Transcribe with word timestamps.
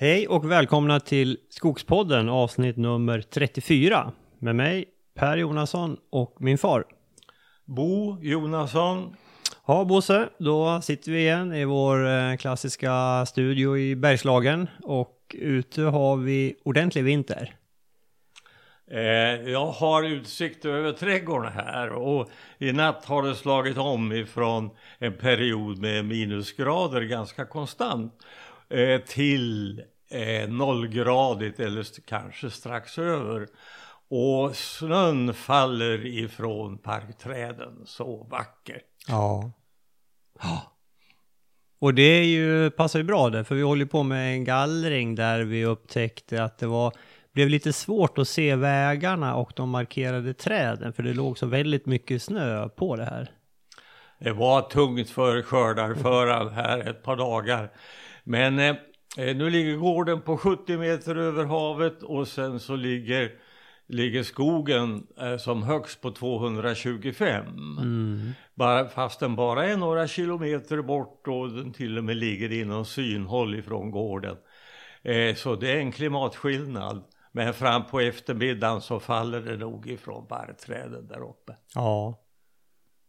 Hej 0.00 0.28
och 0.28 0.50
välkomna 0.50 1.00
till 1.00 1.38
Skogspodden 1.50 2.28
avsnitt 2.28 2.76
nummer 2.76 3.20
34 3.20 4.12
med 4.38 4.56
mig 4.56 4.84
Per 5.14 5.36
Jonasson 5.36 5.96
och 6.10 6.36
min 6.40 6.58
far. 6.58 6.84
Bo 7.64 8.18
Jonasson. 8.22 9.16
Ja 9.66 9.84
Bosse, 9.84 10.28
då 10.38 10.80
sitter 10.80 11.12
vi 11.12 11.18
igen 11.18 11.54
i 11.54 11.64
vår 11.64 12.06
eh, 12.08 12.36
klassiska 12.36 13.26
studio 13.26 13.78
i 13.78 13.96
Bergslagen 13.96 14.68
och 14.82 15.36
ute 15.38 15.82
har 15.82 16.16
vi 16.16 16.54
ordentlig 16.64 17.04
vinter. 17.04 17.54
Eh, 18.90 19.50
jag 19.50 19.66
har 19.66 20.02
utsikt 20.02 20.64
över 20.64 20.92
trädgården 20.92 21.52
här 21.52 21.90
och 21.90 22.28
i 22.58 22.72
natt 22.72 23.04
har 23.04 23.22
det 23.22 23.34
slagit 23.34 23.78
om 23.78 24.12
ifrån 24.12 24.70
en 24.98 25.12
period 25.12 25.78
med 25.78 26.04
minusgrader 26.04 27.00
ganska 27.02 27.44
konstant 27.44 28.14
eh, 28.70 29.00
till 29.00 29.82
eh, 30.10 30.48
nollgradigt 30.48 31.60
eller 31.60 31.86
kanske 32.06 32.50
strax 32.50 32.98
över. 32.98 33.46
Och 34.10 34.56
snön 34.56 35.34
faller 35.34 36.06
ifrån 36.06 36.78
parkträden 36.78 37.82
så 37.86 38.26
vackert. 38.30 38.84
Ja. 39.08 39.52
Och 41.80 41.94
det 41.94 42.02
är 42.02 42.24
ju, 42.24 42.70
passar 42.70 42.98
ju 42.98 43.04
bra 43.04 43.30
där, 43.30 43.44
för 43.44 43.54
vi 43.54 43.62
håller 43.62 43.86
på 43.86 44.02
med 44.02 44.32
en 44.34 44.44
gallring 44.44 45.14
där 45.14 45.40
vi 45.40 45.64
upptäckte 45.64 46.44
att 46.44 46.58
det 46.58 46.66
var 46.66 46.92
blev 47.32 47.48
lite 47.48 47.72
svårt 47.72 48.18
att 48.18 48.28
se 48.28 48.56
vägarna 48.56 49.34
och 49.34 49.52
de 49.56 49.70
markerade 49.70 50.34
träden, 50.34 50.92
för 50.92 51.02
det 51.02 51.14
låg 51.14 51.38
så 51.38 51.46
väldigt 51.46 51.86
mycket 51.86 52.22
snö 52.22 52.68
på 52.68 52.96
det 52.96 53.04
här. 53.04 53.30
Det 54.18 54.32
var 54.32 54.62
tungt 54.62 55.10
för 55.10 55.42
skördarföraren 55.42 56.48
här 56.48 56.78
ett 56.90 57.02
par 57.02 57.16
dagar. 57.16 57.70
Men 58.24 58.58
eh, 58.58 58.76
nu 59.16 59.50
ligger 59.50 59.76
gården 59.76 60.20
på 60.20 60.36
70 60.36 60.76
meter 60.76 61.16
över 61.16 61.44
havet 61.44 62.02
och 62.02 62.28
sen 62.28 62.60
så 62.60 62.76
ligger, 62.76 63.32
ligger 63.86 64.22
skogen 64.22 65.06
eh, 65.20 65.36
som 65.36 65.62
högst 65.62 66.00
på 66.00 66.10
225. 66.10 67.46
Mm. 67.78 68.32
Bara, 68.54 68.88
fast 68.88 69.20
den 69.20 69.36
bara 69.36 69.66
är 69.66 69.76
några 69.76 70.08
kilometer 70.08 70.82
bort 70.82 71.28
och 71.28 71.50
den 71.50 71.72
till 71.72 71.98
och 71.98 72.04
med 72.04 72.16
ligger 72.16 72.52
inom 72.52 72.84
synhåll 72.84 73.54
ifrån 73.54 73.90
gården. 73.90 74.36
Eh, 75.02 75.34
så 75.34 75.56
det 75.56 75.72
är 75.72 75.76
en 75.76 75.92
klimatskillnad. 75.92 77.04
Men 77.32 77.54
fram 77.54 77.86
på 77.86 78.00
eftermiddagen 78.00 78.80
så 78.80 79.00
faller 79.00 79.40
det 79.40 79.56
nog 79.56 79.86
ifrån 79.86 80.26
barrträden 80.28 81.06
där 81.06 81.22
uppe. 81.22 81.56
Ja. 81.74 82.24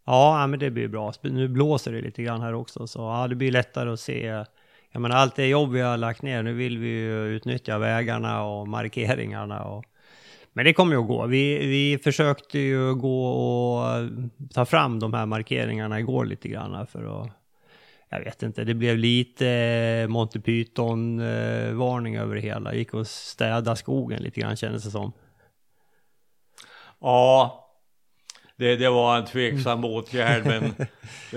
Ja, 0.05 0.47
men 0.47 0.59
det 0.59 0.71
blir 0.71 0.87
bra. 0.87 1.13
Nu 1.21 1.47
blåser 1.47 1.91
det 1.91 2.01
lite 2.01 2.23
grann 2.23 2.41
här 2.41 2.53
också, 2.53 2.87
så 2.87 2.99
ja, 2.99 3.27
det 3.27 3.35
blir 3.35 3.51
lättare 3.51 3.89
att 3.89 3.99
se. 3.99 4.45
Jag 4.91 5.01
menar, 5.01 5.15
allt 5.15 5.35
det 5.35 5.47
jobb 5.47 5.71
vi 5.71 5.81
har 5.81 5.97
lagt 5.97 6.21
ner, 6.21 6.43
nu 6.43 6.53
vill 6.53 6.77
vi 6.77 6.87
ju 6.87 7.25
utnyttja 7.25 7.77
vägarna 7.77 8.43
och 8.43 8.67
markeringarna 8.67 9.63
och 9.63 9.85
men 10.53 10.65
det 10.65 10.73
kommer 10.73 10.93
ju 10.93 11.01
att 11.01 11.07
gå. 11.07 11.25
Vi, 11.25 11.67
vi 11.67 11.97
försökte 12.03 12.59
ju 12.59 12.95
gå 12.95 13.27
och 13.27 14.09
ta 14.53 14.65
fram 14.65 14.99
de 14.99 15.13
här 15.13 15.25
markeringarna 15.25 15.99
igår 15.99 16.25
lite 16.25 16.47
grann 16.47 16.87
för 16.87 17.23
att 17.23 17.29
jag 18.09 18.19
vet 18.19 18.43
inte, 18.43 18.63
det 18.63 18.73
blev 18.73 18.97
lite 18.97 20.07
Monty 20.09 20.39
Python-varning 20.39 22.17
över 22.17 22.35
det 22.35 22.41
hela. 22.41 22.73
Gick 22.73 22.93
och 22.93 23.07
städa 23.07 23.75
skogen 23.75 24.23
lite 24.23 24.41
grann 24.41 24.55
kändes 24.55 24.83
det 24.83 24.91
som. 24.91 25.11
Ja, 26.99 27.68
det, 28.59 28.75
det 28.75 28.89
var 28.89 29.17
en 29.17 29.25
tveksam 29.25 29.85
åtgärd 29.85 30.45
men 30.45 30.63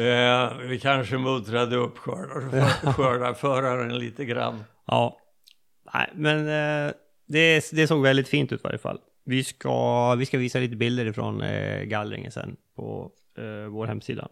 eh, 0.06 0.58
vi 0.68 0.78
kanske 0.82 1.18
muttrade 1.18 1.76
upp 1.76 1.98
skördarföraren 2.96 3.98
lite 3.98 4.24
grann. 4.24 4.64
Ja, 4.86 5.18
nej 5.94 6.10
men 6.14 6.38
eh, 6.38 6.92
det, 7.26 7.70
det 7.72 7.86
såg 7.86 8.02
väldigt 8.02 8.28
fint 8.28 8.52
ut 8.52 8.60
i 8.60 8.62
varje 8.64 8.78
fall. 8.78 8.98
Vi 9.24 9.44
ska, 9.44 10.14
vi 10.14 10.26
ska 10.26 10.38
visa 10.38 10.58
lite 10.58 10.76
bilder 10.76 11.06
ifrån 11.06 11.42
eh, 11.42 11.82
gallringen 11.82 12.32
sen 12.32 12.56
på 12.76 13.10
eh, 13.38 13.68
vår 13.68 13.86
hemsida. 13.86 14.28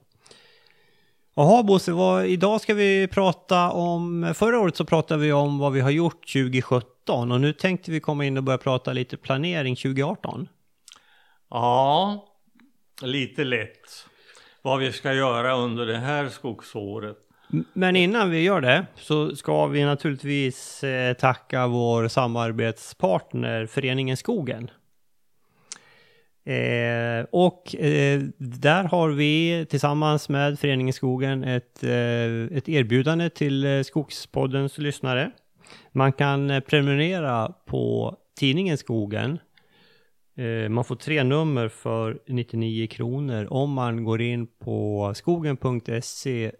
Jaha 1.34 1.62
Bosse, 1.62 1.92
vad, 1.92 2.26
idag 2.26 2.60
ska 2.60 2.74
vi 2.74 3.08
prata 3.08 3.70
om, 3.70 4.32
förra 4.34 4.60
året 4.60 4.76
så 4.76 4.84
pratade 4.84 5.22
vi 5.22 5.32
om 5.32 5.58
vad 5.58 5.72
vi 5.72 5.80
har 5.80 5.90
gjort 5.90 6.32
2017 6.32 7.32
och 7.32 7.40
nu 7.40 7.52
tänkte 7.52 7.90
vi 7.90 8.00
komma 8.00 8.24
in 8.24 8.36
och 8.36 8.42
börja 8.42 8.58
prata 8.58 8.92
lite 8.92 9.16
planering 9.16 9.76
2018. 9.76 10.48
Ja, 11.50 12.26
lite 13.02 13.44
lätt. 13.44 14.06
Vad 14.62 14.78
vi 14.78 14.92
ska 14.92 15.12
göra 15.12 15.56
under 15.56 15.86
det 15.86 15.98
här 15.98 16.28
skogsåret. 16.28 17.16
Men 17.72 17.96
innan 17.96 18.30
vi 18.30 18.42
gör 18.42 18.60
det 18.60 18.86
så 18.96 19.36
ska 19.36 19.66
vi 19.66 19.84
naturligtvis 19.84 20.84
eh, 20.84 21.14
tacka 21.14 21.66
vår 21.66 22.08
samarbetspartner 22.08 23.66
Föreningen 23.66 24.16
Skogen. 24.16 24.70
Eh, 26.44 27.26
och 27.30 27.74
eh, 27.74 28.20
där 28.38 28.84
har 28.84 29.08
vi 29.10 29.66
tillsammans 29.70 30.28
med 30.28 30.58
Föreningen 30.58 30.92
Skogen 30.92 31.44
ett, 31.44 31.84
eh, 31.84 32.56
ett 32.56 32.68
erbjudande 32.68 33.30
till 33.30 33.64
eh, 33.64 33.82
Skogspoddens 33.82 34.78
lyssnare. 34.78 35.30
Man 35.92 36.12
kan 36.12 36.50
eh, 36.50 36.60
prenumerera 36.60 37.52
på 37.66 38.16
tidningen 38.38 38.78
Skogen. 38.78 39.38
Eh, 40.40 40.68
man 40.68 40.84
får 40.84 40.96
tre 40.96 41.24
nummer 41.24 41.68
för 41.68 42.18
99 42.26 42.86
kronor 42.86 43.46
om 43.50 43.72
man 43.72 44.04
går 44.04 44.20
in 44.20 44.46
på 44.46 45.12
skogen.se 45.14 46.52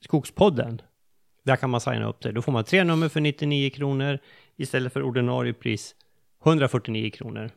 skogspodden. 0.00 0.82
Där 1.44 1.56
kan 1.56 1.70
man 1.70 1.80
signa 1.80 2.08
upp 2.08 2.22
sig. 2.22 2.32
Då 2.32 2.42
får 2.42 2.52
man 2.52 2.64
tre 2.64 2.84
nummer 2.84 3.08
för 3.08 3.20
99 3.20 3.70
kronor 3.70 4.18
istället 4.56 4.92
för 4.92 5.02
ordinarie 5.02 5.52
pris 5.52 5.94
149 6.44 7.10
kronor. 7.10 7.50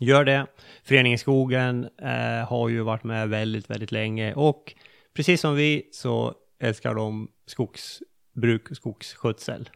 Gör 0.00 0.24
det. 0.24 0.46
Föreningen 0.84 1.18
Skogen 1.18 1.88
eh, 2.02 2.48
har 2.48 2.68
ju 2.68 2.80
varit 2.80 3.04
med 3.04 3.28
väldigt, 3.28 3.70
väldigt 3.70 3.92
länge 3.92 4.34
och 4.34 4.74
precis 5.14 5.40
som 5.40 5.54
vi 5.54 5.88
så 5.92 6.34
älskar 6.58 6.94
de 6.94 7.28
skogsbruk 7.46 8.70
och 8.70 8.76
skogsskötsel. 8.76 9.70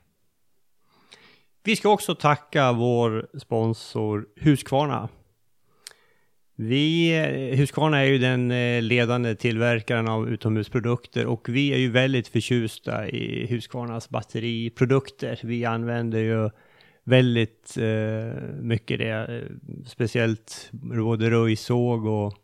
Vi 1.64 1.76
ska 1.76 1.88
också 1.88 2.14
tacka 2.14 2.72
vår 2.72 3.28
sponsor 3.38 4.26
Husqvarna. 4.36 5.08
Vi, 6.56 7.12
Husqvarna 7.56 7.98
är 7.98 8.04
ju 8.04 8.18
den 8.18 8.50
eh, 8.50 8.82
ledande 8.82 9.34
tillverkaren 9.34 10.08
av 10.08 10.28
utomhusprodukter 10.28 11.26
och 11.26 11.48
vi 11.48 11.72
är 11.72 11.78
ju 11.78 11.90
väldigt 11.90 12.28
förtjusta 12.28 13.08
i 13.08 13.46
Husqvarnas 13.46 14.08
batteriprodukter. 14.08 15.40
Vi 15.42 15.64
använder 15.64 16.18
ju 16.18 16.50
väldigt 17.04 17.76
eh, 17.76 18.42
mycket 18.60 18.98
det. 18.98 19.10
Eh, 19.10 19.42
speciellt 19.86 20.68
både 20.72 21.30
röjsåg 21.30 22.06
och 22.06 22.34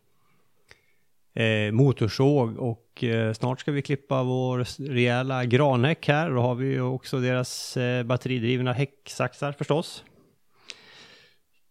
eh, 1.41 1.71
motorsåg 1.71 2.57
och 2.57 3.03
eh, 3.03 3.33
snart 3.33 3.59
ska 3.59 3.71
vi 3.71 3.81
klippa 3.81 4.23
vår 4.23 4.89
rejäla 4.93 5.45
granhäck 5.45 6.07
här. 6.07 6.29
Då 6.29 6.41
har 6.41 6.55
vi 6.55 6.67
ju 6.67 6.81
också 6.81 7.19
deras 7.19 7.77
eh, 7.77 8.03
batteridrivna 8.03 8.73
häcksaxar 8.73 9.51
förstås 9.51 10.03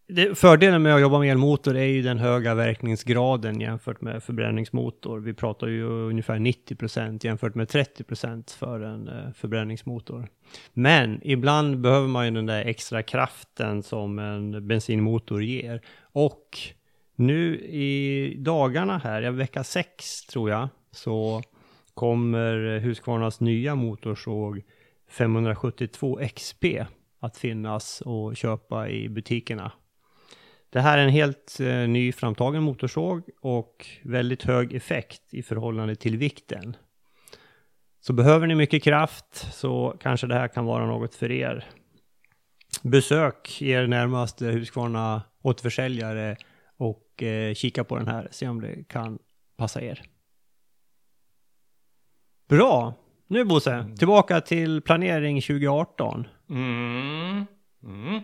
det, 0.07 0.37
fördelen 0.37 0.81
med 0.81 0.95
att 0.95 1.01
jobba 1.01 1.19
med 1.19 1.31
elmotor 1.31 1.77
är 1.77 1.85
ju 1.85 2.01
den 2.01 2.19
höga 2.19 2.53
verkningsgraden 2.53 3.61
jämfört 3.61 4.01
med 4.01 4.23
förbränningsmotor. 4.23 5.19
Vi 5.19 5.33
pratar 5.33 5.67
ju 5.67 5.83
ungefär 5.83 6.35
90% 6.35 7.25
jämfört 7.25 7.55
med 7.55 7.67
30% 7.67 8.57
för 8.57 8.79
en 8.79 9.07
eh, 9.07 9.31
förbränningsmotor. 9.35 10.27
Men 10.73 11.19
ibland 11.23 11.79
behöver 11.79 12.07
man 12.07 12.25
ju 12.25 12.31
den 12.31 12.45
där 12.45 12.65
extra 12.65 13.03
kraften 13.03 13.83
som 13.83 14.19
en 14.19 14.67
bensinmotor 14.67 15.43
ger. 15.43 15.81
Och 16.01 16.59
nu 17.17 17.59
i 17.59 18.35
dagarna 18.39 18.97
här, 18.97 19.21
ja, 19.21 19.31
vecka 19.31 19.63
6 19.63 20.25
tror 20.25 20.49
jag, 20.49 20.69
så 20.91 21.41
kommer 21.93 22.79
Husqvarnas 22.79 23.39
nya 23.39 23.75
motorsåg 23.75 24.61
572 25.09 26.19
XP 26.35 26.65
att 27.19 27.37
finnas 27.37 28.01
och 28.01 28.37
köpa 28.37 28.89
i 28.89 29.09
butikerna 29.09 29.71
det 30.69 30.81
här 30.81 30.97
är 30.97 31.03
en 31.03 31.09
helt 31.09 31.59
eh, 31.59 31.87
ny 31.87 32.11
framtagen 32.11 32.63
motorsåg 32.63 33.29
och 33.41 33.85
väldigt 34.03 34.43
hög 34.43 34.73
effekt 34.73 35.21
i 35.33 35.43
förhållande 35.43 35.95
till 35.95 36.17
vikten. 36.17 36.75
Så 37.99 38.13
behöver 38.13 38.47
ni 38.47 38.55
mycket 38.55 38.83
kraft 38.83 39.53
så 39.53 39.97
kanske 40.01 40.27
det 40.27 40.35
här 40.35 40.47
kan 40.47 40.65
vara 40.65 40.85
något 40.85 41.15
för 41.15 41.31
er. 41.31 41.65
Besök 42.81 43.61
er 43.61 43.87
närmaste 43.87 44.45
Husqvarna 44.45 45.21
återförsäljare 45.41 46.37
och 46.77 47.23
eh, 47.23 47.53
kika 47.53 47.83
på 47.83 47.97
den 47.97 48.07
här, 48.07 48.27
se 48.31 48.47
om 48.47 48.61
det 48.61 48.83
kan 48.87 49.19
passa 49.57 49.81
er. 49.81 50.01
Bra! 52.47 52.93
Nu 53.27 53.45
Bosse, 53.45 53.73
mm. 53.73 53.95
tillbaka 53.95 54.41
till 54.41 54.81
planering 54.81 55.41
2018. 55.41 56.27
Mm. 56.49 57.45
Mm. 57.83 58.21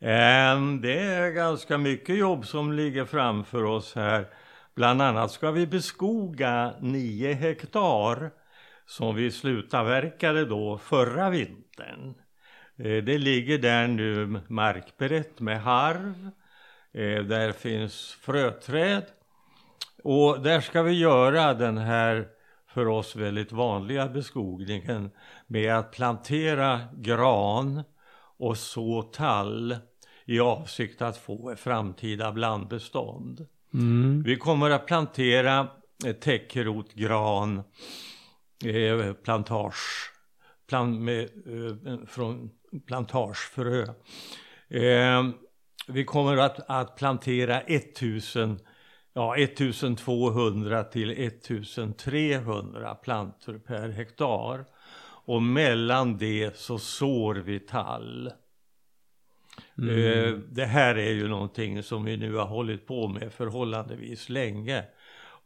Ehm, 0.00 0.80
det 0.80 0.98
är 0.98 1.30
ganska 1.30 1.78
mycket 1.78 2.16
jobb 2.18 2.46
som 2.46 2.72
ligger 2.72 3.04
framför 3.04 3.64
oss 3.64 3.94
här. 3.94 4.26
Bland 4.74 5.02
annat 5.02 5.30
ska 5.30 5.50
vi 5.50 5.66
beskoga 5.66 6.74
nio 6.80 7.32
hektar 7.32 8.30
som 8.86 9.14
vi 9.14 9.30
slutavverkade 9.30 10.44
då 10.44 10.78
förra 10.78 11.30
vintern. 11.30 12.14
Eh, 12.78 13.04
det 13.04 13.18
ligger 13.18 13.58
där 13.58 13.88
nu 13.88 14.40
markberett 14.48 15.40
med 15.40 15.62
harv. 15.62 16.30
Eh, 16.94 17.22
där 17.22 17.52
finns 17.52 18.16
fröträd. 18.20 19.04
Och 20.02 20.40
där 20.40 20.60
ska 20.60 20.82
vi 20.82 20.92
göra 20.92 21.54
den 21.54 21.78
här 21.78 22.28
för 22.74 22.88
oss 22.88 23.16
väldigt 23.16 23.52
vanliga 23.52 24.08
beskogningen 24.08 25.10
med 25.46 25.74
att 25.74 25.92
plantera 25.92 26.80
gran 26.96 27.82
och 28.38 28.58
så 28.58 29.02
tall 29.02 29.76
i 30.24 30.40
avsikt 30.40 31.02
att 31.02 31.16
få 31.16 31.50
ett 31.50 31.60
framtida 31.60 32.32
blandbestånd. 32.32 33.46
Mm. 33.74 34.22
Vi 34.22 34.36
kommer 34.36 34.70
att 34.70 34.86
plantera 34.86 35.68
täckrotgran, 36.20 37.62
eh, 38.64 39.12
plantage, 39.12 40.12
plant 40.68 41.00
med, 41.00 41.22
eh, 41.22 42.06
från 42.06 42.50
plantagefrö. 42.86 43.82
Eh, 44.68 45.22
vi 45.86 46.04
kommer 46.04 46.36
att, 46.36 46.70
att 46.70 46.96
plantera 46.96 47.60
1000 47.60 48.58
ja, 49.12 49.36
1200 49.36 50.84
till 50.84 51.10
1300 51.10 52.94
plantor 52.94 53.58
per 53.58 53.88
hektar. 53.88 54.64
Och 55.26 55.42
mellan 55.42 56.18
det 56.18 56.56
så 56.56 56.78
sår 56.78 57.34
vi 57.34 57.60
tall. 57.60 58.32
Mm. 59.78 59.98
Eh, 59.98 60.38
det 60.48 60.64
här 60.64 60.94
är 60.94 61.12
ju 61.12 61.28
någonting 61.28 61.82
som 61.82 62.04
vi 62.04 62.16
nu 62.16 62.34
har 62.34 62.46
hållit 62.46 62.86
på 62.86 63.08
med 63.08 63.32
förhållandevis 63.32 64.28
länge. 64.28 64.84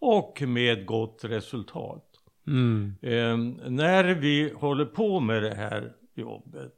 Och 0.00 0.42
med 0.46 0.86
gott 0.86 1.24
resultat. 1.24 2.04
Mm. 2.46 2.94
Eh, 3.02 3.36
när 3.70 4.04
vi 4.04 4.52
håller 4.56 4.84
på 4.84 5.20
med 5.20 5.42
det 5.42 5.54
här 5.54 5.92
jobbet 6.14 6.77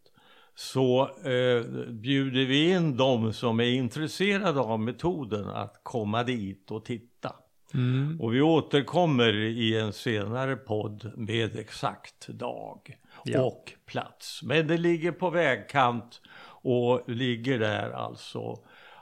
så 0.55 1.03
eh, 1.03 1.65
bjuder 1.89 2.47
vi 2.47 2.71
in 2.71 2.97
de 2.97 3.33
som 3.33 3.61
är 3.61 3.71
intresserade 3.71 4.61
av 4.61 4.81
metoden 4.81 5.49
att 5.49 5.81
komma 5.83 6.23
dit 6.23 6.71
och 6.71 6.85
titta. 6.85 7.33
Mm. 7.75 8.21
Och 8.21 8.35
vi 8.35 8.41
återkommer 8.41 9.35
i 9.35 9.79
en 9.79 9.93
senare 9.93 10.57
podd 10.57 11.13
med 11.17 11.57
exakt 11.57 12.29
dag 12.29 12.97
ja. 13.25 13.43
och 13.43 13.73
plats. 13.87 14.43
Men 14.43 14.67
det 14.67 14.77
ligger 14.77 15.13
på 15.13 15.31
vägkant 15.31 16.21
och 16.63 17.03
ligger 17.07 17.59
där 17.59 17.91
alltså 17.91 18.59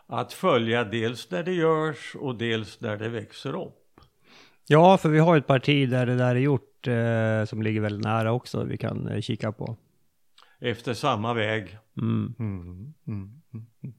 att 0.06 0.33
följa 0.33 0.85
dels 0.85 1.31
när 1.31 1.43
det 1.43 1.53
görs 1.53 2.17
och 2.21 2.39
dels 2.39 2.81
när 2.81 2.97
det 2.97 3.09
växer 3.09 3.56
upp. 3.56 4.01
Ja, 4.67 4.99
för 4.99 5.09
vi 5.09 5.19
har 5.19 5.37
ett 5.37 5.47
parti 5.47 5.91
där 5.91 6.06
det 6.06 6.17
där 6.17 6.35
är 6.35 6.41
gjort 6.41 6.87
eh, 6.87 7.44
som 7.44 7.62
ligger 7.62 7.81
väldigt 7.81 8.05
nära 8.05 8.33
också 8.33 8.65
vi 8.65 8.77
kan 8.77 9.09
eh, 9.09 9.21
kika 9.21 9.53
på 9.53 9.77
efter 10.60 10.94
samma 10.94 11.34
väg. 11.34 11.78
Mm. 12.00 12.34
Mm, 12.38 12.94
mm, 13.06 13.40
mm, 13.82 13.94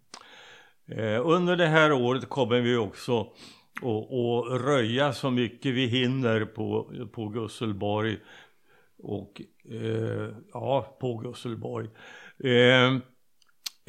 eh, 0.87 1.27
under 1.27 1.55
det 1.55 1.67
här 1.67 1.91
året 1.91 2.29
kommer 2.29 2.61
vi 2.61 2.75
också 2.75 3.21
att 3.81 4.61
röja 4.61 5.13
så 5.13 5.31
mycket 5.31 5.73
vi 5.73 5.85
hinner 5.85 6.45
på, 6.45 6.93
på 7.11 7.27
Gusselborg. 7.27 8.17
Och 8.97 9.41
eh, 9.71 10.29
ja, 10.53 10.97
på 11.01 11.17
Gusselborg. 11.17 11.89
Eh, 12.43 12.93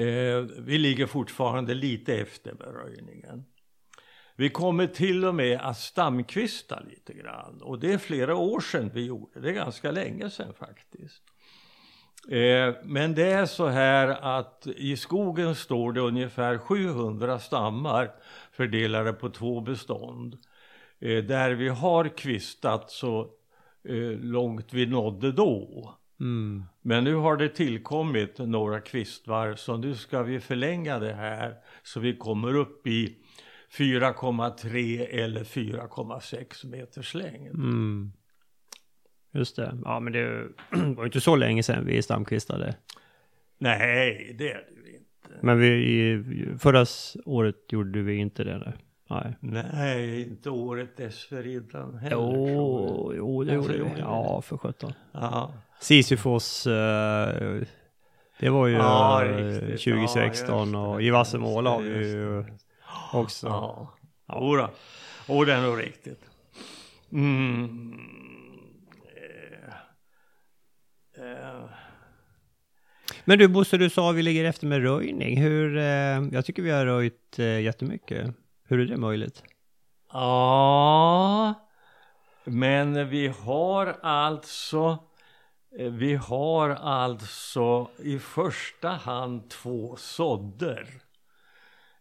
eh, 0.06 0.40
vi 0.58 0.78
ligger 0.78 1.06
fortfarande 1.06 1.74
lite 1.74 2.14
efter 2.14 2.52
med 2.52 2.74
röjningen. 2.74 3.44
Vi 4.36 4.50
kommer 4.50 4.86
till 4.86 5.24
och 5.24 5.34
med 5.34 5.60
att 5.60 5.78
stamkvista 5.78 6.80
lite 6.80 7.14
grann. 7.14 7.62
Och 7.62 7.80
det 7.80 7.92
är 7.92 7.98
flera 7.98 8.36
år 8.36 8.60
sedan 8.60 8.90
vi 8.94 9.04
gjorde 9.04 9.40
det. 9.40 9.48
är 9.48 9.52
ganska 9.52 9.90
länge 9.90 10.30
sedan 10.30 10.54
faktiskt. 10.54 11.22
Eh, 12.28 12.74
men 12.84 13.14
det 13.14 13.32
är 13.32 13.46
så 13.46 13.66
här 13.66 14.08
att 14.38 14.66
i 14.76 14.96
skogen 14.96 15.54
står 15.54 15.92
det 15.92 16.00
ungefär 16.00 16.58
700 16.58 17.38
stammar 17.38 18.10
fördelade 18.52 19.12
på 19.12 19.28
två 19.28 19.60
bestånd. 19.60 20.36
Eh, 21.00 21.24
där 21.24 21.50
vi 21.50 21.68
har 21.68 22.08
kvistat 22.16 22.90
så 22.90 23.20
eh, 23.88 24.18
långt 24.20 24.72
vi 24.72 24.86
nådde 24.86 25.32
då. 25.32 25.94
Mm. 26.20 26.64
Men 26.82 27.04
nu 27.04 27.14
har 27.14 27.36
det 27.36 27.48
tillkommit 27.48 28.38
några 28.38 28.80
kvistvar 28.80 29.54
så 29.54 29.76
nu 29.76 29.94
ska 29.94 30.22
vi 30.22 30.40
förlänga 30.40 30.98
det 30.98 31.12
här 31.12 31.54
så 31.82 32.00
vi 32.00 32.16
kommer 32.16 32.54
upp 32.54 32.86
i 32.86 33.16
4,3 33.78 35.06
eller 35.10 35.44
4,6 35.44 36.66
meters 36.66 37.14
längd. 37.14 37.54
Mm. 37.54 38.12
Just 39.32 39.56
det. 39.56 39.78
Ja, 39.84 40.00
men 40.00 40.12
det 40.12 40.46
var 40.96 41.04
inte 41.04 41.20
så 41.20 41.36
länge 41.36 41.62
sedan 41.62 41.84
vi 41.86 42.02
stamkvistade. 42.02 42.74
Nej, 43.58 44.34
det 44.38 44.50
är 44.52 44.64
det 44.84 44.90
ju 44.90 44.96
inte. 44.96 45.40
Men 45.40 45.58
vi, 45.58 46.56
förra 46.58 46.86
året 47.24 47.56
gjorde 47.68 48.02
vi 48.02 48.16
inte 48.16 48.44
det. 48.44 48.58
Nej. 49.10 49.36
Nej, 49.40 49.66
Nej 49.72 50.22
inte 50.22 50.50
året 50.50 50.96
dessförinnan 50.96 51.98
heller. 51.98 52.16
Jo, 52.16 53.12
jo 53.16 53.44
det 53.44 53.54
gjorde 53.54 53.72
vi. 53.72 54.00
Ja, 54.00 54.42
för 54.42 54.56
sjutton. 54.56 54.92
Ja. 55.12 55.52
Sisyfos, 55.80 56.66
uh, 56.66 56.72
det 58.40 58.50
var 58.50 58.66
ju 58.66 58.74
ja, 58.74 59.22
2016 59.60 60.72
ja, 60.72 60.88
och 60.88 61.02
i 61.02 61.10
Vassemåla 61.10 61.70
har 61.70 61.82
vi 61.82 62.10
ju 62.10 62.44
också. 63.12 63.46
Ja, 63.46 63.88
ja. 64.26 64.40
Jodå, 64.40 65.44
det 65.44 65.52
är 65.52 65.62
nog 65.62 65.80
riktigt. 65.80 66.20
Mm. 67.12 68.00
Men 73.30 73.38
du 73.38 73.48
Bosse, 73.48 73.76
du 73.76 73.90
sa 73.90 74.10
att 74.10 74.16
vi 74.16 74.22
ligger 74.22 74.44
efter 74.44 74.66
med 74.66 74.82
röjning. 74.82 75.42
Hur, 75.42 75.76
eh, 75.76 75.84
jag 76.32 76.44
tycker 76.44 76.62
vi 76.62 76.70
har 76.70 76.86
röjt 76.86 77.38
eh, 77.38 77.60
jättemycket. 77.60 78.34
Hur 78.68 78.80
är 78.80 78.84
det 78.86 78.96
möjligt? 78.96 79.42
Ja, 80.12 81.54
men 82.44 83.08
vi 83.08 83.28
har 83.28 83.96
alltså 84.02 84.98
eh, 85.78 85.92
vi 85.92 86.14
har 86.14 86.70
alltså 86.70 87.88
i 87.98 88.18
första 88.18 88.88
hand 88.88 89.50
två 89.50 89.96
sådder. 89.96 90.88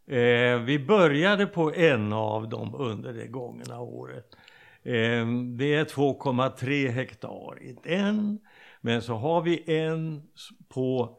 Eh, 0.07 0.59
vi 0.59 0.85
började 0.87 1.45
på 1.45 1.73
en 1.73 2.13
av 2.13 2.49
dem 2.49 2.75
under 2.75 3.13
det 3.13 3.27
gångna 3.27 3.79
året. 3.79 4.35
Eh, 4.83 5.27
det 5.57 5.75
är 5.75 5.85
2,3 5.85 6.89
hektar 6.89 7.61
i 7.61 7.77
den. 7.83 8.39
Men 8.81 9.01
så 9.01 9.13
har 9.13 9.41
vi 9.41 9.77
en 9.77 10.23
på 10.69 11.18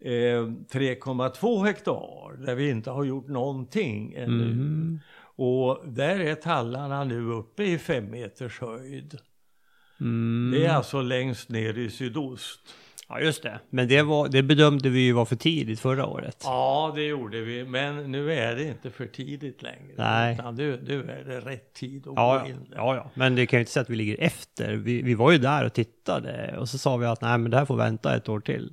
eh, 0.00 0.10
3,2 0.10 1.64
hektar 1.64 2.46
där 2.46 2.54
vi 2.54 2.70
inte 2.70 2.90
har 2.90 3.04
gjort 3.04 3.28
någonting 3.28 4.14
ännu. 4.14 4.44
Mm. 4.44 5.00
Och 5.20 5.82
där 5.86 6.20
är 6.20 6.34
tallarna 6.34 7.04
nu 7.04 7.30
uppe 7.30 7.64
i 7.64 7.78
fem 7.78 8.04
meters 8.04 8.60
höjd. 8.60 9.18
Mm. 10.00 10.50
Det 10.54 10.66
är 10.66 10.70
alltså 10.70 11.02
längst 11.02 11.48
ner 11.48 11.78
i 11.78 11.90
sydost. 11.90 12.60
Ja 13.08 13.20
just 13.20 13.42
det, 13.42 13.60
men 13.70 13.88
det, 13.88 14.02
var, 14.02 14.28
det 14.28 14.42
bedömde 14.42 14.88
vi 14.88 15.00
ju 15.00 15.12
var 15.12 15.24
för 15.24 15.36
tidigt 15.36 15.80
förra 15.80 16.06
året. 16.06 16.42
Ja 16.44 16.92
det 16.94 17.02
gjorde 17.02 17.40
vi, 17.40 17.64
men 17.64 18.12
nu 18.12 18.32
är 18.32 18.56
det 18.56 18.64
inte 18.64 18.90
för 18.90 19.06
tidigt 19.06 19.62
längre. 19.62 19.94
Nej. 19.96 20.34
Utan 20.34 20.54
nu, 20.54 20.80
nu 20.86 21.10
är 21.10 21.24
det 21.24 21.40
rätt 21.40 21.74
tid 21.74 22.06
att 22.06 22.12
ja, 22.16 22.40
gå 22.44 22.50
in. 22.50 22.72
Ja, 22.74 22.96
ja, 22.96 23.10
men 23.14 23.34
det 23.34 23.46
kan 23.46 23.58
ju 23.58 23.60
inte 23.60 23.72
säga 23.72 23.82
att 23.82 23.90
vi 23.90 23.96
ligger 23.96 24.20
efter. 24.20 24.72
Vi, 24.72 25.02
vi 25.02 25.14
var 25.14 25.32
ju 25.32 25.38
där 25.38 25.64
och 25.64 25.72
tittade 25.72 26.56
och 26.58 26.68
så 26.68 26.78
sa 26.78 26.96
vi 26.96 27.06
att 27.06 27.20
nej 27.20 27.38
men 27.38 27.50
det 27.50 27.56
här 27.56 27.64
får 27.64 27.76
vänta 27.76 28.16
ett 28.16 28.28
år 28.28 28.40
till. 28.40 28.72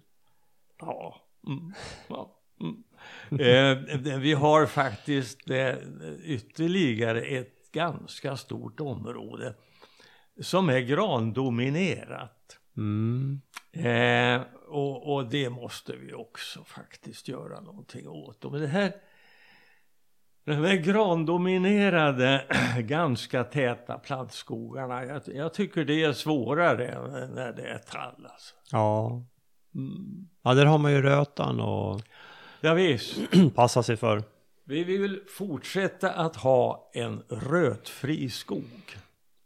Ja. 0.80 1.22
Mm. 1.48 1.74
ja. 2.08 2.42
Mm. 2.62 2.84
eh, 4.06 4.18
vi 4.20 4.34
har 4.34 4.66
faktiskt 4.66 5.50
eh, 5.50 5.76
ytterligare 6.24 7.22
ett 7.22 7.72
ganska 7.72 8.38
stort 8.38 8.80
område 8.80 9.56
som 10.42 10.70
är 10.70 10.80
grandominerat. 10.80 12.60
Mm. 12.78 13.42
Eh, 13.72 14.42
och, 14.68 15.14
och, 15.14 15.30
det 15.30 15.50
måste 15.50 15.96
vi 15.96 16.14
också 16.14 16.64
faktiskt 16.64 17.28
göra 17.28 17.60
någonting 17.60 18.08
åt. 18.08 18.52
Men 18.52 18.62
det 18.62 18.68
här, 18.68 18.94
de 20.46 20.54
här 20.54 20.76
grandominerade, 20.76 22.46
ganska 22.80 23.44
täta 23.44 23.98
plantskogarna, 23.98 25.06
jag, 25.06 25.22
jag, 25.26 25.54
tycker 25.54 25.86
det 25.86 26.04
är 26.04 26.14
svårare 26.14 27.28
när 27.28 27.54
det 27.54 27.68
är 27.68 27.78
tall. 27.78 28.28
Alltså. 28.32 28.56
Ja. 28.72 29.26
Ja, 30.44 30.54
där 30.54 30.66
har 30.66 30.78
man 30.78 30.92
ju 30.92 31.02
rötan 31.02 31.60
och 31.60 32.02
ja, 32.62 32.74
visst. 32.74 33.18
passa 33.56 33.84
sig 33.84 33.98
för. 33.98 34.24
Vi 34.64 34.84
vill 34.84 35.22
fortsätta 35.28 36.12
att 36.12 36.36
ha 36.36 36.92
en 36.94 37.24
rötfri 37.30 38.30
skog. 38.30 38.98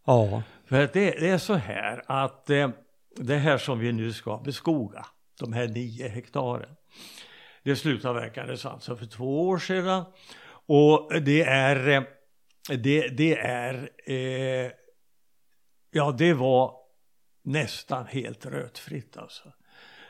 Ja. 0.05 0.43
För 0.65 0.77
det, 0.77 0.89
det 0.93 1.29
är 1.29 1.38
så 1.38 1.53
här 1.53 2.03
att 2.05 2.50
eh, 2.50 2.69
det 3.15 3.36
här 3.36 3.57
som 3.57 3.79
vi 3.79 3.91
nu 3.91 4.13
ska 4.13 4.38
beskoga, 4.38 5.05
de 5.39 5.53
här 5.53 5.67
nio 5.67 6.07
hektaren. 6.07 6.75
Det 7.63 7.75
slutavverkades 7.75 8.65
alltså 8.65 8.95
för 8.95 9.05
två 9.05 9.48
år 9.48 9.57
sedan. 9.57 10.03
Och 10.65 11.21
det 11.21 11.41
är, 11.41 12.07
det, 12.77 13.07
det 13.07 13.38
är, 13.38 13.89
eh, 14.05 14.71
ja 15.91 16.12
det 16.17 16.33
var 16.33 16.74
nästan 17.43 18.05
helt 18.05 18.45
rötfritt 18.45 19.17
alltså. 19.17 19.53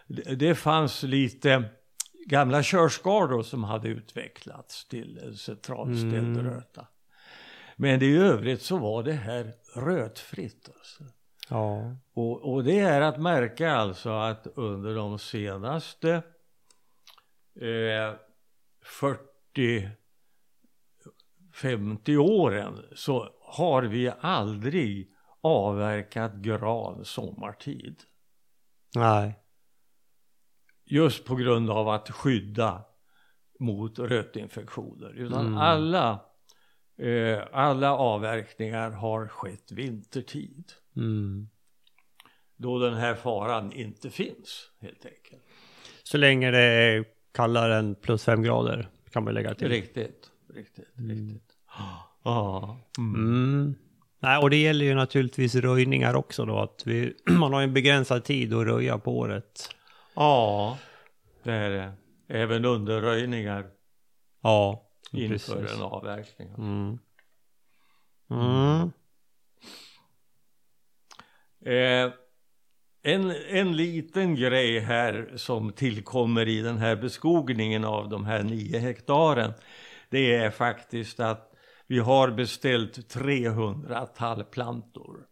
Det, 0.10 0.56
fanns 0.56 1.04
lite 1.04 1.64
gamla 2.26 2.64
körskador 2.64 3.44
som 3.44 3.64
hade 3.64 3.88
utvecklats 3.88 4.88
till 4.88 5.38
centralställd 5.38 6.38
Mm. 6.38 6.46
röta. 6.46 6.88
Men 7.76 8.04
i 8.04 8.18
övrigt 8.18 8.62
så 8.62 8.78
var 8.78 9.04
det 9.04 9.14
här 9.14 9.54
rötfritt 9.76 10.70
alltså. 10.78 11.04
Ja. 11.50 11.96
Och, 12.14 12.54
och 12.54 12.64
det 12.64 12.80
är 12.80 13.02
att 13.02 13.22
märka 13.22 13.72
alltså 13.72 14.10
att 14.10 14.48
under 14.56 14.96
de 14.96 15.20
senaste 15.20 16.14
eh, 17.56 18.16
40 18.84 19.90
50 21.54 22.18
åren 22.18 22.86
så 22.96 23.30
har 23.42 23.84
vi 23.84 24.12
aldrig 24.20 25.12
avverkat 25.42 26.34
gran 26.34 27.06
sommartid. 27.06 27.96
Nej. 28.96 29.39
Just 30.92 31.26
på 31.26 31.36
grund 31.36 31.70
av 31.70 31.90
att 31.90 32.10
skydda 32.10 32.82
mot 33.60 34.00
rötinfektioner. 34.00 35.10
Utan 35.16 35.46
Mm. 35.46 35.58
alla, 35.58 36.20
eh, 36.98 37.40
alla 37.52 37.94
avverkningar 37.96 38.92
har 38.92 39.28
skett 39.28 39.72
vintertid. 39.72 40.72
Mm. 40.96 41.50
Då 42.58 42.80
den 42.80 42.94
här 42.94 43.16
faran 43.16 43.72
inte 43.72 44.10
finns 44.10 44.72
helt 44.82 45.06
enkelt. 45.06 45.44
Så 46.04 46.18
länge 46.18 46.52
det 46.52 46.60
är 46.60 47.06
kallare 47.34 47.78
än 47.78 47.96
plus 47.96 48.24
fem 48.24 48.44
grader 48.44 48.88
kan 49.12 49.24
man 49.24 49.34
lägga 49.34 49.56
till. 49.56 49.68
Riktigt, 49.70 50.32
riktigt, 50.54 50.88
riktigt. 50.96 51.56
Ja. 52.24 52.78
Mm. 52.98 53.16
Mm. 53.16 53.76
Nej, 54.20 54.38
och 54.38 54.50
det 54.50 54.58
gäller 54.58 54.86
ju 54.86 54.94
naturligtvis 54.96 55.56
röjningar 55.56 56.14
också 56.14 56.46
då, 56.46 56.60
att 56.60 56.84
vi, 56.86 57.14
man 57.30 57.54
har 57.54 57.62
en 57.62 57.74
begränsad 57.74 58.24
tid 58.24 58.54
att 58.54 58.66
röja 58.66 58.98
på 58.98 59.18
året. 59.18 59.70
Ja, 60.20 60.78
det 61.44 61.52
är 61.52 61.70
det. 61.70 61.94
Även 62.28 62.66
underröjningar 62.66 63.70
Ja, 64.42 64.90
inför 65.12 65.56
precis. 65.62 65.78
en 65.78 65.82
avverkning. 65.82 66.50
Mm. 66.50 67.00
Mm. 68.30 68.92
Eh, 71.66 72.14
en, 73.02 73.32
en 73.50 73.78
liten 73.78 74.36
grej 74.36 74.80
här 74.80 75.34
som 75.36 75.72
tillkommer 75.72 76.48
i 76.48 76.62
den 76.62 76.78
här 76.78 76.96
beskogningen 76.96 77.86
av 77.86 78.10
de 78.10 78.26
här 78.26 78.44
nio 78.44 78.80
hektaren. 78.80 79.54
Det 80.10 80.36
är 80.36 80.50
faktiskt 80.52 81.20
att 81.20 81.54
vi 81.88 82.00
har 82.00 82.32
beställt 82.32 83.10
300 83.10 84.06
tallplantor. 84.06 85.26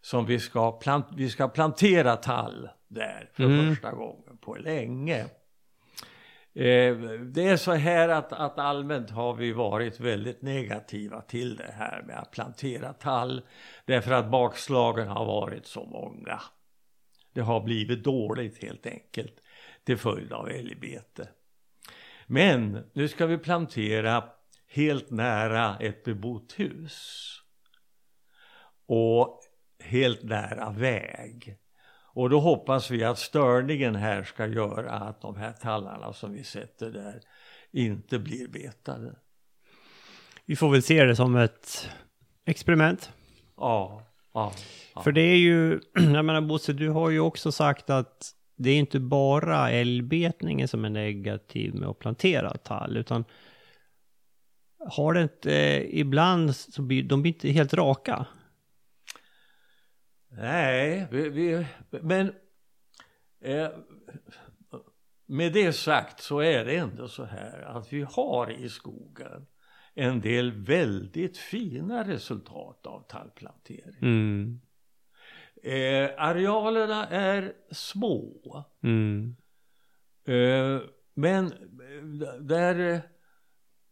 Som 0.00 0.26
vi 0.26 0.40
ska, 0.40 0.72
plant, 0.72 1.06
vi 1.16 1.30
ska 1.30 1.48
plantera 1.48 2.16
tall 2.16 2.68
där 2.88 3.30
för 3.32 3.44
Mm. 3.44 3.74
första 3.74 3.92
gången 3.92 4.36
på 4.40 4.54
länge. 4.54 5.20
Eh, 6.54 6.96
det 7.20 7.48
är 7.48 7.56
så 7.56 7.72
här 7.72 8.08
att, 8.08 8.32
att 8.32 8.58
allmänt 8.58 9.10
har 9.10 9.34
vi 9.34 9.52
varit 9.52 10.00
väldigt 10.00 10.42
negativa 10.42 11.20
till 11.20 11.56
det 11.56 11.72
här 11.72 12.02
med 12.02 12.18
att 12.18 12.30
plantera 12.30 12.92
tall. 12.92 13.42
Därför 13.84 14.12
att 14.12 14.30
bakslagen 14.30 15.08
har 15.08 15.24
varit 15.26 15.66
så 15.66 15.84
många. 15.84 16.40
Det 17.32 17.40
har 17.40 17.60
blivit 17.60 18.04
dåligt 18.04 18.62
helt 18.62 18.86
enkelt 18.86 19.40
till 19.84 19.98
följd 19.98 20.32
av 20.32 20.48
älgbete. 20.50 21.28
Men 22.26 22.90
nu 22.92 23.08
ska 23.08 23.26
vi 23.26 23.38
plantera 23.38 24.24
helt 24.68 25.10
nära 25.10 25.76
ett 25.80 26.04
bebott 26.04 26.54
hus. 26.58 27.22
Och 28.86 29.40
helt 29.80 30.22
nära 30.22 30.70
väg. 30.70 31.56
Och 32.16 32.30
då 32.30 32.40
hoppas 32.40 32.90
vi 32.90 33.04
att 33.04 33.18
störningen 33.18 33.94
här 33.94 34.24
ska 34.24 34.46
göra 34.46 34.90
att 34.90 35.20
de 35.20 35.36
här 35.36 35.52
tallarna 35.52 36.12
som 36.12 36.32
vi 36.32 36.44
sätter 36.44 36.90
där 36.90 37.20
inte 37.72 38.18
blir 38.18 38.48
betade. 38.48 39.16
Vi 40.46 40.56
får 40.56 40.70
väl 40.70 40.82
se 40.82 41.04
det 41.04 41.16
som 41.16 41.36
ett 41.36 41.90
experiment. 42.44 43.10
Ja, 43.56 44.02
ja. 44.34 44.52
ja. 44.94 45.02
För 45.02 45.12
det 45.12 45.20
är 45.20 45.36
ju, 45.36 45.80
jag 45.94 46.24
menar 46.24 46.40
Bosse, 46.40 46.72
du 46.72 46.88
har 46.88 47.10
ju 47.10 47.20
också 47.20 47.52
sagt 47.52 47.90
att 47.90 48.30
det 48.56 48.70
är 48.70 48.78
inte 48.78 49.00
bara 49.00 49.70
älgbetningen 49.70 50.68
som 50.68 50.84
är 50.84 50.90
negativ 50.90 51.74
med 51.74 51.88
att 51.88 51.98
plantera 51.98 52.56
tall, 52.56 52.96
utan 52.96 53.24
har 54.88 55.14
det 55.14 55.22
inte, 55.22 55.52
eh, 55.52 56.00
ibland 56.00 56.56
så 56.56 56.82
blir 56.82 57.02
de 57.02 57.22
blir 57.22 57.32
inte 57.32 57.48
helt 57.48 57.74
raka. 57.74 58.26
Nej, 60.28 61.08
vi, 61.10 61.28
vi, 61.28 61.66
men 61.90 62.32
eh, 63.40 63.68
med 65.26 65.52
det 65.52 65.72
sagt 65.72 66.20
så 66.22 66.38
är 66.40 66.64
det 66.64 66.76
ändå 66.76 67.08
så 67.08 67.24
här 67.24 67.62
att 67.62 67.92
vi 67.92 68.02
har 68.02 68.50
i 68.50 68.68
skogen 68.68 69.46
en 69.94 70.20
del 70.20 70.52
väldigt 70.52 71.38
fina 71.38 72.04
resultat 72.08 72.86
av 72.86 73.00
tallplantering. 73.08 73.98
Mm. 74.02 74.60
Eh, 75.62 76.10
arealerna 76.18 77.06
är 77.08 77.52
små, 77.70 78.64
Mm. 78.82 79.36
eh, 80.26 80.80
men 81.14 81.52
där, 82.40 83.02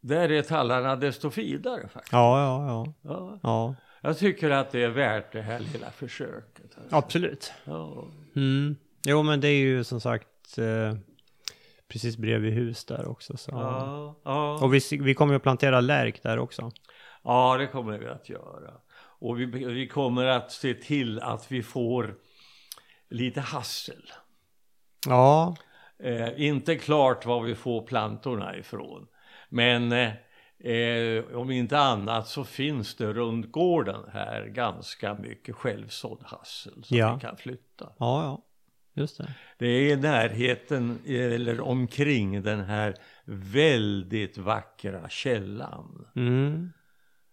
där 0.01 0.31
är 0.31 0.41
tallarna 0.41 0.95
desto 0.95 1.29
finare 1.29 1.87
faktiskt. 1.87 2.13
Ja, 2.13 2.39
ja, 2.41 2.67
ja. 2.67 2.93
Ja, 3.13 3.39
Ja, 3.43 3.75
jag 4.05 4.17
tycker 4.17 4.49
att 4.49 4.71
det 4.71 4.83
är 4.83 4.89
värt 4.89 5.31
det 5.31 5.41
här 5.41 5.59
lilla 5.59 5.91
försöket. 5.91 6.77
Alltså. 6.77 6.95
absolut. 6.95 7.53
Ja. 7.65 8.07
Mm. 8.35 8.75
Jo, 9.05 9.23
men 9.23 9.41
det 9.41 9.47
är 9.47 9.57
ju 9.57 9.83
som 9.83 10.01
sagt 10.01 10.57
eh, 10.57 10.93
precis 11.87 12.17
bredvid 12.17 12.53
hus 12.53 12.85
där 12.85 13.07
också. 13.07 13.37
Så. 13.37 13.51
Ja, 13.51 14.15
ja. 14.23 14.63
Och 14.63 14.73
vi, 14.73 14.79
vi 15.01 15.13
kommer 15.13 15.33
ju 15.33 15.37
att 15.37 15.43
plantera 15.43 15.81
lärk 15.81 16.23
där 16.23 16.39
också. 16.39 16.71
Ja, 17.23 17.57
det 17.57 17.67
kommer 17.67 17.97
vi 17.97 18.07
att 18.07 18.29
göra. 18.29 18.71
Och 18.97 19.39
vi, 19.39 19.45
vi 19.45 19.87
kommer 19.87 20.25
att 20.25 20.51
se 20.51 20.73
till 20.73 21.19
att 21.19 21.51
vi 21.51 21.63
får 21.63 22.15
lite 23.09 23.41
hassel. 23.41 24.11
Ja, 25.07 25.55
Eh, 25.99 26.41
inte 26.41 26.75
klart 26.75 27.25
var 27.25 27.41
vi 27.41 27.55
får 27.55 27.81
plantorna 27.81 28.57
ifrån. 28.57 29.07
Men 29.49 29.91
eh, 29.91 30.11
eh, 30.59 31.35
om 31.37 31.51
inte 31.51 31.79
annat 31.79 32.27
så 32.27 32.43
finns 32.43 32.95
det 32.95 33.13
runt 33.13 33.51
gården 33.51 34.01
här 34.13 34.45
ganska 34.45 35.13
mycket 35.13 35.55
självsådd 35.55 36.19
hassel 36.23 36.83
som 36.83 36.97
Ja. 36.97 37.13
vi 37.15 37.21
kan 37.21 37.37
flytta. 37.37 37.89
ja, 37.97 38.23
ja. 38.23 38.41
Just 38.97 39.17
det. 39.17 39.33
Det 39.57 39.65
är 39.67 39.93
i 39.93 39.95
närheten 40.01 40.99
eller 41.07 41.61
omkring 41.61 42.41
den 42.41 42.59
här 42.59 42.95
väldigt 43.25 44.37
vackra 44.37 45.09
källan. 45.09 46.07
Mm. 46.15 46.71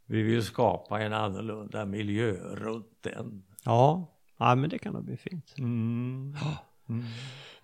Vi 0.07 0.23
vill 0.23 0.43
skapa 0.45 1.01
en 1.01 1.13
annorlunda 1.13 1.85
miljö 1.87 2.33
runt 2.55 2.99
den. 3.01 3.45
Ja. 3.65 4.13
ja, 4.39 4.55
men 4.55 4.71
det 4.71 4.79
kan 4.79 4.93
nog 4.93 5.05
bli 5.05 5.17
fint. 5.17 5.55
Mm. 5.59 6.37
Mm. 6.89 7.05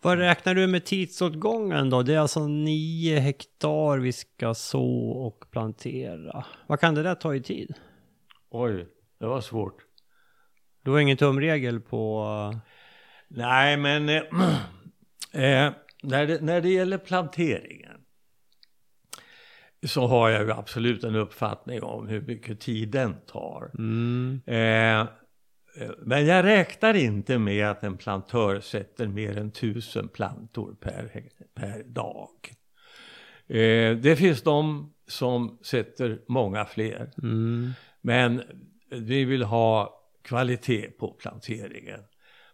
Vad 0.01 0.19
räknar 0.19 0.55
du 0.55 0.67
med 0.67 0.85
tidsåtgången 0.85 1.91
då? 1.91 2.03
Det 2.03 2.15
är 2.15 2.19
alltså 2.19 2.47
nio 2.47 3.19
hektar 3.19 3.99
vi 3.99 4.13
ska 4.13 4.55
så 4.55 5.11
och 5.11 5.51
plantera. 5.51 6.45
Vad 6.67 6.81
kan 6.81 6.95
det 6.95 7.03
där 7.03 7.15
ta 7.15 7.35
i 7.35 7.43
tid? 7.43 7.75
Oj, 8.51 8.87
det 9.19 9.27
var 9.27 9.41
svårt. 9.41 9.85
Du 10.83 10.91
har 10.91 10.99
ingen 10.99 11.17
tumregel 11.17 11.81
på... 11.81 12.25
Nej, 13.29 13.77
men 13.77 14.09
eh, 14.09 14.17
eh, 15.33 15.73
när, 16.03 16.27
det, 16.27 16.43
när 16.43 16.61
det 16.61 16.69
gäller 16.69 16.99
planteringen 16.99 18.01
så 19.87 20.07
har 20.07 20.29
jag 20.29 20.43
ju 20.43 20.53
absolut 20.53 21.05
en 21.05 21.17
uppfattning 21.17 21.83
om 21.83 22.09
hur 22.09 22.21
mycket 22.21 22.61
tid 22.61 22.89
den 22.89 23.17
tar. 23.27 23.71
Mm. 23.79 24.41
Eh, 24.47 25.01
eh, 25.01 25.07
men 25.99 26.27
jag 26.27 26.45
räknar 26.45 26.95
inte 26.95 27.39
med 27.39 27.67
att 27.71 27.83
en 27.83 27.97
plantör 27.97 28.61
sätter 28.61 29.07
mer 29.07 29.39
än 29.39 29.51
tusen 29.51 30.09
plantor 30.09 30.77
per, 30.81 31.23
per 31.55 31.83
dag. 31.85 32.29
Eh, 33.47 33.97
det 33.97 34.17
finns 34.17 34.43
de 34.43 34.93
som 35.07 35.59
sätter 35.63 36.21
många 36.29 36.65
fler. 36.65 37.11
Mm. 37.23 37.73
Men 38.01 38.43
vi 38.91 39.25
vill 39.25 39.43
ha 39.43 40.01
kvalitet 40.23 40.91
på 40.91 41.09
planteringen. 41.09 42.01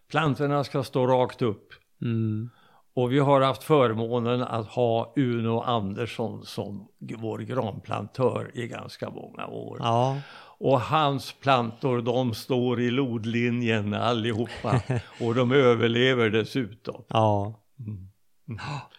Plantorna 0.09 0.63
ska 0.63 0.83
stå 0.83 1.07
rakt 1.07 1.41
upp. 1.41 1.73
Mm. 2.01 2.49
Och 2.93 3.11
vi 3.11 3.19
har 3.19 3.41
haft 3.41 3.63
förmånen 3.63 4.41
att 4.41 4.67
ha 4.67 5.13
Uno 5.15 5.59
Andersson 5.59 6.45
som 6.45 6.87
vår 6.99 7.39
granplantör 7.39 8.51
i 8.53 8.67
ganska 8.67 9.09
många 9.09 9.47
år. 9.47 9.77
Ja. 9.81 10.17
Och 10.59 10.81
hans 10.81 11.33
plantor 11.33 12.01
de 12.01 12.33
står 12.33 12.81
i 12.81 12.91
lodlinjen 12.91 13.93
allihopa. 13.93 14.81
och 15.21 15.35
de 15.35 15.51
överlever 15.51 16.29
dessutom. 16.29 17.03
Ja. 17.07 17.61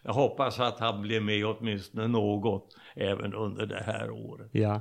Jag 0.03 0.13
hoppas 0.13 0.61
att 0.61 0.81
han 0.81 1.03
blir 1.03 1.21
med 1.21 1.47
åtminstone 1.47 2.07
något 2.07 2.77
även 2.97 3.35
under 3.35 3.67
det 3.67 3.83
här 3.87 4.11
året. 4.11 4.51
Ja. 4.53 4.81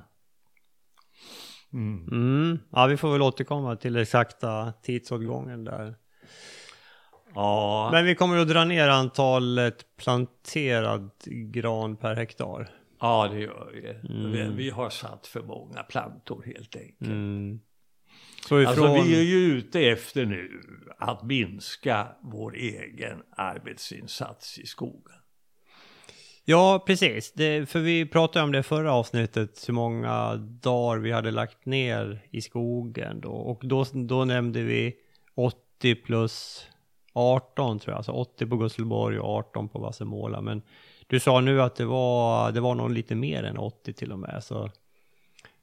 Mm. 1.74 2.08
Mm. 2.12 2.60
Ja, 2.72 2.86
vi 2.86 2.98
får 2.98 3.12
väl 3.12 3.22
återkomma 3.22 3.76
till 3.76 3.96
exakta 3.96 4.74
tidsåtgången 4.82 5.64
där. 5.64 5.96
Ja, 7.36 7.90
Men 7.92 8.06
vi 8.06 8.16
kommer 8.16 8.38
att 8.38 8.48
dra 8.48 8.66
ner 8.66 8.88
antalet 8.88 9.86
planterad 9.98 11.12
gran 11.26 11.96
per 11.96 12.16
hektar. 12.16 12.70
Ja 13.00 13.28
det 13.32 13.40
gör 13.40 13.72
vi. 13.74 14.14
Mm. 14.14 14.32
vi. 14.32 14.64
Vi 14.64 14.70
har 14.70 14.90
satt 14.90 15.28
för 15.28 15.42
många 15.42 15.84
plantor 15.84 16.44
helt 16.46 16.76
enkelt. 16.76 17.12
Mm. 17.12 17.60
Så 18.48 18.62
ifrån... 18.62 18.88
Alltså 18.88 19.04
vi 19.04 19.16
är 19.16 19.24
ju 19.24 19.38
ute 19.38 19.82
efter 19.82 20.26
nu 20.26 20.62
att 20.98 21.24
minska 21.24 22.08
vår 22.22 22.56
egen 22.56 23.24
arbetsinsats 23.38 24.60
i 24.60 24.66
skogen. 24.66 25.20
Ja, 26.48 26.84
precis. 26.88 27.34
Det, 27.34 27.70
för 27.70 27.80
vi 27.80 28.06
pratade 28.06 28.44
om 28.46 28.52
det 28.52 28.64
förra 28.64 28.94
avsnittet, 28.94 29.64
hur 29.68 29.74
många 29.74 30.36
dagar 30.36 31.00
vi 31.00 31.12
hade 31.12 31.32
lagt 31.32 31.66
ner 31.66 32.22
i 32.32 32.42
skogen 32.42 33.22
då. 33.22 33.32
Och 33.32 33.62
då, 33.64 33.86
då 33.94 34.26
nämnde 34.26 34.64
vi 34.64 34.96
80 35.36 35.96
plus 35.96 36.68
18 37.16 37.80
tror 37.80 37.92
jag, 37.92 37.98
alltså 37.98 38.12
80 38.12 38.46
på 38.46 38.58
Gusselborg 38.58 39.20
och 39.20 39.30
18 39.30 39.70
på 39.70 39.80
Vassemåla. 39.80 40.42
Men 40.42 40.62
du 41.08 41.20
sa 41.20 41.42
nu 41.42 41.62
att 41.62 41.76
det 41.76 41.86
var, 41.86 42.52
det 42.52 42.60
var 42.60 42.76
någon 42.76 42.94
lite 42.94 43.16
mer 43.16 43.44
än 43.44 43.58
80 43.58 43.94
till 43.94 44.12
och 44.12 44.20
med. 44.20 44.44
Så 44.44 44.70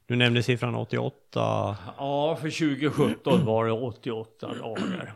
du 0.05 0.15
nämnde 0.15 0.43
siffran 0.43 0.75
88. 0.75 1.77
Ja, 1.97 2.35
för 2.35 2.49
2017 2.49 3.45
var 3.45 3.65
det 3.65 3.71
88 3.71 4.53
dagar. 4.53 5.13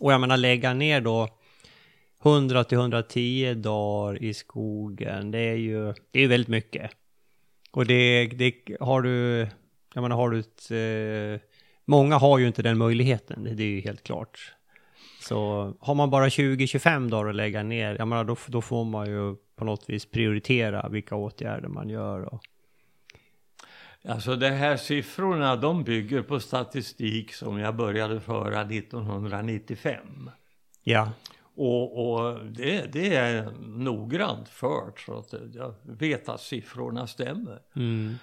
Och 0.00 0.12
jag 0.12 0.20
menar 0.20 0.36
lägga 0.36 0.74
ner 0.74 1.00
då 1.00 1.28
100 2.24 2.64
till 2.64 2.78
110 2.78 3.54
dagar 3.54 4.22
i 4.22 4.34
skogen, 4.34 5.30
det 5.30 5.38
är 5.38 5.54
ju, 5.54 5.94
det 6.10 6.20
är 6.20 6.28
väldigt 6.28 6.48
mycket. 6.48 6.90
Och 7.70 7.86
det, 7.86 8.26
det 8.26 8.54
har 8.80 9.02
du, 9.02 9.38
jag 9.94 10.02
menar 10.02 10.16
har 10.16 10.30
du 10.30 10.38
ett, 10.40 10.70
eh, 10.70 11.48
många 11.84 12.18
har 12.18 12.38
ju 12.38 12.46
inte 12.46 12.62
den 12.62 12.78
möjligheten, 12.78 13.44
det, 13.44 13.54
det 13.54 13.62
är 13.62 13.70
ju 13.70 13.80
helt 13.80 14.02
klart. 14.02 14.54
Så 15.30 15.74
har 15.80 15.94
man 15.94 16.10
bara 16.10 16.28
20-25 16.28 17.10
dagar 17.10 17.30
att 17.30 17.34
lägga 17.36 17.62
ner, 17.62 17.96
jag 17.98 18.08
menar 18.08 18.24
då, 18.24 18.36
då 18.46 18.60
får 18.60 18.84
man 18.84 19.06
ju 19.06 19.36
på 19.56 19.64
något 19.64 19.90
vis 19.90 20.06
prioritera 20.06 20.88
vilka 20.88 21.14
åtgärder 21.14 21.68
man 21.68 21.88
gör. 21.88 22.34
Och, 22.34 22.40
Alltså 24.04 24.36
de 24.36 24.50
här 24.50 24.76
siffrorna 24.76 25.56
de 25.56 25.84
bygger 25.84 26.22
på 26.22 26.40
statistik 26.40 27.32
som 27.32 27.58
jag 27.58 27.76
började 27.76 28.20
föra 28.20 28.60
1995. 28.60 30.30
ja, 30.82 31.12
Och, 31.56 32.12
och 32.12 32.44
det, 32.44 32.92
det 32.92 33.14
är 33.14 33.50
noggrant 33.66 34.48
fört 34.48 35.00
så 35.00 35.18
att 35.18 35.34
jag 35.54 35.74
vet 35.82 36.28
att 36.28 36.40
siffrorna 36.40 37.06
stämmer. 37.06 37.58
mm, 37.76 38.14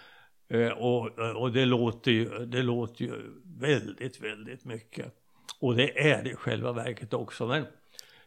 Eh, 0.49 0.69
och, 0.69 1.19
och 1.19 1.51
det, 1.51 1.65
låter 1.65 2.11
ju, 2.11 2.45
det 2.45 2.61
låter 2.61 3.05
ju 3.05 3.11
väldigt, 3.59 4.21
väldigt 4.21 4.65
mycket. 4.65 5.13
Och 5.59 5.75
det 5.75 6.09
är 6.11 6.23
det 6.23 6.29
i 6.29 6.35
själva 6.35 6.71
verket 6.71 7.13
också. 7.13 7.47
Men 7.47 7.65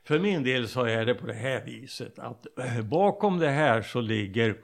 för 0.05 0.19
min 0.19 0.43
del 0.43 0.69
så 0.69 0.85
är 0.85 1.07
det 1.07 1.15
på 1.15 1.27
det 1.27 1.33
här 1.33 1.65
viset 1.65 2.19
att 2.19 2.47
eh, 2.59 2.83
bakom 2.83 3.39
det 3.39 3.51
här 3.51 3.83
så 3.83 4.01
ligger 4.01 4.57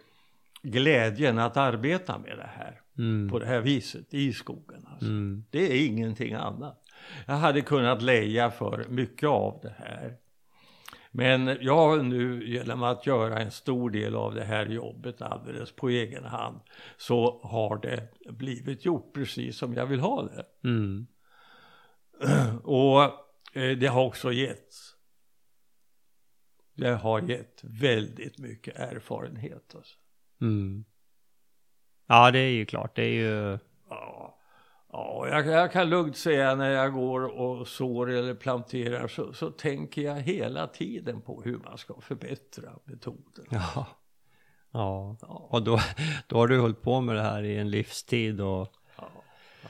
glädjen 0.62 1.38
att 1.38 1.56
arbeta 1.56 2.18
med 2.18 2.38
det 2.38 2.50
här. 2.54 2.80
mm, 2.98 3.28
På 3.30 3.38
det 3.38 3.46
här 3.46 3.60
viset 3.60 4.14
i 4.14 4.32
skogen. 4.32 4.86
Alltså. 4.90 5.06
mm, 5.06 5.44
Det 5.50 5.72
är 5.72 5.86
ingenting 5.86 6.34
annat. 6.34 6.82
Jag 7.26 7.34
hade 7.34 7.60
kunnat 7.60 8.02
leja 8.02 8.50
för 8.50 8.86
mycket 8.88 9.28
av 9.28 9.58
det 9.62 9.74
här. 9.78 10.16
Men 11.10 11.58
jag 11.60 12.04
nu 12.04 12.48
genom 12.48 12.82
att 12.82 13.06
göra 13.06 13.38
en 13.38 13.50
stor 13.50 13.90
del 13.90 14.14
av 14.14 14.34
det 14.34 14.44
här 14.44 14.66
jobbet 14.66 15.22
alldeles 15.22 15.72
på 15.72 15.88
egen 15.88 16.24
hand 16.24 16.60
så 16.96 17.40
har 17.42 17.76
det 17.76 18.08
blivit 18.30 18.84
gjort 18.84 19.12
precis 19.14 19.56
som 19.58 19.74
jag 19.74 19.86
vill 19.86 20.00
ha 20.00 20.22
det. 20.22 20.68
mm, 20.68 21.06
Och 22.62 23.02
eh, 23.52 23.78
det 23.78 23.86
har 23.86 24.04
också 24.04 24.32
gett 24.32 24.74
det 26.74 26.94
har 26.94 27.20
gett 27.20 27.60
väldigt 27.62 28.38
mycket 28.38 28.76
erfarenhet. 28.76 29.74
Alltså. 29.74 29.96
mm. 30.40 30.84
Ja, 32.06 32.30
det 32.30 32.38
är 32.38 32.50
ju 32.50 32.66
klart, 32.66 32.96
det 32.96 33.02
är 33.02 33.12
ju, 33.12 33.58
Ja, 33.88 34.38
ja 34.92 35.28
jag, 35.30 35.46
jag 35.46 35.72
kan 35.72 35.90
lugnt 35.90 36.16
säga 36.16 36.54
när 36.54 36.70
jag 36.70 36.92
går 36.92 37.20
och 37.38 37.68
sår 37.68 38.10
eller 38.10 38.34
planterar 38.34 39.08
så, 39.08 39.32
så 39.32 39.50
tänker 39.50 40.02
jag 40.02 40.20
hela 40.20 40.66
tiden 40.66 41.20
på 41.20 41.42
hur 41.42 41.58
man 41.58 41.78
ska 41.78 42.00
förbättra 42.00 42.72
metoden. 42.84 43.44
ja. 43.50 43.86
Ja, 44.70 45.16
Ja, 45.20 45.48
och 45.50 45.62
då, 45.62 45.80
då 46.26 46.36
har 46.36 46.46
du 46.46 46.60
hållit 46.60 46.82
på 46.82 47.00
med 47.00 47.16
det 47.16 47.22
här 47.22 47.42
i 47.42 47.56
en 47.56 47.70
livstid 47.70 48.40
och 48.40 48.68
ja, 48.96 49.08
ja. 49.62 49.68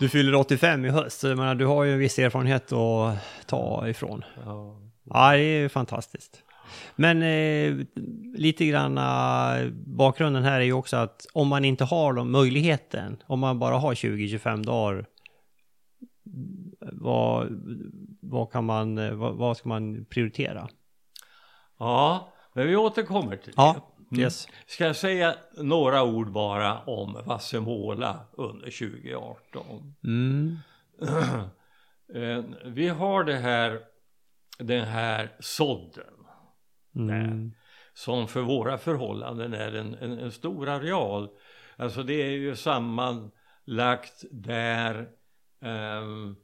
Du 0.00 0.08
fyller 0.08 0.34
85 0.34 0.84
i 0.84 0.88
höst, 0.90 1.20
så 1.20 1.28
jag 1.28 1.38
menar, 1.38 1.54
du 1.54 1.66
har 1.66 1.84
ju 1.84 1.92
en 1.92 1.98
viss 1.98 2.18
erfarenhet 2.18 2.72
att 2.72 3.18
ta 3.46 3.88
ifrån. 3.88 4.24
ja. 4.44 4.76
Ja, 5.04 5.32
det 5.32 5.38
är 5.42 5.60
ju 5.60 5.68
fantastiskt. 5.68 6.42
Men 6.96 7.22
eh, 7.22 7.86
lite 8.34 8.66
grann 8.66 8.98
eh, 8.98 9.70
bakgrunden 9.72 10.44
här 10.44 10.60
är 10.60 10.64
ju 10.64 10.72
också 10.72 10.96
att 10.96 11.26
om 11.32 11.48
man 11.48 11.64
inte 11.64 11.84
har 11.84 12.12
de 12.12 12.30
möjligheten, 12.30 13.22
om 13.26 13.40
man 13.40 13.58
bara 13.58 13.78
har 13.78 13.94
20-25 13.94 14.64
dagar, 14.64 15.06
vad, 16.92 17.48
vad 18.20 18.52
kan 18.52 18.64
man, 18.64 19.18
vad, 19.18 19.34
vad 19.36 19.56
ska 19.56 19.68
man 19.68 20.04
prioritera? 20.04 20.68
ja, 21.78 22.32
men 22.54 22.66
vi 22.66 22.76
återkommer 22.76 23.36
till 23.36 23.52
Ja, 23.56 23.76
det. 23.98 23.99
Mm. 24.12 24.22
yes. 24.22 24.48
Ska 24.66 24.86
jag 24.86 24.96
säga 24.96 25.34
några 25.56 26.02
ord 26.02 26.32
bara 26.32 26.78
om 26.78 27.22
Vassemåla 27.26 28.20
under 28.32 28.70
2018? 28.70 29.94
Mm. 30.04 30.56
Eh, 32.14 32.44
Vi 32.64 32.88
har 32.88 33.24
det 33.24 33.36
här, 33.36 33.80
den 34.58 34.84
här 34.84 35.36
sådden. 35.40 36.04
Mm. 36.96 37.52
som 37.94 38.28
för 38.28 38.40
våra 38.40 38.78
förhållanden 38.78 39.54
är 39.54 39.72
en, 39.74 39.94
en, 39.94 40.18
en 40.18 40.32
stor 40.32 40.68
areal. 40.68 41.28
Alltså 41.76 42.02
det 42.02 42.14
är 42.22 42.30
ju 42.30 42.56
sammanlagt 42.56 44.24
där, 44.30 45.08
ehm, 45.62 46.36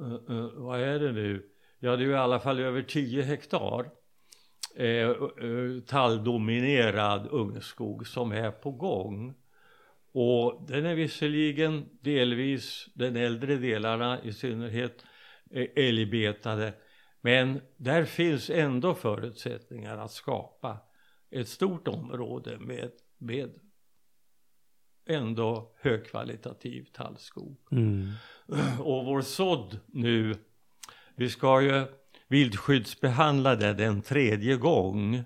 eh, 0.00 0.36
eh, 0.36 0.48
vad 0.54 0.80
är 0.80 0.98
det 0.98 1.12
nu? 1.12 1.46
Ja 1.78 1.96
det 1.96 2.02
är 2.02 2.06
ju 2.06 2.12
i 2.12 2.16
alla 2.16 2.40
fall 2.40 2.60
över 2.60 2.82
10 2.82 3.22
hektar 3.22 3.90
eh, 4.74 5.14
talldominerad 5.86 7.28
ungskog 7.30 8.06
som 8.06 8.32
är 8.32 8.50
på 8.50 8.70
gång. 8.70 9.34
Och 10.12 10.64
den 10.68 10.86
är 10.86 10.94
visserligen 10.94 11.88
delvis, 12.00 12.88
den 12.94 13.16
äldre 13.16 13.56
delarna 13.56 14.22
i 14.22 14.32
synnerhet, 14.32 15.04
eh, 15.50 15.66
älgbetade. 15.76 16.72
Men 17.20 17.60
där 17.76 18.04
finns 18.04 18.50
ändå 18.50 18.94
förutsättningar 18.94 19.98
att 19.98 20.12
skapa 20.12 20.78
ett 21.30 21.48
stort 21.48 21.88
område 21.88 22.58
med, 22.58 22.90
med 23.18 23.58
ändå 25.06 25.74
högkvalitativ 25.80 26.86
tallskog. 26.92 27.56
Mm. 27.72 28.10
Och 28.78 29.04
vår 29.04 29.20
sådd 29.20 29.78
nu, 29.86 30.34
vi 31.14 31.28
ska 31.28 31.62
ju 31.62 31.84
viltskyddsbehandla 32.32 33.56
det 33.56 33.74
den 33.74 34.02
tredje 34.02 34.56
gång 34.56 35.24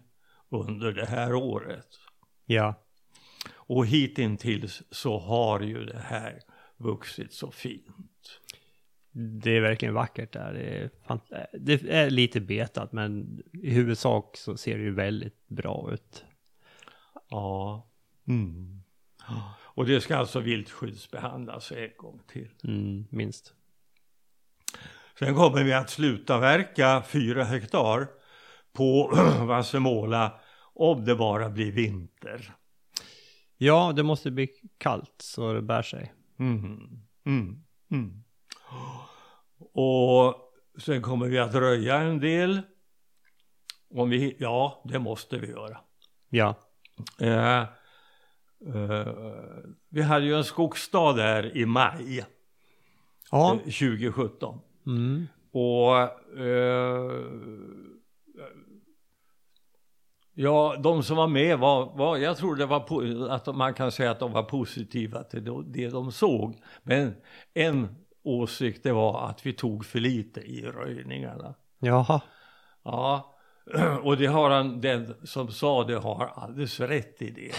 under 0.49 0.93
det 0.93 1.07
här 1.07 1.35
året. 1.35 1.87
Ja. 2.47 2.75
Och 3.55 3.87
hittills 3.87 4.83
så 4.91 5.19
har 5.19 5.61
ju 5.61 5.85
det 5.85 5.99
här 5.99 6.41
vuxit 6.77 7.33
så 7.33 7.51
fint. 7.51 8.41
Det 9.13 9.51
är 9.51 9.61
verkligen 9.61 9.95
vackert 9.95 10.33
där. 10.33 10.53
Det 10.53 11.33
är, 11.33 11.59
det 11.59 11.91
är 11.91 12.11
lite 12.11 12.41
betat, 12.41 12.93
men 12.93 13.43
i 13.53 13.71
huvudsak 13.71 14.37
så 14.37 14.57
ser 14.57 14.79
det 14.79 14.85
ju 14.85 14.95
väldigt 14.95 15.49
bra 15.49 15.91
ut. 15.93 16.25
Ja. 17.29 17.89
Mm. 18.29 18.83
Och 19.77 19.87
det 19.87 20.01
ska 20.01 20.17
alltså 20.17 20.41
viltskyddsbehandlas 20.41 21.73
en 21.73 21.91
gång 21.97 22.21
till. 22.27 22.49
Mm, 22.65 23.07
minst. 23.11 23.56
Sen 25.19 25.35
kommer 25.35 25.65
vi 25.65 25.73
att 25.73 25.91
sluta 25.91 26.39
verka 26.39 27.03
fyra 27.09 27.45
hektar 27.45 28.09
på 28.73 29.11
Vassemåla 29.47 30.41
om 30.75 31.05
det 31.05 31.17
bara 31.17 31.49
blir 31.51 31.73
vinter. 31.73 32.55
Ja, 33.57 33.93
det 33.97 34.03
måste 34.03 34.31
bli 34.31 34.49
kallt 34.79 35.15
så 35.19 35.53
det 35.53 35.63
bär 35.63 35.83
sig. 35.83 36.13
Mm. 36.39 36.79
Mm. 37.27 37.65
Mm. 37.91 38.23
Och 39.73 40.35
sen 40.79 41.03
kommer 41.03 41.27
vi 41.29 41.39
att 41.39 41.55
röja 41.55 41.97
en 41.97 42.21
del. 42.21 42.63
Om 43.91 44.11
vi, 44.11 44.37
ja, 44.39 44.83
det 44.85 44.99
måste 44.99 45.39
vi 45.39 45.47
göra. 45.47 45.79
Ja. 46.29 46.55
Eh, 47.21 47.61
eh, 47.61 49.07
vi 49.89 50.03
hade 50.03 50.27
ju 50.27 50.37
en 50.37 50.45
skogsdag 50.45 51.17
där 51.17 51.57
i 51.57 51.67
maj 51.67 52.27
Ja. 53.31 53.53
eh, 53.53 53.59
2017. 53.59 54.61
Mm. 54.87 55.27
Och 55.53 55.97
eh, 56.39 57.25
ja, 60.35 60.77
de 60.83 61.03
som 61.03 61.17
var 61.17 61.27
med 61.29 61.59
var, 61.59 61.97
var 61.97 62.17
jag 62.17 62.37
tror 62.37 62.57
det 62.57 62.67
var 62.67 63.31
att 63.31 63.57
man 63.57 63.75
kan 63.75 63.93
säga 63.93 64.11
att 64.11 64.21
de 64.21 64.33
var 64.33 64.43
positiva 64.43 65.23
till 65.23 65.45
det, 65.45 65.63
det 65.67 65.89
de 65.89 66.13
såg. 66.13 66.57
Men 66.83 67.15
en 67.55 67.89
åsikt 68.25 68.83
det 68.83 68.93
var 68.93 69.29
att 69.29 69.47
vi 69.47 69.53
tog 69.53 69.87
för 69.87 69.99
lite 69.99 70.41
i 70.41 70.67
röjningarna. 70.67 71.55
Jaha. 71.79 72.21
Ja, 72.85 73.37
och 74.03 74.17
det 74.17 74.27
har 74.27 74.51
han, 74.51 74.81
den 74.81 75.15
som 75.25 75.49
sa 75.49 75.85
det 75.85 75.97
har 75.97 76.33
alldeles 76.35 76.81
rätt 76.81 77.23
i 77.23 77.31
det. 77.31 77.53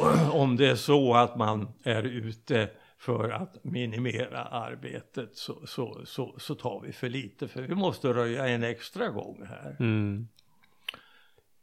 Om 0.32 0.56
det 0.56 0.66
är 0.70 0.74
så 0.74 1.14
att 1.14 1.36
man 1.36 1.68
är 1.84 2.02
ute 2.02 2.70
för 3.06 3.30
att 3.30 3.64
minimera 3.64 4.44
arbetet 4.44 5.36
så, 5.36 5.66
så, 5.66 6.00
så, 6.06 6.34
så 6.38 6.54
tar 6.54 6.80
vi 6.80 6.92
för 6.92 7.08
lite 7.08 7.48
för 7.48 7.62
vi 7.62 7.74
måste 7.74 8.08
röja 8.12 8.48
en 8.48 8.62
extra 8.62 9.08
gång 9.08 9.46
här. 9.46 9.76
Mm. 9.80 10.28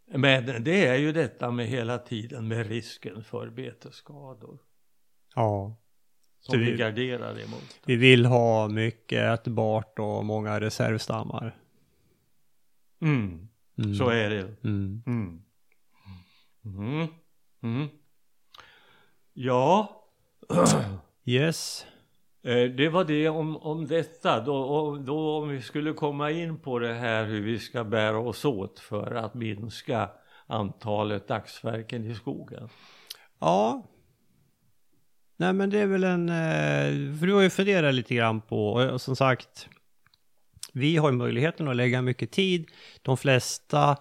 Men 0.06 0.64
det 0.64 0.86
är 0.88 0.96
ju 0.96 1.12
detta 1.12 1.52
med 1.52 1.68
hela 1.68 1.98
tiden 1.98 2.48
med 2.48 2.68
risken 2.68 3.24
för 3.24 3.50
betesskador 3.50 4.60
Ja. 5.36 5.76
som 6.40 6.60
vi 6.60 6.72
vi- 6.72 6.78
garderar 6.78 7.40
emot. 7.40 7.80
Vi 7.86 7.96
vill 7.96 8.26
ha 8.26 8.68
mycket 8.68 9.40
ätbart 9.40 10.00
och 10.00 10.26
många 10.26 10.60
reservstammar. 10.62 11.56
Mm, 13.02 13.48
Mm. 13.78 13.96
så 13.96 14.10
är 14.10 14.30
det. 14.30 14.56
Mm. 14.64 15.04
Mm. 15.06 15.44
Mm. 17.64 17.88
Ja, 19.34 20.00
Yes. 21.26 21.86
eh, 22.44 22.64
det 22.64 22.90
var 22.90 23.04
det 23.04 23.30
om, 23.30 23.58
om 23.58 23.88
detta. 23.88 24.40
Då, 24.40 24.98
då 24.98 25.38
om 25.38 25.50
vi 25.50 25.62
skulle 25.62 25.94
komma 25.94 26.32
in 26.32 26.60
på 26.60 26.80
det 26.80 26.94
här 26.94 27.26
hur 27.26 27.42
vi 27.42 27.60
ska 27.60 27.84
bära 27.84 28.18
oss 28.20 28.46
åt 28.46 28.80
för 28.80 29.16
att 29.16 29.34
minska 29.34 30.10
antalet 30.48 31.28
dagsverken 31.28 32.12
i 32.12 32.16
skogen. 32.16 32.70
Ja. 33.40 33.84
Nej 35.38 35.54
men 35.54 35.70
det 35.70 35.80
är 35.80 35.88
väl 35.88 36.04
en, 36.04 36.30
eh, 36.30 37.18
för 37.20 37.26
du 37.26 37.34
har 37.34 37.42
ju 37.42 37.50
funderat 37.50 37.94
lite 37.94 38.16
grann 38.16 38.42
på, 38.42 38.74
och 38.74 39.02
som 39.02 39.16
sagt, 39.16 39.70
vi 40.74 40.98
har 40.98 41.12
ju 41.12 41.18
möjligheten 41.18 41.68
att 41.68 41.76
lägga 41.76 42.02
mycket 42.02 42.32
tid. 42.32 42.68
De 43.02 43.18
flesta 43.18 43.98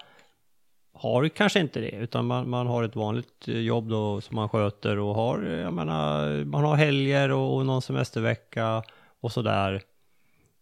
har 1.03 1.29
kanske 1.29 1.61
inte 1.61 1.81
det, 1.81 1.91
utan 1.91 2.27
man, 2.27 2.51
man 2.51 2.67
har 2.67 2.83
ett 2.83 2.97
vanligt 2.97 3.49
eh, 3.49 3.59
jobb 3.59 3.89
då 3.89 4.21
som 4.21 4.37
man 4.37 4.49
sköter 4.49 4.99
och 4.99 5.15
har, 5.15 5.47
eh, 5.47 5.61
jag 5.61 5.73
menar, 5.73 6.45
man 6.45 6.65
har 6.65 6.77
helger 6.77 7.31
och, 7.31 7.57
och 7.57 7.67
någon 7.67 7.83
semestervecka 7.83 8.83
och 9.21 9.33
sådär. 9.33 9.83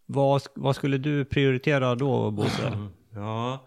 Vad, 0.06 0.42
vad 0.54 0.76
skulle 0.76 0.98
du 0.98 1.24
prioritera 1.24 1.94
då, 1.94 2.30
Bosse? 2.30 2.72
Ja, 3.14 3.66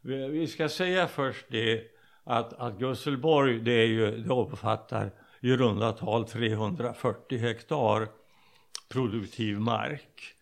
vi 0.00 0.28
vi 0.28 0.46
ska 0.46 0.68
säga 0.68 1.08
först 1.08 1.46
det 1.48 1.82
att, 2.24 2.52
att 2.52 2.78
Gusselborg 2.78 3.60
det, 3.60 3.72
är 3.72 3.86
ju, 3.86 4.16
det 4.16 4.32
omfattar 4.32 5.10
i 5.40 5.56
runda 5.56 5.92
tal 5.92 6.24
340 6.24 7.38
hektar 7.38 8.08
produktiv 8.88 9.60
mark 9.60 10.34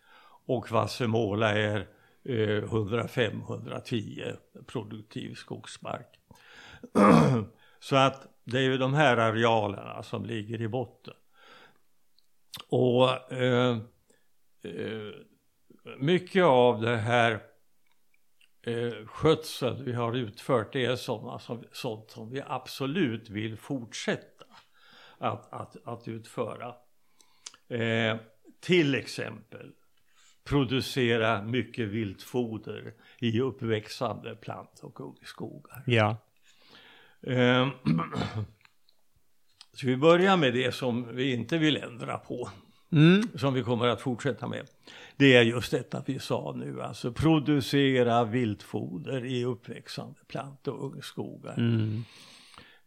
och 0.45 0.71
Vassemåla 0.71 1.53
är 1.53 1.87
Eh, 2.27 2.63
105-110 2.63 4.37
produktiv 4.65 5.33
skogsmark. 5.33 6.19
Så 7.79 7.95
att 7.95 8.27
det 8.43 8.57
är 8.57 8.61
ju 8.61 8.77
de 8.77 8.93
här 8.93 9.17
arealerna 9.17 10.03
som 10.03 10.25
ligger 10.25 10.61
i 10.61 10.67
botten. 10.67 11.13
Och 12.69 13.33
eh, 13.33 13.77
eh, 14.63 15.11
mycket 15.97 16.43
av 16.43 16.81
det 16.81 16.97
här 16.97 17.43
eh, 18.61 19.05
skötseln 19.05 19.85
vi 19.85 19.93
har 19.93 20.13
utfört 20.13 20.73
det 20.73 20.85
är 20.85 20.95
sådana 20.95 21.39
som, 21.39 21.63
sånt 21.71 22.11
som 22.11 22.29
vi 22.29 22.43
absolut 22.47 23.29
vill 23.29 23.57
fortsätta 23.57 24.45
att, 25.17 25.53
att, 25.53 25.87
att 25.87 26.07
utföra. 26.07 26.75
Eh, 27.67 28.17
till 28.59 28.95
exempel 28.95 29.71
producera 30.47 31.41
mycket 31.43 31.87
viltfoder 31.87 32.93
i 33.19 33.41
uppväxande 33.41 34.35
plant 34.35 34.79
och 34.83 35.01
ungskogar. 35.01 35.83
Ja. 35.85 36.17
Eh, 37.21 37.69
så 39.73 39.87
vi 39.87 39.97
börjar 39.97 40.37
med 40.37 40.53
det 40.53 40.71
som 40.71 41.15
vi 41.15 41.33
inte 41.33 41.57
vill 41.57 41.77
ändra 41.77 42.17
på 42.17 42.49
Mm. 42.91 43.21
som 43.35 43.53
vi 43.53 43.63
kommer 43.63 43.87
att 43.87 44.01
fortsätta 44.01 44.47
med. 44.47 44.67
Det 45.17 45.35
är 45.35 45.41
just 45.41 45.71
detta 45.71 46.03
vi 46.05 46.19
sa 46.19 46.53
nu, 46.57 46.81
alltså 46.81 47.11
producera 47.11 48.23
viltfoder 48.23 49.25
i 49.25 49.45
uppväxande 49.45 50.19
plant 50.27 50.67
och 50.67 50.85
ungskogar. 50.85 51.57
Mm. 51.57 52.03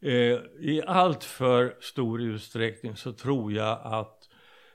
Eh, 0.01 0.38
I 0.61 0.83
allt 0.87 1.25
för 1.25 1.75
stor 1.81 2.23
utsträckning 2.23 2.96
så 2.96 3.12
tror 3.12 3.53
jag 3.53 3.81
att 3.83 4.20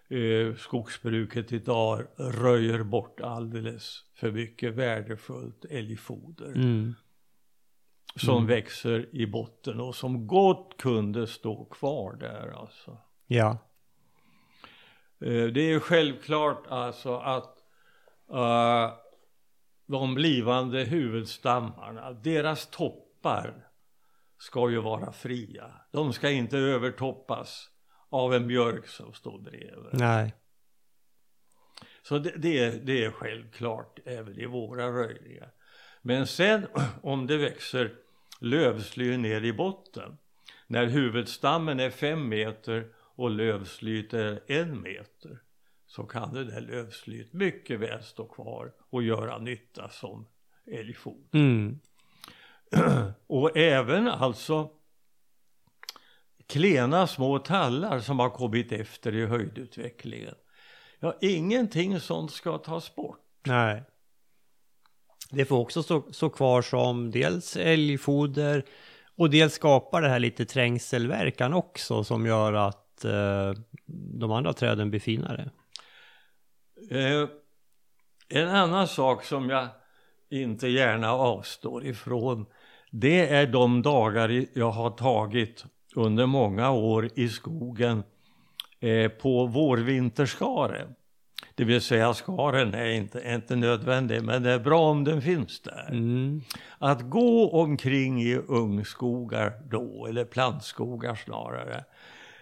eh, 0.10 0.56
skogsbruket 0.56 1.52
idag 1.52 2.02
röjer 2.18 2.84
bort 2.84 3.20
alldeles 3.22 4.04
för 4.14 4.32
mycket 4.32 4.74
värdefullt 4.74 5.66
älgfoder 5.70 6.54
Mm. 6.56 6.94
som 8.16 8.48
växer 8.48 9.16
i 9.16 9.28
botten 9.28 9.80
och 9.80 9.96
som 9.96 10.28
gott 10.28 10.78
kunde 10.78 11.28
stå 11.28 11.66
kvar 11.66 12.14
där 12.16 12.54
alltså. 12.60 12.98
Ja. 13.28 13.58
Eh, 15.22 15.44
Det 15.46 15.72
är 15.72 15.80
självklart 15.80 16.68
alltså 16.68 17.18
att 17.18 17.58
eh, 18.32 18.94
de 19.88 20.16
blivande 20.16 20.84
huvudstammarna, 20.84 22.12
deras 22.12 22.68
toppar 22.70 23.68
ska 24.38 24.70
ju 24.70 24.82
vara 24.82 25.12
fria. 25.12 25.72
De 25.92 26.14
ska 26.14 26.30
inte 26.30 26.58
övertoppas 26.58 27.70
av 28.16 28.34
en 28.34 28.48
björk 28.48 28.88
som 28.88 29.14
står 29.14 29.40
bredvid. 29.40 29.94
Nej. 29.94 30.34
Så 32.02 32.18
det, 32.20 32.34
det, 32.38 32.60
är, 32.60 32.72
det 32.72 33.06
är 33.06 33.12
självklart 33.12 34.00
även 34.06 34.40
i 34.40 34.46
våra 34.46 34.92
röjningar. 34.92 35.52
Men 36.02 36.28
sen 36.28 36.68
om 37.02 37.28
det 37.28 37.38
växer 37.38 37.96
lövsly 38.40 39.18
ner 39.18 39.44
i 39.44 39.54
botten 39.54 40.18
när 40.68 40.86
huvudstammen 40.86 41.80
är 41.80 41.90
fem 41.90 42.30
meter 42.30 42.88
och 43.16 43.30
lövslyet 43.30 44.14
är 44.14 44.40
en 44.48 44.82
meter 44.82 45.40
så 45.88 46.04
kan 46.04 46.34
det 46.34 46.44
där 46.44 46.62
lövslyet 46.62 47.34
mycket 47.34 47.80
väl 47.80 48.04
stå 48.04 48.28
kvar 48.28 48.74
och 48.90 49.04
göra 49.04 49.38
nytta 49.38 49.90
som 49.90 50.28
älgfoder. 50.72 51.40
Mm. 51.40 51.80
Och 53.28 53.58
även 53.58 54.08
alltså 54.08 54.70
klena 56.48 57.08
små 57.08 57.40
tallar 57.40 58.00
som 58.00 58.20
har 58.20 58.30
kommit 58.30 58.72
efter 58.72 59.16
i 59.16 59.26
höjdutvecklingen. 59.26 60.36
Ja, 61.00 61.18
ingenting 61.22 62.00
sånt 62.00 62.32
ska 62.32 62.58
tas 62.58 62.96
bort. 62.96 63.20
Nej. 63.46 63.84
Det 65.32 65.46
får 65.46 65.58
också 65.58 65.84
stå, 65.84 66.12
stå 66.12 66.30
kvar 66.30 66.62
som 66.62 67.12
dels 67.12 67.58
älgfoder 67.58 68.64
och 69.18 69.30
dels 69.30 69.54
skapar 69.54 70.02
det 70.02 70.10
här 70.10 70.20
lite 70.20 70.46
trängselverkan 70.46 71.54
också 71.54 72.04
som 72.04 72.26
gör 72.26 72.54
att 72.54 73.06
eh, 73.06 73.54
de 74.20 74.32
andra 74.32 74.54
träden 74.54 74.90
blir 74.90 75.00
finare. 75.00 75.52
Eh, 76.92 77.30
en 78.30 78.48
annan 78.48 78.88
sak 78.88 79.24
som 79.24 79.50
jag 79.50 79.68
inte 80.30 80.68
gärna 80.68 81.14
avstår 81.14 81.86
ifrån 81.86 82.46
det 82.92 83.30
är 83.30 83.48
de 83.48 83.82
dagar 83.82 84.46
jag 84.54 84.72
har 84.72 84.90
tagit 84.90 85.66
under 85.98 86.26
många 86.26 86.72
år 86.72 87.10
i 87.16 87.30
skogen 87.30 88.04
eh, 88.80 89.08
på 89.08 89.46
vårvinterskaren. 89.46 90.96
Det 91.56 91.64
vill 91.64 91.82
säga 91.82 92.14
skaren 92.14 92.74
är 92.74 92.86
inte, 92.86 93.22
är 93.22 93.36
inte 93.36 93.56
nödvändig 93.56 94.24
men 94.24 94.44
det 94.44 94.52
är 94.52 94.60
bra 94.60 94.90
om 94.90 95.04
den 95.04 95.22
finns 95.22 95.62
där. 95.62 95.88
Mm. 95.92 96.42
Att 96.78 97.02
gå 97.02 97.50
omkring 97.50 98.22
i 98.22 98.36
ungskogar 98.36 99.54
då, 99.70 100.06
eller 100.06 100.26
plantskogar 100.26 101.16
snarare, 101.16 101.84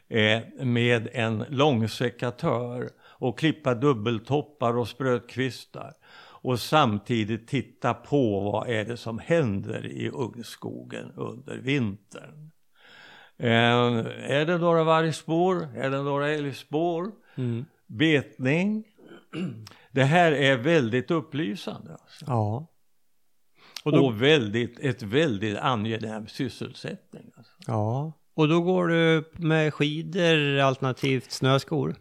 eh, 0.07 0.41
med 0.65 1.09
en 1.13 1.45
långsekatör 1.49 2.89
och 3.01 3.39
klippa 3.39 3.75
dubbeltoppar 3.75 4.77
och 4.77 4.87
sprötkvistar 4.87 5.93
och 6.43 6.59
samtidigt 6.59 7.47
titta 7.47 7.93
på 7.93 8.39
vad 8.39 8.69
är 8.69 8.85
det 8.85 8.97
som 8.97 9.19
händer 9.19 9.85
i 9.85 10.09
ungskogen 10.09 11.11
under 11.15 11.57
vintern. 11.57 12.52
Eh, 13.37 13.49
är 14.31 14.45
det 14.45 14.57
några 14.57 14.83
vargspår? 14.83 15.67
Är 15.75 15.89
det 15.89 16.01
några 16.01 16.29
älgspår? 16.29 17.11
Mm. 17.35 17.65
Betning? 17.87 18.83
Det 19.91 20.03
här 20.03 20.31
är 20.31 20.57
väldigt 20.57 21.11
upplysande. 21.11 21.91
Alltså. 21.91 22.25
Ja. 22.27 22.67
Och, 23.83 23.93
Och 23.93 23.99
då- 23.99 24.09
väldigt, 24.09 24.79
ett 24.79 25.03
väldigt 25.03 25.57
angenäm 25.57 26.27
sysselsättning. 26.27 27.31
Alltså. 27.37 27.53
ja. 27.67 28.13
Och 28.35 28.47
då 28.47 28.61
går 28.61 28.87
du 28.87 29.31
med 29.33 29.73
skidor 29.73 30.57
alternativt 30.59 31.31
snöskor. 31.31 31.95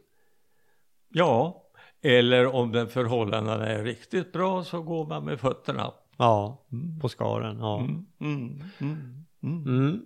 Ja, 1.08 1.62
eller 2.02 2.46
om 2.54 2.72
den 2.72 2.88
förhållandena 2.88 3.66
är 3.66 3.84
riktigt 3.84 4.32
bra 4.32 4.64
så 4.64 4.82
går 4.82 5.06
man 5.06 5.24
med 5.24 5.40
fötterna. 5.40 5.92
Ja, 6.16 6.62
på 7.00 7.08
skaren. 7.08 7.58
Ja. 7.58 7.78
Mm, 7.80 8.06
mm, 8.20 8.62
mm, 8.80 9.24
mm, 9.42 9.64
Mm. 9.66 10.00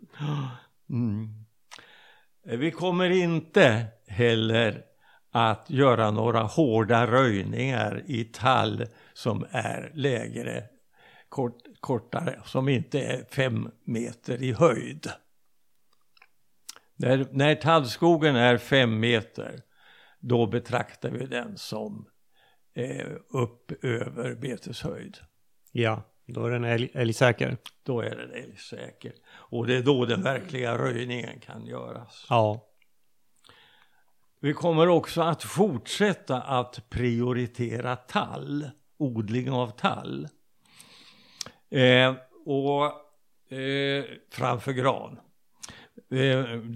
Mm. 0.91 1.47
Vi 2.43 2.71
kommer 2.71 3.11
inte 3.11 3.87
heller 4.07 4.85
att 5.31 5.71
göra 5.71 6.11
några 6.11 6.43
hårda 6.43 7.07
röjningar 7.07 8.03
i 8.07 8.25
tall 8.25 8.87
som 9.13 9.47
är 9.51 9.91
lägre, 9.95 10.65
kort, 11.29 11.63
kortare, 11.81 12.41
som 12.45 12.69
inte 12.69 13.01
är 13.01 13.25
fem 13.31 13.71
meter 13.85 14.43
i 14.43 14.53
höjd. 14.53 15.07
När, 16.97 17.29
när 17.31 17.55
tallskogen 17.55 18.37
är 18.37 18.59
fem 18.59 19.01
meter, 19.01 19.63
då 20.21 20.47
betraktar 20.47 21.11
vi 21.11 21.27
den 21.27 21.57
som 21.57 22.09
eh, 22.75 23.07
upp 23.29 23.85
över 23.85 24.35
beteshöjd. 24.35 25.19
Ja, 25.73 26.03
då 26.33 26.47
är 26.47 26.51
den 26.51 26.65
älg, 26.65 26.91
älgsäker. 26.95 27.57
Då 27.83 28.01
är 28.01 28.17
den 28.17 28.33
älgsäker. 28.33 29.13
Och 29.29 29.67
det 29.67 29.77
är 29.77 29.83
då 29.83 30.05
den 30.05 30.23
verkliga 30.23 30.79
röjningen 30.79 31.41
kan 31.41 31.67
göras. 31.67 32.27
Ja. 32.29 32.67
Vi 34.41 34.53
kommer 34.53 34.89
också 34.89 35.23
att 35.23 35.43
fortsätta 35.43 36.43
att 36.43 36.91
prioritera 36.91 37.97
tall, 37.97 38.71
odling 38.97 39.51
av 39.51 39.71
tall. 39.71 40.29
Eh, 41.71 42.15
och 42.45 42.85
eh, 43.57 44.05
framför 44.31 44.73
gran. 44.73 45.19
Det 46.09 46.31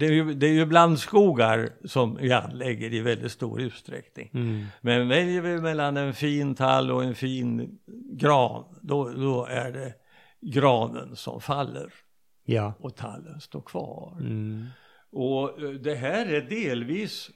är, 0.05 0.11
ju, 0.11 0.33
det 0.33 0.47
är 0.47 0.53
ju 0.53 0.65
blandskogar 0.65 1.69
som 1.85 2.15
vi 2.21 2.31
anlägger 2.31 2.93
i 2.93 2.99
väldigt 2.99 3.31
stor 3.31 3.61
utsträckning. 3.61 4.29
Mm. 4.33 4.65
Men 4.81 5.07
väljer 5.07 5.41
vi 5.41 5.61
mellan 5.61 5.97
en 5.97 6.13
fin 6.13 6.55
tall 6.55 6.91
och 6.91 7.03
en 7.03 7.15
fin 7.15 7.79
gran, 8.13 8.63
då, 8.81 9.09
då 9.09 9.45
är 9.45 9.71
det 9.71 9.93
granen 10.41 11.15
som 11.15 11.41
faller 11.41 11.93
Ja. 12.43 12.73
och 12.79 12.95
tallen 12.95 13.41
står 13.41 13.61
kvar. 13.61 14.17
Mm. 14.19 14.65
Och 15.11 15.63
eh, 15.63 15.69
det 15.69 15.95
här 15.95 16.25
är 16.25 16.41
delvis 16.41 17.29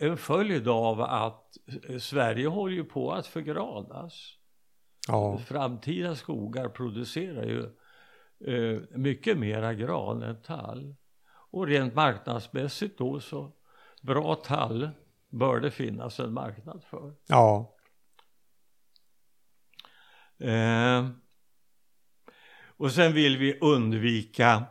en 0.00 0.16
följd 0.16 0.68
av 0.68 1.00
att 1.00 1.56
eh, 1.88 1.98
Sverige 1.98 2.46
håller 2.46 2.74
ju 2.74 2.84
på 2.84 3.12
att 3.12 3.26
förgranas. 3.26 4.34
Ja. 5.08 5.38
Framtida 5.38 6.14
skogar 6.14 6.68
producerar 6.68 7.44
ju 7.44 7.66
eh, 8.46 8.80
mycket 8.90 9.38
mera 9.38 9.74
gran 9.74 10.22
än 10.22 10.42
tall. 10.42 10.94
Och 11.50 11.66
rent 11.66 11.94
marknadsmässigt 11.94 12.98
då 12.98 13.20
så 13.20 13.52
bra 14.02 14.34
tall 14.34 14.90
bör 15.28 15.60
det 15.60 15.70
finnas 15.70 16.20
en 16.20 16.32
marknad 16.32 16.84
för. 16.84 17.14
Ja. 17.26 17.76
Eh, 20.38 21.08
och 22.66 22.92
sen 22.92 23.12
vill 23.12 23.38
vi 23.38 23.58
undvika 23.58 24.64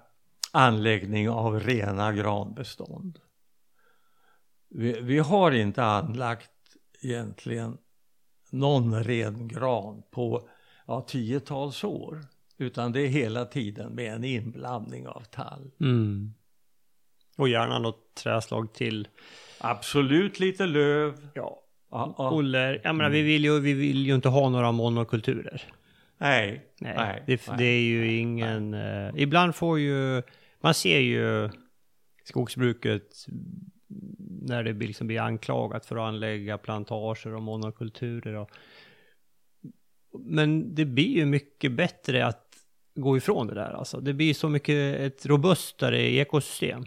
anläggning 0.51 1.30
av 1.30 1.60
rena 1.60 2.13
granbestånd. 2.13 3.19
Vi, 4.69 5.01
vi 5.01 5.19
har 5.19 5.51
inte 5.51 5.84
anlagt 5.84 6.51
egentligen 7.01 7.77
någon 8.51 9.03
ren 9.03 9.47
gran 9.47 10.03
på 10.12 10.49
ja, 10.86 11.01
tiotals 11.01 11.84
år. 11.84 12.25
Utan 12.58 12.91
det 12.91 13.02
är 13.02 13.08
hela 13.08 13.46
tiden 13.46 13.96
med 13.96 14.13
en 14.13 14.24
inblandning 14.24 15.08
av 15.08 15.24
tall. 15.32 15.72
Mm. 15.80 16.34
Och 17.38 17.50
gärna 17.50 17.80
något 17.80 18.15
träslag 18.15 18.74
till. 18.74 19.08
Absolut 19.60 20.39
lite 20.39 20.65
löv. 20.65 21.30
Ja. 21.34 21.63
Ja, 21.91 22.15
ja. 22.17 22.32
Oller. 22.32 22.82
Jag 22.84 22.96
menar, 22.96 23.10
vi 23.10 23.22
vill 23.22 23.43
ju, 23.43 23.60
vi 23.60 23.74
vill 23.74 24.06
ju 24.06 24.15
inte 24.15 24.30
ha 24.30 24.50
några 24.50 24.72
monokulturer. 24.72 25.63
Nej, 26.17 26.65
Nej, 26.80 26.93
nej, 26.98 27.24
det, 27.28 27.48
nej. 27.48 27.58
det 27.58 27.65
är 27.65 27.82
ju 27.82 28.17
ingen... 28.17 28.74
Eh, 28.74 29.12
ibland 29.15 29.56
får 29.56 29.80
ju... 29.80 30.22
Man 30.62 30.74
ser 30.74 31.00
ju 31.00 31.50
skogsbruket 32.24 33.26
när 34.41 34.63
det 34.63 34.74
blir, 34.74 34.88
liksom 34.88 35.08
blir 35.08 35.20
anklagat 35.20 35.86
för 35.86 35.96
att 35.96 36.08
anlägga 36.08 36.58
plantager 36.58 37.34
och 37.34 37.41
monokulturer. 37.41 38.34
Och, 38.34 38.50
men 40.20 40.76
det 40.76 40.86
blir 40.86 41.15
ju 41.15 41.26
mycket 41.26 41.72
bättre 41.72 42.26
att 42.26 42.46
gå 42.97 43.17
ifrån 43.17 43.47
det 43.47 43.53
där 43.53 43.73
alltså. 43.73 43.99
Det 43.99 44.13
blir 44.13 44.33
så 44.33 44.49
mycket 44.49 44.99
ett 44.99 45.25
robustare 45.25 46.01
ekosystem. 46.01 46.86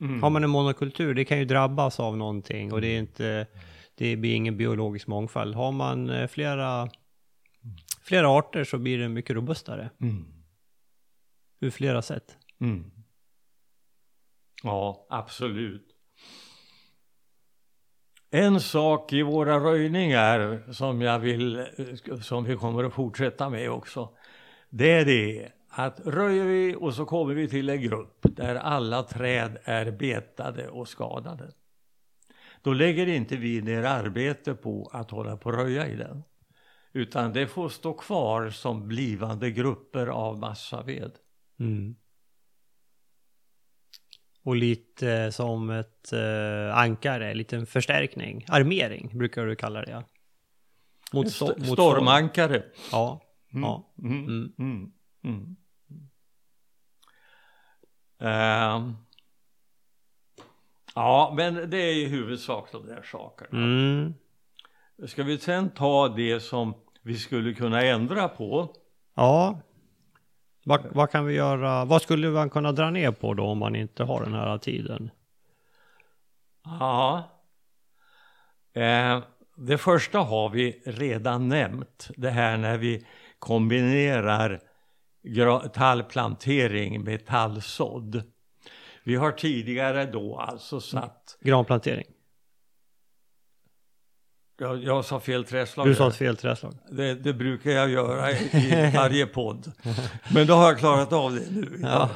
Mm. 0.00 0.22
Har 0.22 0.30
man 0.30 0.44
en 0.44 0.50
monokultur, 0.50 1.14
det 1.14 1.24
kan 1.24 1.38
ju 1.38 1.44
drabbas 1.44 2.00
av 2.00 2.16
någonting 2.16 2.72
och 2.72 2.80
det 2.80 2.86
är 2.88 2.98
inte, 2.98 3.46
det 3.94 4.16
blir 4.16 4.34
ingen 4.34 4.56
biologisk 4.56 5.06
mångfald. 5.06 5.54
Har 5.54 5.72
man 5.72 6.10
eh, 6.10 6.26
flera, 6.26 6.88
flera 8.02 8.28
arter 8.28 8.64
så 8.64 8.78
blir 8.78 8.98
det 8.98 9.08
mycket 9.08 9.36
robustare 9.36 9.90
Mm. 10.00 10.24
ur 11.60 11.70
flera 11.70 12.02
sätt. 12.02 12.36
Mm. 12.60 12.90
Ja, 14.62 15.06
absolut. 15.10 15.94
En 18.30 18.60
sak 18.60 19.12
i 19.12 19.22
våra 19.22 19.58
röjningar 19.58 20.62
som 20.72 21.00
jag 21.02 21.18
vill, 21.18 21.66
som 22.22 22.44
vi 22.44 22.56
kommer 22.56 22.84
att 22.84 22.92
fortsätta 22.94 23.50
med 23.50 23.70
också, 23.70 24.16
det 24.70 24.90
är 24.90 25.04
det 25.04 25.52
att 25.68 26.00
röjer 26.06 26.44
vi 26.44 26.76
och 26.78 26.94
så 26.94 27.04
kommer 27.04 27.34
vi 27.34 27.48
till 27.48 27.68
en 27.68 27.82
grupp 27.82 28.18
där 28.22 28.54
alla 28.54 29.02
träd 29.02 29.58
är 29.64 29.90
betade 29.90 30.68
och 30.68 30.88
skadade. 30.88 31.52
Då 32.62 32.72
lägger 32.72 33.06
inte 33.06 33.36
vi 33.36 33.62
ner 33.62 33.82
arbete 33.82 34.54
på 34.54 34.90
att 34.92 35.10
hålla 35.10 35.36
på 35.36 35.48
och 35.48 35.56
röja 35.56 35.88
i 35.88 35.96
den. 35.96 36.22
Utan 36.92 37.32
det 37.32 37.46
får 37.46 37.68
stå 37.68 37.92
kvar 37.92 38.50
som 38.50 38.88
blivande 38.88 39.50
grupper 39.50 40.06
av 40.06 40.38
massaved. 40.38 41.12
Mm. 41.60 41.96
Och 44.42 44.56
lite 44.56 45.32
som 45.32 45.70
ett 45.70 46.12
eh, 46.12 46.78
ankare, 46.78 47.34
lite 47.34 47.56
en 47.56 47.66
förstärkning. 47.66 48.44
Armering 48.48 49.18
brukar 49.18 49.46
du 49.46 49.56
kalla 49.56 49.80
det 49.80 49.90
ja. 49.90 50.04
Mot, 51.12 51.26
St- 51.26 51.44
mot 51.44 51.66
stormankare. 51.66 52.62
Ja. 52.92 53.20
Mm. 53.54 53.62
Ja. 53.62 53.92
Mm. 53.98 54.52
Mm. 55.24 55.56
Ehm. 58.20 58.96
ja, 60.94 61.34
men 61.36 61.70
det 61.70 61.76
är 61.76 61.94
i 61.94 62.06
huvudsak 62.06 62.72
de 62.72 62.86
där 62.86 63.02
sakerna. 63.02 63.58
Mm. 63.58 64.14
Ska 65.06 65.22
vi 65.22 65.38
sen 65.38 65.70
ta 65.70 66.08
det 66.08 66.40
som 66.40 66.74
vi 67.02 67.18
skulle 67.18 67.54
kunna 67.54 67.82
ändra 67.82 68.28
på? 68.28 68.74
Ja. 69.14 69.60
Vad, 70.64 70.86
vad 70.92 71.10
kan 71.10 71.26
vi 71.26 71.34
göra? 71.34 71.84
Vad 71.84 72.02
skulle 72.02 72.28
man 72.28 72.50
kunna 72.50 72.72
dra 72.72 72.90
ner 72.90 73.10
på 73.10 73.34
då 73.34 73.44
om 73.44 73.58
man 73.58 73.76
inte 73.76 74.04
har 74.04 74.24
den 74.24 74.34
här 74.34 74.58
tiden? 74.58 75.10
Ja. 76.64 77.30
Eh, 78.72 79.22
det 79.56 79.78
första 79.78 80.18
har 80.18 80.50
vi 80.50 80.82
redan 80.86 81.48
nämnt. 81.48 82.10
Det 82.16 82.30
här 82.30 82.56
när 82.56 82.78
vi 82.78 83.06
kombinerar 83.38 84.60
tallplantering 85.74 87.04
med 87.04 87.26
tallsådd. 87.26 88.22
Vi 89.04 89.16
har 89.16 89.32
tidigare 89.32 90.06
då 90.06 90.38
alltså 90.38 90.80
satt, 90.80 91.38
Granplantering. 91.40 92.06
jag, 94.58 94.84
jag 94.84 95.04
sa 95.04 95.20
fel 95.20 95.44
träslag. 95.44 95.86
Du 95.86 95.94
sa 95.94 96.10
fel 96.10 96.36
träslag. 96.36 96.74
det, 96.90 97.14
det 97.14 97.32
brukar 97.32 97.70
jag 97.70 97.90
göra 97.90 98.30
i, 98.30 98.34
i 98.34 98.92
varje 98.96 99.26
podd. 99.26 99.72
Men 100.34 100.46
då 100.46 100.54
har 100.54 100.68
jag 100.68 100.78
klarat 100.78 101.12
av 101.12 101.34
det 101.34 101.50
nu. 101.50 101.78
Ja. 101.82 102.10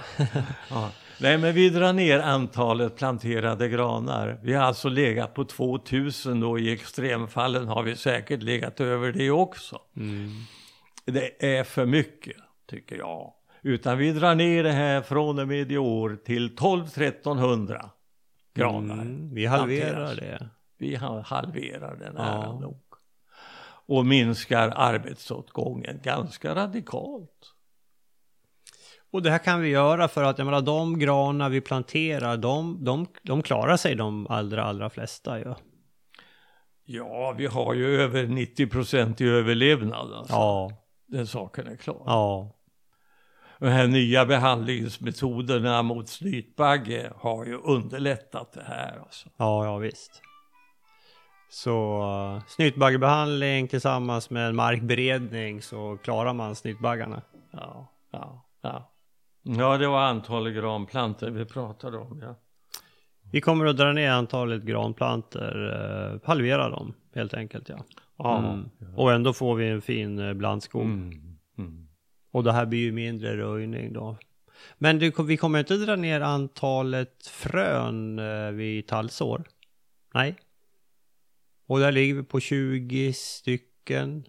Ja. 0.71 0.91
Nej, 1.21 1.39
men 1.39 1.55
vi 1.55 1.71
drar 1.71 1.93
ner 1.93 2.19
antalet 2.19 2.97
planterade 2.97 3.69
granar. 3.69 4.39
Vi 4.43 4.55
har 4.55 4.65
alltså 4.65 4.89
legat 4.89 5.35
på 5.35 5.45
2000 5.45 6.43
och 6.43 6.61
i 6.61 6.73
extremfallen 6.73 7.69
har 7.69 7.83
vi 7.83 7.97
säkert 7.97 8.43
legat 8.43 8.81
över 8.81 9.13
det 9.13 9.31
också. 9.31 9.79
Mm. 9.97 10.31
Det 11.05 11.57
är 11.59 11.65
för 11.65 11.87
mycket, 11.87 12.37
tycker 12.67 12.97
jag. 12.97 13.33
Utan 13.63 13.99
vi 13.99 14.13
drar 14.13 14.35
ner 14.35 14.63
det 14.63 14.73
här 14.73 15.03
från 15.03 15.39
och 15.39 15.49
med 15.49 15.73
i 15.73 15.79
år 15.79 16.19
till 16.25 16.57
12-1300 16.57 17.89
granar. 18.55 18.95
Mm. 18.95 19.35
Vi 19.35 19.47
halverar 19.47 19.95
planteras. 19.95 20.17
det. 20.41 20.49
Vi 20.79 20.97
ha- 20.97 21.21
halverar 21.21 21.97
den 21.97 22.15
Ja. 22.17 22.23
nära 22.25 22.53
nog. 22.61 22.79
Och 23.87 24.07
minskar 24.07 24.73
arbetsåtgången 24.77 26.01
ganska 26.05 26.55
radikalt. 26.55 27.53
Och 29.11 29.23
det 29.23 29.31
här 29.31 29.39
kan 29.39 29.61
vi 29.61 29.69
göra 29.69 30.09
för 30.09 30.23
att 30.23 30.39
jag 30.39 30.45
menar, 30.45 30.61
de 30.61 30.99
granar 30.99 31.49
vi 31.49 31.61
planterar, 31.61 32.37
de, 32.37 32.85
de, 32.85 33.07
de 33.23 33.43
klarar 33.43 33.77
sig 33.77 33.95
de 33.95 34.27
allra, 34.27 34.65
allra 34.65 34.91
flesta 34.91 35.39
ju. 35.39 35.55
Ja, 36.85 37.35
vi 37.39 37.47
har 37.47 37.75
ju 37.75 38.01
över 38.03 38.27
90 38.27 38.67
procent 38.67 39.21
i 39.21 39.29
överlevnad. 39.29 40.13
Alltså. 40.13 40.33
Ja, 40.35 40.71
Den 41.13 41.27
saken 41.27 41.67
är 41.67 41.77
klar. 41.77 42.03
ja, 42.07 42.51
De 43.59 43.69
här 43.69 43.87
nya 43.87 44.27
behandlingsmetoderna 44.27 45.83
mot 45.83 46.09
snytbagge 46.09 47.13
har 47.17 47.45
ju 47.45 47.57
underlättat 47.57 48.53
det 48.53 48.63
här. 48.63 48.99
Alltså. 48.99 49.29
ja, 49.37 49.65
ja 49.65 49.79
visst. 49.79 50.23
Så 51.51 52.03
uh, 52.03 52.43
snytbaggebehandling 52.47 53.69
tillsammans 53.69 54.31
med 54.31 54.55
markberedning 54.55 55.63
så 55.63 55.99
klarar 56.03 56.33
man 56.33 56.55
snytbaggarna. 56.55 57.23
Ja, 57.51 57.93
ja, 58.11 58.45
ja. 58.63 58.93
Ja, 59.43 59.79
det 59.79 59.89
var 59.89 60.01
antalet 60.01 60.55
granplantor 60.55 61.31
vi 61.31 61.45
pratade 61.45 61.99
om. 61.99 62.21
Ja. 62.23 62.35
Vi 63.33 63.41
kommer 63.41 63.67
att 63.67 63.77
dra 63.77 63.93
ner 63.93 64.11
antalet 64.11 64.63
granplanter, 64.63 65.73
eh, 66.15 66.29
halvera 66.29 66.69
dem 66.69 66.95
helt 67.15 67.35
enkelt 67.35 67.69
ja. 67.69 67.77
Ja. 68.23 68.39
Mm. 68.39 68.95
Och 68.97 69.13
ändå 69.13 69.33
får 69.33 69.55
vi 69.55 69.69
en 69.69 69.83
fin 69.83 70.19
eh, 70.19 70.35
blandskog. 70.35 70.83
Mm. 70.83 71.37
Mm. 71.59 71.89
Och 72.31 72.45
det 72.45 72.53
här 72.53 72.67
blir 72.67 72.81
ju 72.81 72.93
mindre 72.93 73.37
röjning 73.37 73.93
då. 73.93 74.17
Men 74.79 74.99
det, 74.99 75.19
vi 75.19 75.37
kommer 75.37 75.59
inte 75.59 75.77
dra 75.77 75.97
ner 75.97 76.21
antalet 76.21 77.27
frön 77.27 78.19
eh, 78.19 78.51
vid 78.51 78.87
tallsår? 78.87 79.45
Nej. 80.15 80.37
Och 81.67 81.79
där 81.81 81.93
ligger 81.93 82.15
vi 82.15 82.23
på 82.23 82.41
20 82.41 83.13
stycken. 83.13 84.25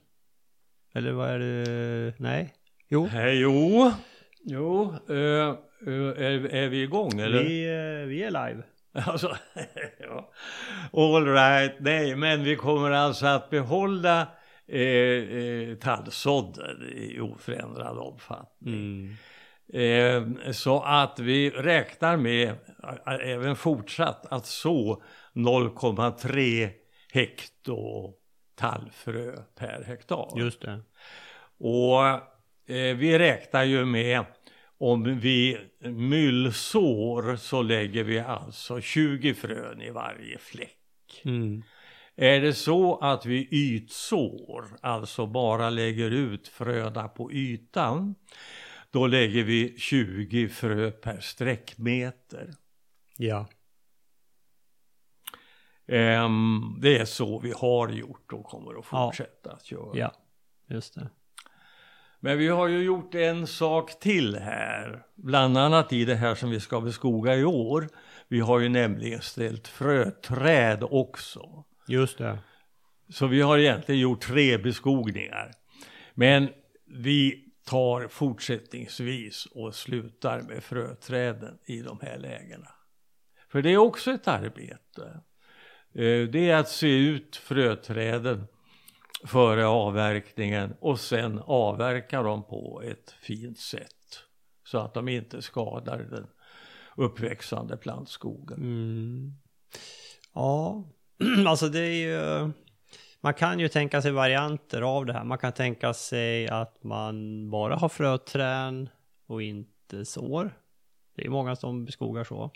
Eller 0.94 1.12
vad 1.12 1.30
är 1.30 1.40
det? 1.40 2.14
Nej. 2.18 2.54
Jo. 2.88 3.06
Hej, 3.06 3.40
jo, 3.40 3.92
jo, 4.44 4.94
eh, 5.10 5.16
eh, 5.16 6.26
är, 6.26 6.56
är 6.56 6.70
vi 6.70 6.84
igång 6.84 7.20
eller? 7.20 7.44
Vi, 7.44 7.66
eh, 7.66 8.08
vi 8.08 8.24
är 8.24 8.32
live. 8.32 8.64
Alltså, 8.94 9.38
ja. 10.00 10.32
All 10.94 11.26
right, 11.26 11.76
nej, 11.80 12.16
men 12.16 12.44
vi 12.44 12.56
kommer 12.56 12.92
alltså 12.92 13.26
att 13.26 13.50
behålla 13.50 14.28
eh, 14.68 14.82
eh, 14.82 15.76
tallsådden 15.76 16.94
i 16.96 17.20
oförändrad 17.20 17.98
omfattning. 17.98 18.74
Mm. 18.74 19.18
Eh, 19.74 20.52
så 20.52 20.82
att 20.82 21.20
vi 21.20 21.50
räknar 21.50 22.18
med 22.18 22.50
eh, 23.08 23.30
även 23.30 23.56
fortsatt 23.56 24.26
att 24.26 24.46
så 24.46 25.04
0,3 25.34 26.70
hekto 27.14 28.14
tallfrö 28.56 29.38
per 29.56 29.84
hektar. 29.84 30.34
Just 30.36 30.62
det. 30.62 30.80
Och 31.60 32.06
eh, 32.76 32.96
vi 32.96 33.20
räknar 33.20 33.64
ju 33.64 33.86
med 33.86 34.26
om 34.92 35.20
vi 35.20 35.58
myllsår 35.80 37.36
så 37.36 37.62
lägger 37.62 38.04
vi 38.04 38.20
alltså 38.20 38.82
20 38.82 39.34
frön 39.34 39.82
i 39.82 39.90
varje 39.90 40.38
fläck. 40.38 41.22
Mm. 41.26 41.64
Är 42.16 42.42
det 42.42 42.54
så 42.54 42.98
att 43.00 43.26
vi 43.26 43.48
ytsår, 43.52 44.78
alltså 44.82 45.26
bara 45.28 45.70
lägger 45.70 46.12
ut 46.12 46.48
fröna 46.48 47.08
på 47.08 47.32
ytan, 47.32 48.16
då 48.92 49.08
lägger 49.08 49.44
vi 49.44 49.76
20 49.80 50.50
frö 50.50 50.92
per 50.92 51.20
sträckmeter. 51.20 52.54
Ja. 53.18 53.48
Ehm, 55.88 56.78
det 56.82 56.98
är 56.98 57.06
så 57.06 57.40
vi 57.40 57.52
har 57.52 57.90
gjort 57.90 58.34
och 58.34 58.46
kommer 58.46 58.80
att 58.80 58.86
Ja. 58.92 59.08
fortsätta 59.08 59.52
att 59.52 59.72
göra. 59.72 59.98
Ja. 59.98 60.12
Just 60.68 60.96
det. 60.96 61.10
Men 62.24 62.38
vi 62.38 62.48
har 62.48 62.68
ju 62.68 62.84
gjort 62.84 63.16
en 63.16 63.48
sak 63.48 64.00
till 64.00 64.36
här, 64.36 65.04
bland 65.16 65.58
annat 65.58 65.94
i 65.94 66.06
det 66.06 66.16
här 66.16 66.36
som 66.36 66.50
vi 66.50 66.60
ska 66.60 66.82
beskoga 66.82 67.36
i 67.36 67.44
år. 67.46 67.90
Vi 68.28 68.40
har 68.40 68.60
ju 68.60 68.70
nämligen 68.70 69.22
ställt 69.22 69.68
fröträd 69.68 70.84
också. 70.84 71.64
Just 71.88 72.18
det. 72.18 72.38
Så 73.10 73.28
vi 73.28 73.42
har 73.42 73.58
egentligen 73.58 74.02
gjort 74.02 74.22
tre 74.22 74.58
beskogningar. 74.58 75.52
Men 76.14 76.50
vi 76.86 77.46
tar 77.66 78.08
fortsättningsvis 78.08 79.46
och 79.46 79.76
slutar 79.76 80.42
med 80.42 80.64
fröträden 80.64 81.58
i 81.66 81.82
de 81.82 82.00
här 82.02 82.18
lägena. 82.18 82.70
För 83.52 83.62
det 83.62 83.70
är 83.70 83.78
också 83.78 84.12
ett 84.12 84.28
arbete. 84.28 85.22
Eh, 85.96 86.30
Det 86.30 86.50
är 86.50 86.56
att 86.56 86.70
se 86.70 86.98
ut 86.98 87.36
fröträden 87.36 88.48
före 89.24 89.66
avverkningen 89.66 90.76
och 90.80 91.00
sen 91.00 91.40
avverka 91.46 92.22
dem 92.22 92.44
på 92.44 92.82
ett 92.86 93.12
fint 93.22 93.60
sätt. 93.60 94.24
Så 94.64 94.78
att 94.78 94.94
de 94.94 95.08
inte 95.08 95.42
skadar 95.42 95.98
den 95.98 96.28
uppväxande 96.96 97.78
plantskogen. 97.78 98.58
Mm. 98.58 99.34
Ja, 100.34 100.84
alltså 101.48 101.70
det 101.70 101.80
är 101.80 101.94
ju... 101.94 102.52
Man 103.22 103.34
kan 103.34 103.60
ju 103.60 103.68
tänka 103.68 104.02
sig 104.02 104.12
varianter 104.12 104.82
av 104.82 105.06
det 105.06 105.14
här. 105.14 105.24
Man 105.24 105.38
kan 105.38 105.52
tänka 105.52 105.94
sig 105.94 106.48
att 106.48 106.84
man 106.84 107.50
bara 107.50 107.76
har 107.76 107.90
fröträn 107.90 108.90
och 109.28 109.42
inte 109.42 110.06
sår. 110.06 110.58
Det 111.16 111.26
är 111.26 111.30
många 111.30 111.56
som 111.56 111.86
beskogar 111.86 112.24
så. 112.24 112.52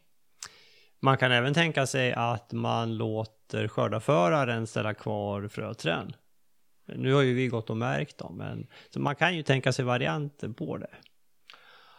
Man 1.00 1.18
kan 1.18 1.32
även 1.32 1.54
tänka 1.54 1.88
sig 1.88 2.14
att 2.14 2.52
man 2.52 2.98
låter 2.98 3.68
skördarföraren 3.68 4.68
ställa 4.68 4.94
kvar 4.94 5.48
fröträn 5.48 6.14
nu 6.96 7.14
har 7.14 7.22
ju 7.22 7.34
vi 7.34 7.48
gått 7.48 7.70
och 7.70 7.78
märkt 7.78 8.18
dem, 8.18 8.38
men 8.38 8.68
så 8.90 9.00
man 9.00 9.16
kan 9.16 9.36
ju 9.36 9.44
tänka 9.44 9.72
sig 9.72 9.86
varianter 9.86 10.50
på 10.50 10.78
det. 10.78 10.90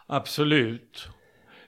Absolut. 0.05 1.09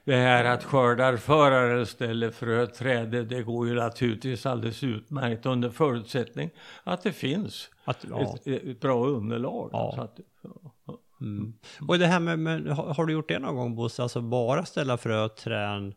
Det 0.04 0.16
här 0.16 0.44
att 0.44 0.64
skördarföraren 0.64 1.86
ställer 1.86 2.30
fröträd, 2.30 3.10
det, 3.10 3.24
det 3.24 3.42
går 3.42 3.68
ju 3.68 3.74
naturligtvis 3.74 4.46
alldeles 4.46 4.82
utmärkt 4.82 5.46
under 5.46 5.70
förutsättning 5.70 6.50
att 6.84 7.02
det 7.02 7.12
finns 7.12 7.70
Att, 7.84 8.04
ja. 8.10 8.34
ett, 8.34 8.46
ett 8.46 8.80
bra 8.80 9.06
underlag. 9.06 9.70
Ja. 9.72 10.02
Att, 10.02 10.20
ja. 10.42 10.98
Mm. 11.20 11.52
Och 11.88 11.98
det 11.98 12.06
här 12.06 12.20
med, 12.20 12.38
med 12.38 12.66
har, 12.66 12.94
har 12.94 13.06
du 13.06 13.12
gjort 13.12 13.28
det 13.28 13.38
någon 13.38 13.56
gång 13.56 13.74
Bosse? 13.74 14.02
Alltså 14.02 14.20
bara 14.20 14.64
ställa 14.64 14.96
fröträd 14.96 15.94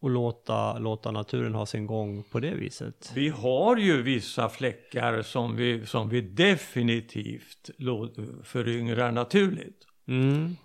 och 0.00 0.10
låta, 0.10 0.78
låta 0.78 1.10
naturen 1.10 1.54
ha 1.54 1.66
sin 1.66 1.86
gång 1.86 2.22
på 2.22 2.40
det 2.40 2.54
viset? 2.54 3.12
Vi 3.14 3.28
har 3.28 3.76
ju 3.76 4.02
vissa 4.02 4.48
fläckar 4.48 5.22
som 5.22 5.56
vi, 5.56 5.86
som 5.86 6.08
vi 6.08 6.20
definitivt 6.20 7.70
föryngrar 8.42 9.12
naturligt. 9.12 9.86
Mm. 10.08 10.56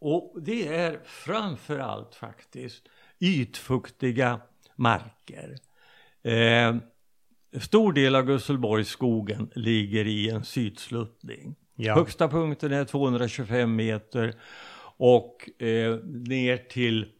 Och 0.00 0.36
det 0.42 0.68
är 0.68 1.00
framför 1.04 1.78
allt 1.78 2.14
faktiskt 2.14 2.88
ytfuktiga 3.20 4.40
marker. 4.76 5.56
Eh, 6.22 6.76
stor 7.60 7.92
del 7.92 8.14
av 8.14 8.24
Gusselborgsskogen 8.26 9.50
ligger 9.54 10.06
i 10.06 10.28
en 10.28 10.44
sydsluttning. 10.44 11.56
Ja. 11.74 11.94
Högsta 11.94 12.28
punkten 12.28 12.72
är 12.72 12.84
225 12.84 13.76
meter 13.76 14.34
och 14.96 15.62
eh, 15.62 15.96
ner 16.04 16.56
till 16.56 17.12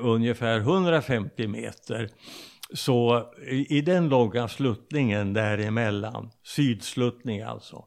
ungefär 0.00 0.58
150 0.58 1.46
meter. 1.46 2.08
Så 2.74 3.26
i, 3.48 3.80
den 3.80 4.08
långa 4.08 4.48
sluttningen 4.48 5.32
däremellan, 5.32 6.30
sydsluttning 6.42 7.42
alltså, 7.42 7.84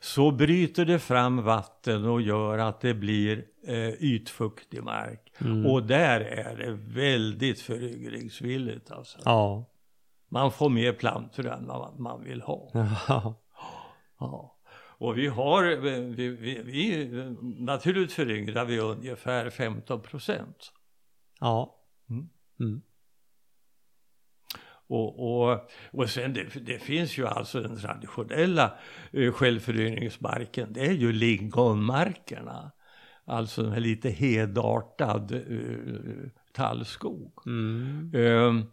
så 0.00 0.30
bryter 0.30 0.84
det 0.84 0.98
fram 0.98 1.42
vatten 1.42 2.04
och 2.04 2.22
gör 2.22 2.58
att 2.58 2.80
det 2.80 2.94
blir 2.94 3.44
eh, 3.66 3.88
ytfuktig 3.88 4.82
mark. 4.82 5.32
Mm. 5.40 5.66
Och 5.66 5.82
där 5.82 6.20
är 6.20 6.56
det 6.56 6.72
väldigt 7.00 7.60
föryngringsvilligt 7.60 8.90
alltså. 8.90 9.18
Ja. 9.24 9.66
Man 10.28 10.52
får 10.52 10.68
mer 10.68 10.92
plantor 10.92 11.46
än 11.46 11.66
vad 11.66 12.00
man 12.00 12.24
vill 12.24 12.42
ha. 12.42 12.70
Ja. 13.08 13.34
Ja. 14.20 14.56
Och 15.00 15.18
vi 15.18 15.26
har, 15.26 15.64
vi, 15.64 16.28
vi, 16.28 16.62
vi, 16.64 17.08
naturligt 17.58 18.12
föryngrar 18.12 18.64
vi 18.64 18.78
ungefär 18.78 19.50
15 19.50 20.00
procent. 20.00 20.72
Ja. 21.40 21.76
Mm. 22.10 22.28
Mm. 22.60 22.82
Och, 24.90 25.42
och, 25.42 25.70
och 25.92 26.10
sen 26.10 26.32
det, 26.32 26.66
det 26.66 26.78
finns 26.78 27.18
ju 27.18 27.26
alltså 27.26 27.60
den 27.60 27.76
traditionella 27.76 28.78
eh, 29.12 29.32
självföryngringsmarken, 29.32 30.72
det 30.72 30.86
är 30.86 30.92
ju 30.92 31.12
lingonmarkerna. 31.12 32.72
Alltså 33.24 33.64
en 33.64 33.82
lite 33.82 34.08
hedartad 34.10 35.32
eh, 35.32 36.30
tallskog. 36.52 37.42
Mm. 37.46 38.12
Ehm, 38.14 38.64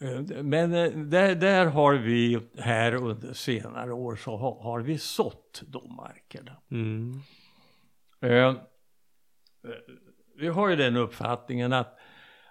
eh, 0.00 0.42
Men 0.42 0.74
eh, 0.74 0.90
där, 0.90 1.34
där 1.34 1.66
har 1.66 1.94
vi 1.94 2.40
här 2.58 2.94
under 2.94 3.32
senare 3.32 3.92
år 3.92 4.16
så 4.16 4.36
har, 4.36 4.62
har 4.62 4.80
vi 4.80 4.98
sått 4.98 5.62
de 5.66 5.96
markerna. 5.96 6.56
Mm. 6.70 7.20
Vi 10.40 10.48
har 10.48 10.68
ju 10.68 10.76
den 10.76 10.96
uppfattningen 10.96 11.72
att, 11.72 11.98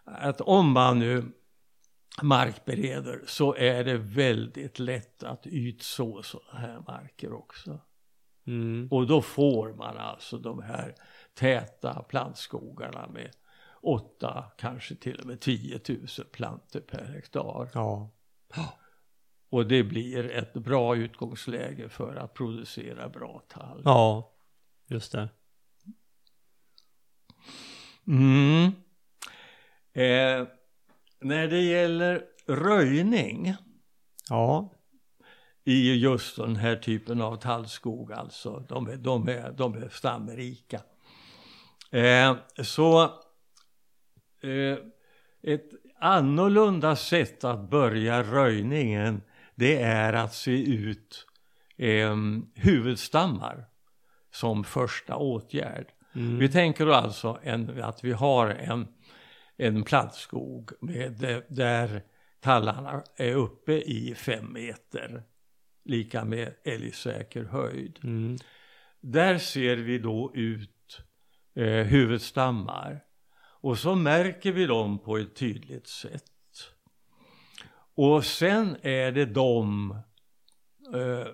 att 0.03 0.41
om 0.41 0.71
man 0.71 0.99
nu 0.99 1.31
markbereder 2.21 3.23
så 3.27 3.55
är 3.55 3.83
det 3.83 3.97
väldigt 3.97 4.79
lätt 4.79 5.23
att 5.23 5.47
ytså 5.47 6.21
sådana 6.23 6.59
här 6.59 6.83
marker 6.87 7.33
också. 7.33 7.79
Mm. 8.47 8.87
Och 8.91 9.07
då 9.07 9.21
får 9.21 9.73
man 9.73 9.97
alltså 9.97 10.37
de 10.37 10.61
här 10.61 10.95
täta 11.33 12.03
plantskogarna 12.03 13.07
med 13.07 13.31
8, 13.81 14.45
kanske 14.57 14.95
till 14.95 15.19
och 15.19 15.25
med 15.25 15.39
10 15.39 15.79
000 15.89 16.07
plantor 16.31 16.79
per 16.79 17.05
hektar. 17.05 17.69
Ja. 17.73 18.09
Och 19.49 19.67
det 19.67 19.83
blir 19.83 20.31
ett 20.31 20.53
bra 20.53 20.95
utgångsläge 20.95 21.89
för 21.89 22.15
att 22.15 22.33
producera 22.33 23.09
bra 23.09 23.43
tall. 23.47 23.81
Ja. 23.85 24.31
Just 24.87 25.11
det. 25.11 25.29
Mm. 28.09 28.63
Eh, 29.93 30.47
när 31.19 31.47
det 31.47 31.61
gäller 31.61 32.25
röjning 32.47 33.55
Ja. 34.29 34.73
i 35.63 35.95
just 35.95 36.35
den 36.35 36.55
här 36.55 36.75
typen 36.75 37.21
av 37.21 37.35
tallskog, 37.35 38.11
alltså 38.11 38.65
de 38.69 38.87
är, 38.87 38.97
de 38.97 39.27
är, 39.27 39.51
de 39.51 39.73
är 39.73 39.89
stamrika. 39.89 40.81
Eh, 41.91 42.37
så 42.63 43.03
eh, 44.41 44.77
ett 45.41 45.69
annorlunda 45.99 46.95
sätt 46.95 47.43
att 47.43 47.69
börja 47.69 48.23
röjningen 48.23 49.21
det 49.55 49.81
är 49.81 50.13
att 50.13 50.33
se 50.33 50.73
ut 50.73 51.27
eh, 51.77 52.15
huvudstammar 52.55 53.65
som 54.31 54.63
första 54.63 55.15
åtgärd. 55.15 55.85
Mm. 56.15 56.37
Vi 56.37 56.49
tänker 56.49 56.85
då 56.85 56.93
alltså 56.93 57.39
en, 57.43 57.83
att 57.83 58.03
vi 58.03 58.11
har 58.11 58.49
en, 58.49 58.87
en 59.57 59.83
plantskog 59.83 60.71
med, 60.81 61.43
där 61.49 62.03
tallarna 62.39 63.03
är 63.15 63.33
uppe 63.33 63.73
i 63.73 64.15
fem 64.15 64.53
meter, 64.53 65.23
lika 65.85 66.25
med 66.25 66.53
älgsäker 66.63 67.43
höjd. 67.43 67.99
Mm. 68.03 68.37
Där 69.01 69.37
ser 69.37 69.77
vi 69.77 69.99
då 69.99 70.31
ut 70.35 71.01
eh, 71.55 71.85
huvudstammar 71.85 73.03
och 73.61 73.77
så 73.77 73.95
märker 73.95 74.51
vi 74.51 74.65
dem 74.65 74.99
på 74.99 75.17
ett 75.17 75.35
tydligt 75.35 75.87
sätt. 75.87 76.23
Och 77.95 78.25
sen 78.25 78.77
är 78.81 79.11
det 79.11 79.25
de, 79.25 79.95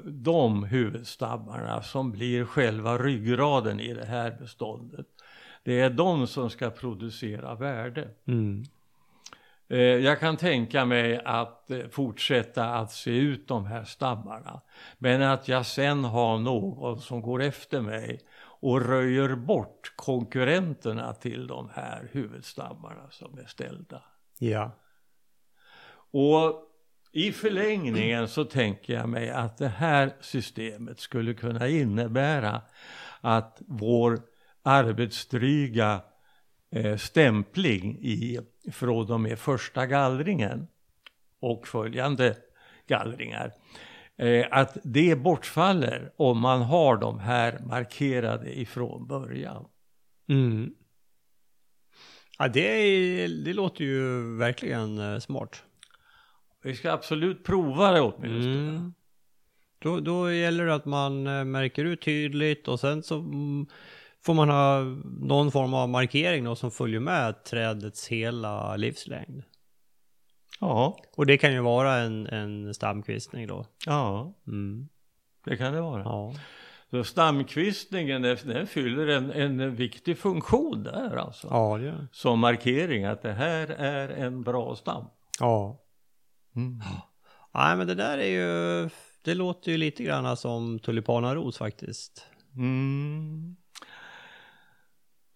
de 0.04 0.64
huvudstammarna 0.64 1.82
som 1.82 2.12
blir 2.12 2.46
själva 2.46 2.98
ryggraden 2.98 3.80
i 3.80 3.94
det 3.94 4.06
här 4.06 4.32
beståndet. 4.40 5.08
Det 5.64 5.80
är 5.80 5.90
de 5.90 6.28
som 6.28 6.50
ska 6.50 6.70
producera 6.70 7.56
värde. 7.56 8.08
Mm. 8.28 8.64
Eh, 9.68 9.78
jag 9.80 10.20
kan 10.20 10.38
tänka 10.38 10.86
mig 10.86 11.22
att 11.26 11.72
eh, 11.72 11.88
fortsätta 11.92 12.76
att 12.76 12.92
se 12.92 13.12
ut 13.12 13.48
de 13.48 13.66
här 13.66 13.84
stammarna. 13.84 14.62
Men 14.98 15.22
att 15.22 15.48
jag 15.48 15.66
sen 15.66 16.04
har 16.04 16.38
någon 16.40 17.02
som 17.02 17.22
går 17.22 17.42
efter 17.42 17.82
mig 17.82 18.20
och 18.62 18.82
röjer 18.82 19.36
bort 19.36 19.94
konkurrenterna 19.96 21.14
till 21.14 21.48
de 21.48 21.70
här 21.74 22.10
huvudstammarna 22.12 23.10
som 23.12 23.38
är 23.38 23.46
ställda. 23.46 24.02
Ja. 24.40 24.72
Och 26.12 26.65
i 27.16 27.32
förlängningen 27.32 28.28
så 28.28 28.46
tänker 28.46 28.94
jag 28.94 29.10
mig 29.10 29.30
att 29.30 29.58
det 29.58 29.68
här 29.68 30.14
systemet 30.22 31.00
skulle 31.00 31.34
kunna 31.34 31.68
innebära 31.68 32.62
att 33.22 33.62
vår 33.68 34.20
arbetsdryga 34.64 36.02
eh, 36.72 36.98
stämpling 36.98 37.98
i, 38.02 38.40
från 38.72 39.12
och 39.12 39.20
med 39.20 39.40
första 39.40 39.86
gallringen 39.86 40.68
och 41.40 41.68
följande 41.68 42.36
gallringar 42.88 43.52
eh, 44.18 44.46
att 44.52 44.78
det 44.84 45.16
bortfaller 45.16 46.12
om 46.16 46.40
man 46.40 46.62
har 46.62 46.98
de 46.98 47.20
här 47.20 47.60
markerade 47.60 48.60
ifrån 48.60 49.08
början. 49.08 49.66
Mm. 50.30 50.74
Ja, 52.38 52.48
det, 52.48 52.62
är, 52.62 53.28
det 53.28 53.54
låter 53.54 53.84
ju 53.84 54.38
verkligen 54.38 55.00
eh, 55.00 55.20
smart. 55.20 55.64
Vi 56.66 56.76
ska 56.76 56.92
absolut 56.92 57.44
prova 57.44 57.92
det 57.92 58.02
åtminstone. 58.02 58.70
Mm. 58.70 58.94
Då, 59.80 60.00
då 60.00 60.32
gäller 60.32 60.66
det 60.66 60.76
att 60.76 60.86
man 60.86 61.28
eh, 61.28 61.44
märker 61.44 61.86
ut 61.86 62.02
tydligt 62.02 62.68
och 62.68 62.80
sen 62.80 63.04
så 63.04 63.20
mm, 63.20 63.68
får 64.24 64.34
man 64.34 64.50
ha 64.50 64.80
någon 65.22 65.52
form 65.52 65.74
av 65.74 65.90
markering 65.90 66.44
då 66.44 66.56
som 66.56 66.72
följer 66.72 67.00
med 67.00 67.44
trädets 67.44 68.08
hela 68.08 68.76
livslängd. 68.76 69.44
Ja. 70.60 70.98
Och 71.18 71.26
det 71.26 71.38
kan 71.38 71.54
ju 71.54 71.62
vara 71.62 71.96
en, 71.96 72.28
en 72.28 72.74
stamkvistning 72.74 73.48
då. 73.48 73.66
Ja, 73.86 74.34
mm. 74.48 74.90
det 75.46 75.58
kan 75.58 75.74
det 75.74 75.82
vara. 75.82 76.04
Ja. 76.04 76.34
Så 76.90 77.04
stamkvistningen 77.04 78.22
den 78.22 78.68
fyller 78.68 79.08
en, 79.08 79.32
en 79.32 79.76
viktig 79.76 80.18
funktion 80.18 80.84
där 80.84 81.16
alltså. 81.16 81.48
Ja, 81.52 81.78
det 81.78 82.08
Som 82.12 82.40
markering 82.40 83.06
att 83.06 83.22
det 83.22 83.34
här 83.34 83.68
är 83.68 84.10
en 84.10 84.44
bra 84.44 84.76
stam. 84.76 85.06
Ja. 85.40 85.82
Mm. 86.56 86.82
Nej 87.54 87.78
men 87.78 87.88
det 87.88 87.96
där 87.96 88.18
är 88.18 88.28
ju, 88.28 88.90
det 89.22 89.34
låter 89.34 89.72
ju 89.72 89.78
lite 89.78 90.04
grann 90.04 90.38
som 90.38 90.80
tulipanaros 90.80 91.58
faktiskt. 91.58 92.28
Mm. 92.56 93.56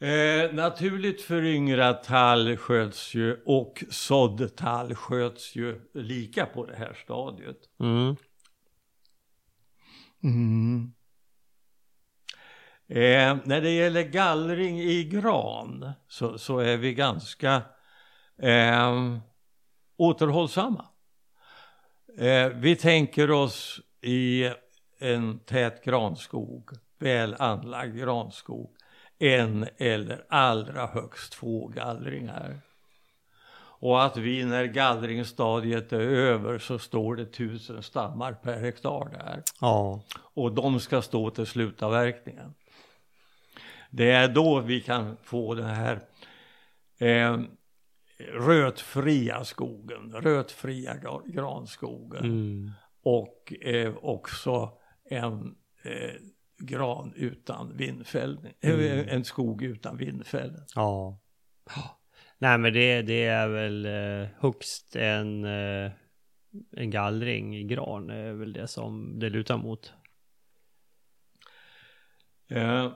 Eh, 0.01 0.53
naturligt 0.53 1.21
föryngrat 1.21 2.03
tall 2.03 2.57
sköts 2.57 3.15
ju 3.15 3.41
och 3.45 3.83
sådd 3.89 4.55
tall 4.55 4.95
sköts 4.95 5.55
ju 5.55 5.81
lika 5.93 6.45
på 6.45 6.65
det 6.65 6.75
här 6.75 6.93
stadiet. 6.93 7.57
Mm. 7.79 8.15
Mm. 10.23 10.93
Eh, 12.87 13.37
när 13.45 13.61
det 13.61 13.71
gäller 13.71 14.03
gallring 14.03 14.79
i 14.79 15.03
gran 15.03 15.91
så, 16.07 16.37
så 16.37 16.59
är 16.59 16.77
vi 16.77 16.93
ganska 16.93 17.61
eh, 18.41 19.17
återhållsamma. 19.97 20.88
Eh, 22.19 22.49
vi 22.49 22.75
tänker 22.75 23.31
oss 23.31 23.79
i 24.01 24.51
en 24.99 25.39
tät 25.39 25.83
granskog, 25.83 26.69
väl 26.97 27.35
anlagd 27.39 27.97
granskog 27.97 28.75
en 29.19 29.67
eller 29.77 30.25
allra 30.29 30.87
högst 30.87 31.33
två 31.33 31.67
gallringar. 31.67 32.59
Och 33.81 34.03
att 34.03 34.17
vi 34.17 34.45
när 34.45 34.65
gallringsstadiet 34.65 35.93
är 35.93 35.99
över 35.99 36.59
så 36.59 36.79
står 36.79 37.15
det 37.15 37.25
tusen 37.25 37.83
stammar 37.83 38.33
per 38.33 38.59
hektar 38.59 39.09
där. 39.09 39.43
Ja. 39.61 40.01
Och 40.15 40.51
de 40.51 40.79
ska 40.79 41.01
stå 41.01 41.29
till 41.29 41.45
slutavverkningen. 41.45 42.53
Det 43.89 44.11
är 44.11 44.27
då 44.27 44.59
vi 44.59 44.81
kan 44.81 45.17
få 45.23 45.53
den 45.53 45.65
här 45.65 45.99
eh, 46.97 47.37
rötfria 48.19 49.43
skogen, 49.43 50.11
rötfria 50.11 50.95
granskogen. 51.25 52.25
Mm. 52.25 52.71
Och 53.01 53.53
eh, 53.61 53.95
också 54.01 54.71
en 55.09 55.55
eh, 55.83 56.13
gran 56.57 57.13
utan 57.15 57.77
vindfällning, 57.77 58.53
mm. 58.61 59.09
en 59.09 59.25
skog 59.25 59.63
utan 59.63 59.97
vindfällen. 59.97 60.65
Ja. 60.75 61.19
Nej 62.37 62.57
men 62.57 62.73
det, 62.73 63.01
det 63.01 63.25
är 63.25 63.47
väl 63.47 63.85
eh, 63.85 64.29
högst 64.39 64.95
en, 64.95 65.45
eh, 65.45 65.91
en 66.71 66.89
gallring 66.89 67.57
i 67.57 67.63
gran 67.63 68.09
är 68.09 68.33
väl 68.33 68.53
det 68.53 68.67
som 68.67 69.19
det 69.19 69.29
lutar 69.29 69.57
mot. 69.57 69.93
Eh, 72.47 72.91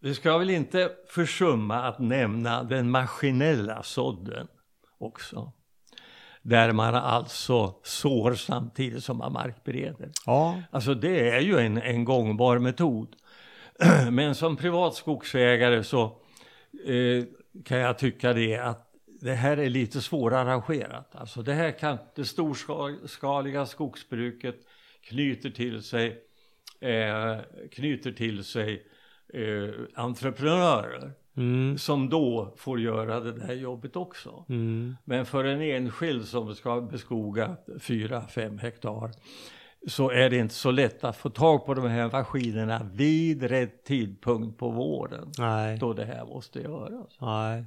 vi 0.00 0.14
ska 0.14 0.38
väl 0.38 0.50
inte 0.50 0.90
försumma 1.08 1.82
att 1.82 1.98
nämna 1.98 2.62
den 2.62 2.90
maskinella 2.90 3.82
sådden 3.82 4.48
också. 4.98 5.52
Där 6.42 6.72
man 6.72 6.94
alltså 6.94 7.74
sår 7.82 8.34
samtidigt 8.34 9.04
som 9.04 9.18
man 9.18 9.32
markbereder. 9.32 10.10
Ja. 10.26 10.62
Alltså 10.70 10.94
det 10.94 11.30
är 11.30 11.40
ju 11.40 11.58
en, 11.58 11.78
en 11.78 12.04
gångbar 12.04 12.58
metod. 12.58 13.16
Men 14.10 14.34
som 14.34 14.56
privat 14.56 14.94
skogsägare 14.94 15.84
så 15.84 16.04
eh, 16.86 17.24
kan 17.64 17.78
jag 17.78 17.98
tycka 17.98 18.32
det 18.32 18.56
att 18.56 18.92
det 19.20 19.34
här 19.34 19.56
är 19.56 19.70
lite 19.70 20.00
svårarrangerat. 20.00 21.14
Alltså 21.14 21.42
det 21.42 21.52
här 21.52 21.78
kan 21.78 21.98
det 22.14 22.24
storskaliga 22.24 23.66
skogsbruket 23.66 24.56
knyter 25.00 25.50
till 25.50 25.82
sig, 25.82 26.22
eh, 26.80 27.36
knyter 27.72 28.12
till 28.12 28.44
sig 28.44 28.86
eh, 29.34 29.74
entreprenörer 29.94 31.12
Mm. 31.36 31.78
Som 31.78 32.08
då 32.08 32.54
får 32.56 32.80
göra 32.80 33.20
det 33.20 33.32
där 33.32 33.54
jobbet 33.54 33.96
också. 33.96 34.44
Mm. 34.48 34.96
Men 35.04 35.26
för 35.26 35.44
en 35.44 35.60
enskild 35.60 36.24
som 36.24 36.54
ska 36.54 36.80
beskoga 36.80 37.56
4-5 37.66 38.58
hektar 38.58 39.10
så 39.86 40.10
är 40.10 40.30
det 40.30 40.36
inte 40.36 40.54
så 40.54 40.70
lätt 40.70 41.04
att 41.04 41.16
få 41.16 41.30
tag 41.30 41.66
på 41.66 41.74
de 41.74 41.88
här 41.88 42.10
maskinerna 42.10 42.90
vid 42.92 43.42
rätt 43.42 43.84
tidpunkt 43.84 44.58
på 44.58 44.70
våren. 44.70 45.32
Nej. 45.38 45.78
Då 45.78 45.92
det 45.92 46.04
här 46.04 46.24
måste 46.24 46.60
göras. 46.60 47.16
Nej. 47.20 47.64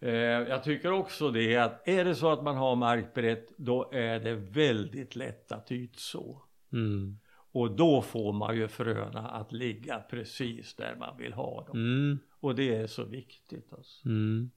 Eh, 0.00 0.12
jag 0.48 0.64
tycker 0.64 0.92
också 0.92 1.30
det 1.30 1.56
att 1.56 1.88
är 1.88 2.04
det 2.04 2.14
så 2.14 2.32
att 2.32 2.42
man 2.42 2.56
har 2.56 2.76
markbrett 2.76 3.48
då 3.56 3.90
är 3.92 4.20
det 4.20 4.34
väldigt 4.34 5.16
lätt 5.16 5.52
att 5.52 5.72
ytså. 5.72 6.42
Mm. 6.72 7.18
Och 7.52 7.76
då 7.76 8.02
får 8.02 8.32
man 8.32 8.56
ju 8.56 8.68
fröna 8.68 9.28
att 9.28 9.52
ligga 9.52 9.98
precis 9.98 10.74
där 10.74 10.96
man 10.96 11.16
vill 11.16 11.32
ha 11.32 11.64
dem. 11.64 11.76
Mm. 11.76 12.18
Och 12.40 12.54
det 12.54 12.76
är 12.76 12.86
så 12.86 13.04
viktigt 13.04 13.72
alltså. 13.72 14.08
Mm. 14.08 14.50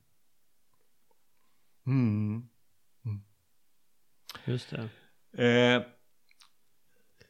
Mm. 1.88 2.50
mm. 3.06 3.22
Just 4.46 4.70
det. 4.70 4.90
Eh, 5.46 5.84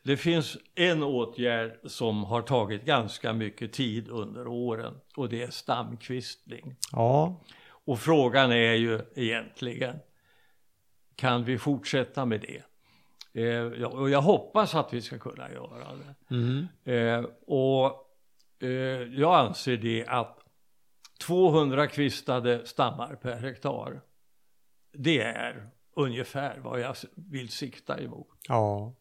det 0.03 0.17
finns 0.17 0.57
en 0.75 1.03
åtgärd 1.03 1.79
som 1.83 2.23
har 2.23 2.41
tagit 2.41 2.85
ganska 2.85 3.33
mycket 3.33 3.73
tid 3.73 4.09
under 4.09 4.47
åren 4.47 4.93
och 5.15 5.29
det 5.29 5.43
är 5.43 5.49
stamkvistning. 5.49 6.75
Ja. 6.91 7.43
Och 7.67 7.99
frågan 7.99 8.51
är 8.51 8.73
ju 8.73 9.01
egentligen, 9.15 9.99
kan 11.15 11.43
vi 11.43 11.57
fortsätta 11.57 12.25
med 12.25 12.41
det? 12.41 12.63
Eh, 13.35 13.83
och 13.83 14.09
jag 14.09 14.21
hoppas 14.21 14.75
att 14.75 14.93
vi 14.93 15.01
ska 15.01 15.19
kunna 15.19 15.51
göra 15.51 15.87
det. 15.95 16.35
Mm. 16.35 16.67
Eh, 16.83 17.29
och 17.47 17.85
eh, 18.59 18.69
jag 19.19 19.35
anser 19.35 19.77
det 19.77 20.05
att 20.07 20.39
200 21.25 21.87
kvistade 21.87 22.65
stammar 22.65 23.15
per 23.15 23.39
hektar 23.39 24.01
det 24.93 25.21
är 25.21 25.69
ungefär 25.95 26.59
vad 26.59 26.79
jag 26.79 26.95
vill 27.15 27.49
sikta 27.49 27.99
emot. 27.99 28.27
Ja. 28.47 28.95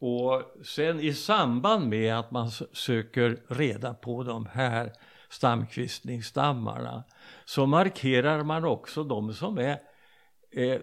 Och 0.00 0.42
sen 0.66 1.00
i 1.00 1.14
samband 1.14 1.88
med 1.88 2.18
att 2.18 2.30
man 2.30 2.50
söker 2.72 3.42
reda 3.48 3.94
på 3.94 4.22
de 4.22 4.46
här 4.46 4.92
stamkvistningsstammarna 5.30 7.04
så 7.44 7.66
markerar 7.66 8.44
man 8.44 8.64
också 8.64 9.04
de 9.04 9.32
som 9.32 9.58
är 9.58 9.78
eh, 10.50 10.80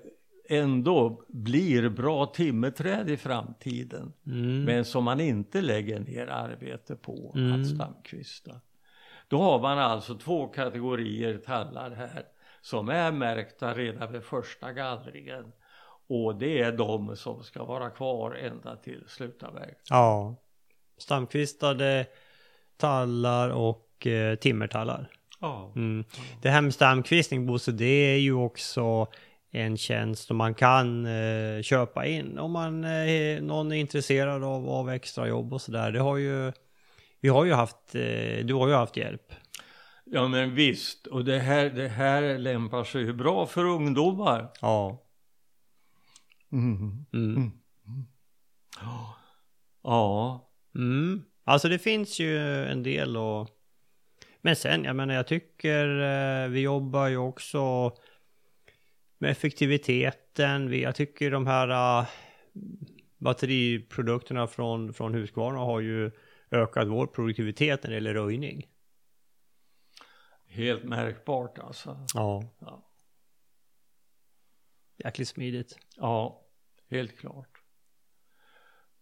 ändå 0.49 1.23
blir 1.27 1.89
bra 1.89 2.25
timmerträd 2.25 3.09
i 3.09 3.17
framtiden 3.17 4.13
Mm. 4.27 4.63
men 4.63 4.85
som 4.85 5.03
man 5.03 5.19
inte 5.19 5.61
lägger 5.61 5.99
ner 5.99 6.27
arbete 6.27 6.95
på 6.95 7.33
Mm. 7.35 7.61
att 7.61 7.67
stamkvista. 7.67 8.61
Då 9.27 9.41
har 9.41 9.59
man 9.59 9.79
alltså 9.79 10.15
två 10.15 10.47
kategorier 10.47 11.37
tallar 11.37 11.91
här 11.91 12.23
som 12.61 12.89
är 12.89 13.11
märkta 13.11 13.73
redan 13.73 14.11
vid 14.11 14.23
första 14.23 14.73
gallringen 14.73 15.51
och 16.07 16.35
det 16.35 16.61
är 16.61 16.71
de 16.71 17.15
som 17.15 17.43
ska 17.43 17.63
vara 17.65 17.89
kvar 17.89 18.35
ända 18.35 18.75
till 18.75 19.03
slutavverkning. 19.07 19.75
Ja. 19.89 20.35
Stamkvistade 20.97 22.05
tallar 22.77 23.49
och 23.49 24.07
eh, 24.07 24.35
timmertallar. 24.35 25.09
Ja. 25.39 25.71
Mm. 25.75 26.03
Det 26.41 26.49
här 26.49 26.61
med 26.61 26.73
stamkvistning 26.73 27.45
Bosse, 27.45 27.71
det 27.71 27.85
är 27.85 28.17
ju 28.17 28.33
också 28.33 29.07
en 29.55 29.77
tjänst 29.77 30.27
som 30.27 30.37
man 30.37 30.53
kan 30.53 31.05
eh, 31.05 31.61
köpa 31.61 32.05
in 32.05 32.39
om 32.39 32.51
man 32.51 32.83
eh, 32.83 33.41
någon 33.41 33.71
är 33.71 33.75
intresserad 33.75 34.43
av, 34.43 34.69
av 34.69 34.89
extra 34.89 35.27
jobb 35.27 35.53
och 35.53 35.61
sådär. 35.61 35.91
Det 35.91 35.99
har 35.99 36.17
ju 36.17 36.51
vi 37.19 37.29
har 37.29 37.45
ju 37.45 37.53
haft, 37.53 37.95
eh, 37.95 38.45
du 38.45 38.53
har 38.53 38.67
ju 38.67 38.73
haft 38.73 38.97
hjälp. 38.97 39.33
ja 40.05 40.27
men 40.27 40.55
visst, 40.55 41.07
och 41.07 41.25
det 41.25 41.39
här, 41.39 41.69
det 41.69 41.87
här 41.87 42.37
lämpar 42.37 42.83
sig 42.83 43.01
ju 43.01 43.13
bra 43.13 43.45
för 43.45 43.65
ungdomar. 43.65 44.51
Ja. 44.61 45.01
Mm. 46.51 47.05
Mm. 47.13 47.51
Ja, 49.83 50.41
Mm. 50.75 51.23
Alltså 51.43 51.69
det 51.69 51.79
finns 51.79 52.19
ju 52.19 52.65
en 52.65 52.83
del 52.83 53.17
och 53.17 53.49
men 54.41 54.55
sen, 54.55 54.83
jag 54.83 54.95
menar 54.95 55.13
jag 55.13 55.27
tycker 55.27 56.47
vi 56.47 56.59
jobbar 56.59 57.07
ju 57.07 57.17
också 57.17 57.91
med 59.25 59.31
effektiviteten. 59.31 60.69
Vi, 60.69 60.83
jag 60.83 60.95
tycker 60.95 61.31
de 61.31 61.47
här 61.47 61.99
uh, 62.01 62.07
batteriprodukterna 63.17 64.47
från, 64.47 64.93
från 64.93 65.13
Husqvarna 65.13 65.59
har 65.59 65.79
ju 65.79 66.11
ökat 66.51 66.87
vår 66.87 67.07
produktivitet 67.07 67.83
när 67.83 67.89
det 67.89 67.95
gäller 67.95 68.13
röjning. 68.13 68.67
helt 70.47 70.83
märkbart 70.83 71.59
alltså. 71.59 72.05
Ja. 72.13 72.43
Ja. 72.59 72.89
Jäkligt 74.97 75.27
smidigt. 75.27 75.77
Ja, 75.95 76.41
helt 76.89 77.19
klart. 77.19 77.61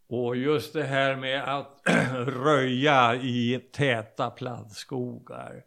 Och 0.08 0.36
just 0.36 0.74
det 0.74 0.84
här 0.84 1.16
med 1.16 1.44
att 1.44 1.82
röja 2.28 3.16
i 3.16 3.70
täta 3.74 4.30
plantskogar 4.30 5.64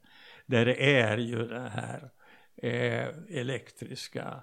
där 0.47 0.67
det 0.67 1.01
är 1.01 1.19
ju 1.19 1.49
den 1.49 1.67
här 1.69 2.11
eh, 2.57 3.07
elektriska 3.31 4.41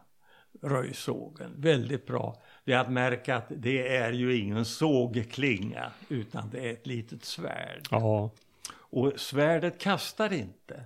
röjsågen. 0.61 1.53
Väldigt 1.57 2.05
bra. 2.05 2.41
Det 2.65 2.73
är 2.73 2.79
att 2.79 2.91
märka 2.91 3.35
att 3.35 3.47
det 3.49 3.95
är 3.95 4.11
ju 4.11 4.37
ingen 4.37 4.65
sågklinga 4.65 5.91
utan 6.09 6.49
det 6.49 6.69
är 6.69 6.73
ett 6.73 6.87
litet 6.87 7.25
svärd. 7.25 7.87
Ja. 7.91 8.31
Och 8.75 9.13
svärdet 9.15 9.79
kastar 9.79 10.33
inte, 10.33 10.83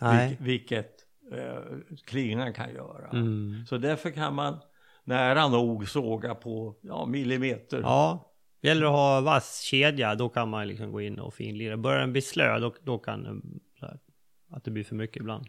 Nej. 0.00 0.28
vil- 0.28 0.44
vilket 0.44 0.96
eh, 1.32 1.78
klingan 2.04 2.52
kan 2.52 2.74
göra. 2.74 3.08
Mm. 3.08 3.64
Så 3.68 3.78
därför 3.78 4.10
kan 4.10 4.34
man 4.34 4.58
nära 5.04 5.48
nog 5.48 5.88
såga 5.88 6.34
på 6.34 6.76
ja, 6.80 7.06
millimeter. 7.06 7.80
Ja. 7.80 8.28
Gäller 8.60 8.86
att 8.86 8.92
ha 8.92 9.20
vass 9.20 9.60
kedja, 9.60 10.14
då 10.14 10.28
kan 10.28 10.48
man 10.48 10.68
liksom 10.68 10.92
gå 10.92 11.00
in 11.00 11.18
och 11.18 11.34
finlira. 11.34 11.76
Börjar 11.76 12.00
den 12.00 12.12
bli 12.12 12.22
slö, 12.22 12.58
då, 12.58 12.74
då 12.82 12.98
kan 12.98 13.22
den, 13.22 13.60
att 14.50 14.64
det 14.64 14.70
blir 14.70 14.84
för 14.84 14.94
mycket 14.94 15.16
ibland. 15.16 15.46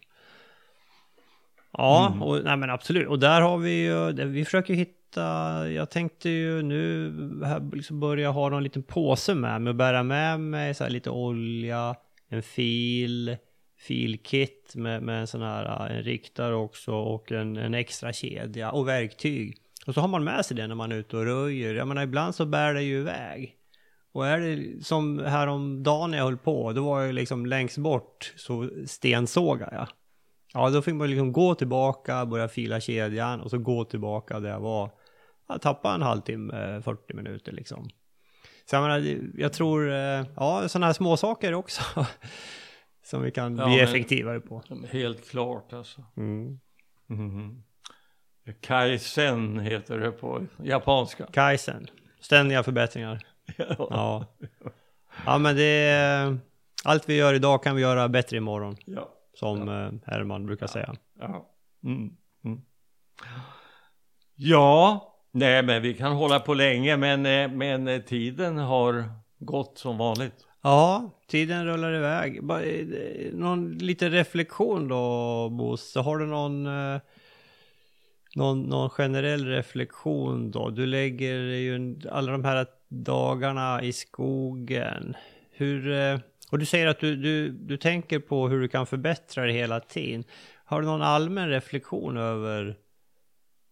Ja, 1.78 2.08
Mm. 2.08 2.24
och, 2.24 2.44
nej 2.44 2.58
men 2.58 2.70
absolut. 2.70 3.08
Och 3.08 3.20
där 3.20 3.42
har 3.42 3.58
vi 3.58 3.86
ju, 3.86 4.12
vi 4.12 4.46
försöker 4.46 4.74
hitta, 4.74 5.70
jag 5.70 5.90
tänkte 5.90 6.30
ju 6.30 6.62
nu 6.62 7.12
här 7.46 7.76
liksom 7.76 8.00
börja 8.00 8.30
ha 8.30 8.50
någon 8.50 8.64
liten 8.64 8.84
påse 8.84 9.36
med 9.36 9.62
mig 9.62 9.72
och 9.72 9.76
bära 9.76 10.04
med 10.04 10.40
mig 10.40 10.74
så 10.74 10.84
här 10.84 10.92
lite 10.92 11.10
olja, 11.10 11.96
en 12.30 12.44
fil, 12.44 13.38
filkit 13.80 14.74
med, 14.76 15.04
med 15.04 15.20
en 15.20 15.28
sån 15.28 15.42
här, 15.42 15.90
en 15.90 16.04
riktare 16.04 16.56
också 16.56 16.92
och 16.92 17.32
en, 17.32 17.58
en 17.58 17.74
extra 17.74 18.14
kedja 18.14 18.72
och 18.72 18.88
verktyg. 18.88 19.58
Och 19.88 19.94
så 19.94 20.02
har 20.02 20.08
man 20.08 20.24
med 20.24 20.46
sig 20.46 20.58
det 20.58 20.68
när 20.68 20.76
man 20.76 20.92
är 20.92 20.96
ute 20.96 21.18
och 21.18 21.26
röjer. 21.26 21.76
Jag 21.76 21.88
menar 21.88 22.04
ibland 22.04 22.36
så 22.36 22.46
bär 22.46 22.74
det 22.74 22.84
ju 22.84 22.98
iväg. 22.98 23.56
Och 24.14 24.28
är 24.28 24.40
det 24.40 24.84
som 24.86 25.20
häromdagen 25.20 26.12
när 26.12 26.18
jag 26.18 26.26
höll 26.26 26.38
på, 26.38 26.74
då 26.74 26.84
var 26.84 27.02
jag 27.02 27.16
liksom 27.16 27.46
längst 27.46 27.78
bort 27.78 28.34
så 28.36 28.70
stensågade 28.88 29.76
jag. 29.76 29.88
Ja, 30.54 30.70
då 30.70 30.82
fick 30.82 30.94
man 30.96 31.10
liksom 31.10 31.32
gå 31.32 31.56
tillbaka, 31.56 32.26
börja 32.26 32.48
fila 32.48 32.80
kedjan 32.80 33.42
och 33.42 33.50
så 33.50 33.58
gå 33.58 33.84
tillbaka 33.86 34.40
där 34.40 34.50
jag 34.50 34.60
var. 34.60 34.90
Jag 35.48 35.62
tappade 35.62 35.96
en 35.96 36.02
halvtimme, 36.02 36.82
40 36.82 37.14
minuter 37.14 37.52
liksom. 37.52 37.90
Så 38.70 38.76
jag 38.76 38.82
menar, 38.84 39.18
jag 39.42 39.54
tror, 39.54 39.90
eh, 39.92 40.26
ja, 40.36 40.68
sådana 40.68 40.86
här 40.86 40.94
små 40.94 41.18
saker 41.18 41.54
också. 41.54 41.82
som 43.06 43.22
vi 43.22 43.32
kan 43.32 43.58
Ja, 43.58 43.66
bli 43.66 43.76
men- 43.76 43.84
effektivare 43.84 44.40
på. 44.40 44.64
Helt 44.90 45.30
klart 45.30 45.74
alltså. 45.74 46.04
Mm. 46.18 46.60
Mhm. 47.08 47.64
Kaizen 48.62 49.60
heter 49.60 49.98
det 50.00 50.12
på 50.12 50.46
japanska. 50.64 51.26
Kaizen, 51.32 51.88
ständiga 52.20 52.64
förbättringar. 52.64 53.20
Ja. 53.80 54.26
Ja, 55.26 55.38
men 55.38 55.56
det 55.56 55.64
är, 55.90 56.38
allt 56.84 57.10
vi 57.10 57.16
gör 57.16 57.34
idag 57.34 57.64
kan 57.64 57.76
vi 57.76 57.82
göra 57.82 58.10
bättre 58.10 58.38
imorgon. 58.38 58.78
ja. 58.86 59.13
Som 59.34 59.70
eh, 59.70 59.92
Herman 60.06 60.46
brukar 60.46 60.68
säga. 60.68 60.96
Ja. 61.20 61.50
Mm. 61.84 62.16
Mm. 62.46 62.62
ja, 64.36 65.14
nej 65.32 65.64
men 65.64 65.82
vi 65.82 65.94
kan 65.94 66.14
hålla 66.14 66.40
på 66.40 66.54
länge 66.54 66.98
men, 66.98 67.26
eh, 67.26 67.52
men 67.52 67.88
eh, 67.88 68.02
tiden 68.02 68.58
har 68.58 69.06
gått 69.40 69.78
som 69.78 69.98
vanligt. 69.98 70.48
Ja, 70.62 71.12
tiden 71.28 71.66
rullar 71.66 71.94
iväg. 71.94 72.44
Någon 73.34 73.78
liten 73.78 74.12
reflektion 74.12 74.88
då, 74.88 75.50
Bosse? 75.50 76.00
Har 76.00 76.18
du 76.18 76.26
någon, 76.26 76.64
någon, 78.36 78.64
någon 78.64 78.90
generell 78.90 79.46
reflektion 79.46 80.52
då? 80.52 80.70
Du 80.70 80.86
lägger 80.86 81.36
ju 81.36 82.00
alla 82.12 82.32
de 82.32 82.46
här 82.46 82.68
dagarna 82.88 83.82
i 83.82 83.94
skogen. 83.94 85.16
Hur, 85.52 85.92
och 86.54 86.60
du 86.60 86.66
säger 86.66 86.88
att 86.88 87.00
du, 87.00 87.16
du, 87.16 87.50
du 87.50 87.78
tänker 87.78 88.20
på 88.20 88.50
hur 88.50 88.62
du 88.62 88.68
kan 88.68 88.88
förbättra 88.88 89.46
det 89.46 89.52
hela 89.54 89.80
tiden. 89.80 90.24
Har 90.66 90.82
du 90.82 90.88
någon 90.88 91.02
allmän 91.02 91.50
reflektion 91.50 92.18
över 92.18 92.78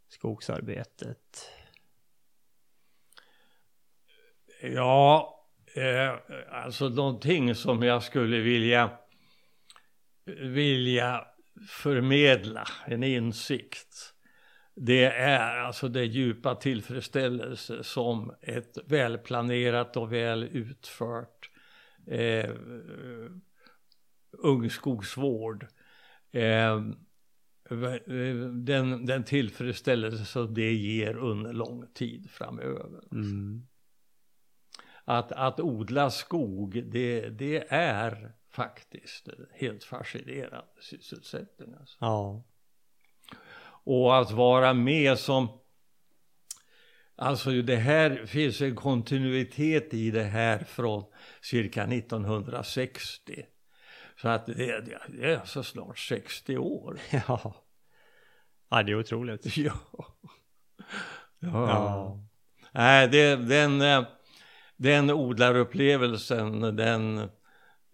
skogsarbetet? 0.09 1.49
Ja, 4.61 5.35
eh, 5.75 6.35
alltså 6.51 6.89
någonting 6.89 7.55
som 7.55 7.83
jag 7.83 8.03
skulle 8.03 8.39
vilja 8.39 8.91
vilja 10.25 11.25
förmedla 11.69 12.67
en 12.85 13.03
insikt. 13.03 14.13
Det 14.75 15.05
är 15.05 15.57
alltså 15.57 15.87
det 15.87 16.05
djupa 16.05 16.55
tillfredsställelse 16.55 17.83
som 17.83 18.35
ett 18.41 18.77
välplanerat 18.85 19.97
och 19.97 20.13
väl 20.13 20.43
utfört 20.43 21.50
eh, 22.07 22.49
ungskogsvård 24.31 25.67
eh, 26.31 26.81
den, 28.51 29.05
den 29.05 29.23
tillfredsställelse 29.23 30.25
som 30.25 30.53
det 30.53 30.73
ger 30.73 31.17
under 31.17 31.53
lång 31.53 31.87
tid 31.93 32.29
framöver. 32.29 33.01
Mm. 33.11 33.67
Att, 35.05 35.31
att 35.31 35.59
odla 35.59 36.09
skog, 36.09 36.83
det, 36.91 37.29
det 37.29 37.73
är 37.73 38.33
faktiskt 38.49 39.29
helt 39.51 39.83
fascinerande 39.83 40.65
sysselsättning. 40.81 41.73
Alltså. 41.79 41.97
Ja. 41.99 42.43
Och 43.83 44.17
att 44.17 44.31
vara 44.31 44.73
med 44.73 45.19
som, 45.19 45.60
alltså 47.21 47.51
det 47.51 47.75
här 47.75 48.25
finns 48.25 48.61
en 48.61 48.75
kontinuitet 48.75 49.93
i 49.93 50.11
det 50.11 50.23
här 50.23 50.59
från 50.59 51.03
cirka 51.41 51.83
1960. 51.83 53.45
Så 54.21 54.29
att 54.29 54.45
det, 54.45 54.81
det, 54.81 55.23
är 55.23 55.39
alltså 55.39 55.63
snart 55.63 55.99
60 55.99 56.57
år. 56.57 56.99
Ja. 57.27 57.55
Ja, 58.69 58.83
det 58.83 58.91
är 58.91 58.99
otroligt. 58.99 59.57
Ja. 59.57 59.73
Ja. 61.39 61.67
Ja. 61.67 62.19
Nej, 62.71 63.07
det, 63.07 63.35
den, 63.35 64.05
den 64.75 65.09
odlarupplevelsen, 65.09 66.75
den 66.75 67.29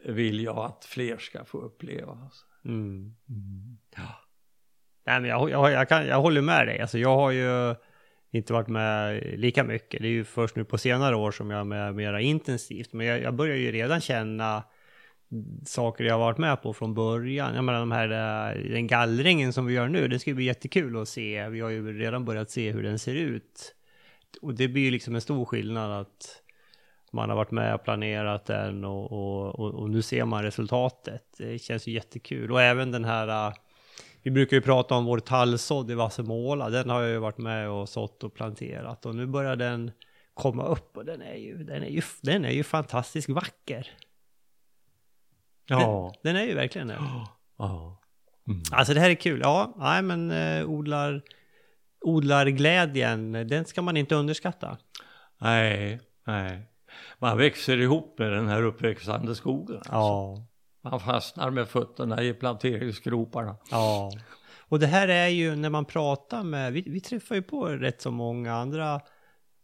vill 0.06 0.44
jag 0.44 0.58
att 0.58 0.86
fler 0.86 1.18
ska 1.18 1.46
få 1.46 1.58
uppleva. 1.58 2.12
alltså. 2.24 2.46
Mm. 2.66 3.16
Ja. 3.96 4.28
Nej, 5.06 5.22
men 5.22 5.30
jag, 5.30 5.50
jag, 5.50 5.72
jag, 5.72 5.90
kan, 5.90 6.08
jag 6.08 6.22
håller 6.22 6.42
med 6.42 6.68
dig. 6.68 6.80
Alltså, 6.80 6.98
jag 6.98 7.16
har 7.16 7.32
ju 7.32 7.76
inte 8.32 8.54
varit 8.54 8.68
med 8.68 9.24
lika 9.40 9.64
mycket. 9.64 10.02
Det 10.02 10.08
är 10.08 10.12
ju 10.12 10.24
först 10.24 10.56
nu 10.56 10.64
på 10.64 10.78
senare 10.78 11.16
år 11.16 11.32
som 11.32 11.52
jag 11.52 11.60
är 11.60 11.64
med 11.64 11.96
mera 11.96 12.22
intensivt. 12.22 12.94
Men 12.94 13.06
jag, 13.06 13.22
jag 13.22 13.36
börjar 13.36 13.56
ju 13.56 13.72
redan 13.72 14.02
känna 14.02 14.64
saker 15.66 16.04
jag 16.04 16.20
varit 16.20 16.38
med 16.38 16.62
på 16.62 16.74
från 16.74 16.94
början. 16.94 17.56
Jag 17.56 17.64
menar 17.64 17.80
de 17.80 17.92
här, 17.92 18.10
eh, 18.10 18.72
den 18.72 18.88
gallringen 18.88 19.54
som 19.54 19.66
vi 19.66 19.74
gör 19.74 19.88
nu, 19.88 20.08
det 20.08 20.20
ska 20.20 20.34
bli 20.34 20.46
jättekul 20.46 20.98
att 20.98 21.10
se. 21.10 21.50
Vi 21.50 21.60
har 21.60 21.70
ju 21.70 22.00
redan 22.00 22.26
börjat 22.26 22.50
se 22.50 22.72
hur 22.72 22.84
den 22.84 23.00
ser 23.00 23.16
ut. 23.16 23.76
Och 24.42 24.54
det 24.54 24.68
blir 24.68 24.84
ju 24.84 24.92
liksom 24.92 25.16
en 25.16 25.22
stor 25.22 25.46
skillnad 25.46 26.02
att 26.02 26.42
man 27.12 27.30
har 27.30 27.36
varit 27.36 27.52
med 27.52 27.76
och 27.76 27.84
planerat 27.84 28.46
den 28.46 28.86
och, 28.86 29.12
och, 29.12 29.60
och, 29.60 29.74
och 29.74 29.90
nu 29.90 30.02
ser 30.02 30.26
man 30.26 30.44
resultatet. 30.44 31.24
Det 31.38 31.60
känns 31.60 31.88
ju 31.88 31.92
jättekul. 31.92 32.52
Och 32.52 32.62
även 32.62 32.92
den 32.92 33.06
här, 33.06 33.48
eh, 33.48 33.54
vi 34.28 34.32
brukar 34.32 34.58
ju 34.58 34.62
prata 34.62 34.96
om 34.96 35.06
vår 35.06 35.20
tallsådd 35.20 35.92
i 35.92 35.94
Vassemåla, 35.94 36.70
den 36.70 36.90
har 36.90 37.02
jag 37.02 37.12
ju 37.12 37.18
varit 37.18 37.38
med 37.38 37.70
och 37.70 37.90
sått 37.90 38.24
och 38.24 38.34
planterat. 38.34 39.06
Och 39.06 39.16
nu 39.16 39.26
börjar 39.26 39.56
den 39.56 39.92
komma 40.34 40.66
upp 40.66 40.98
och 40.98 41.06
den 41.06 41.22
är 41.22 41.36
ju, 41.36 41.64
den 41.64 41.84
är 41.84 41.88
ju, 41.88 42.02
den 42.22 42.46
är 42.46 42.52
ju 42.52 42.64
fantastiskt 42.64 43.30
vacker. 43.30 43.90
Ja. 45.66 46.14
Den, 46.24 46.34
den 46.34 46.44
är 46.44 46.48
ju 46.48 46.56
verkligen 46.56 46.88
det. 46.88 47.00
Ja. 47.58 48.02
Mm. 48.48 48.62
Alltså 48.72 48.94
det 48.94 49.00
här 49.00 49.10
är 49.10 49.16
kul. 49.16 49.40
Ja, 49.44 49.74
nej 49.78 50.02
men 50.02 50.32
eh, 50.32 50.70
odlar, 50.70 51.22
odlarglädjen, 52.02 53.32
den 53.32 53.66
ska 53.66 53.82
man 53.82 53.98
inte 53.98 54.16
underskatta. 54.16 54.78
Nej, 55.38 56.00
nej. 56.26 56.62
Man 57.20 57.38
växer 57.38 57.78
ihop 57.78 58.20
med 58.20 58.32
den 58.32 58.48
här 58.48 58.64
uppväxande 58.64 59.36
skogen. 59.36 59.78
Alltså. 59.78 59.92
Ja. 59.92 60.48
Man 60.82 61.00
fastnar 61.00 61.50
med 61.50 61.68
fötterna 61.68 62.24
i 62.24 62.34
planteringsgroparna. 62.34 63.56
Ja. 63.72 64.12
Och 64.70 64.80
det 64.80 64.88
här 64.88 65.08
är 65.08 65.28
ju 65.28 65.56
när 65.56 65.70
man 65.70 65.86
pratar 65.86 66.44
med, 66.44 66.74
vi, 66.74 66.82
vi 66.82 67.02
träffar 67.02 67.36
ju 67.36 67.42
på 67.42 67.68
rätt 67.68 68.02
så 68.02 68.12
många 68.12 68.54
andra 68.54 69.02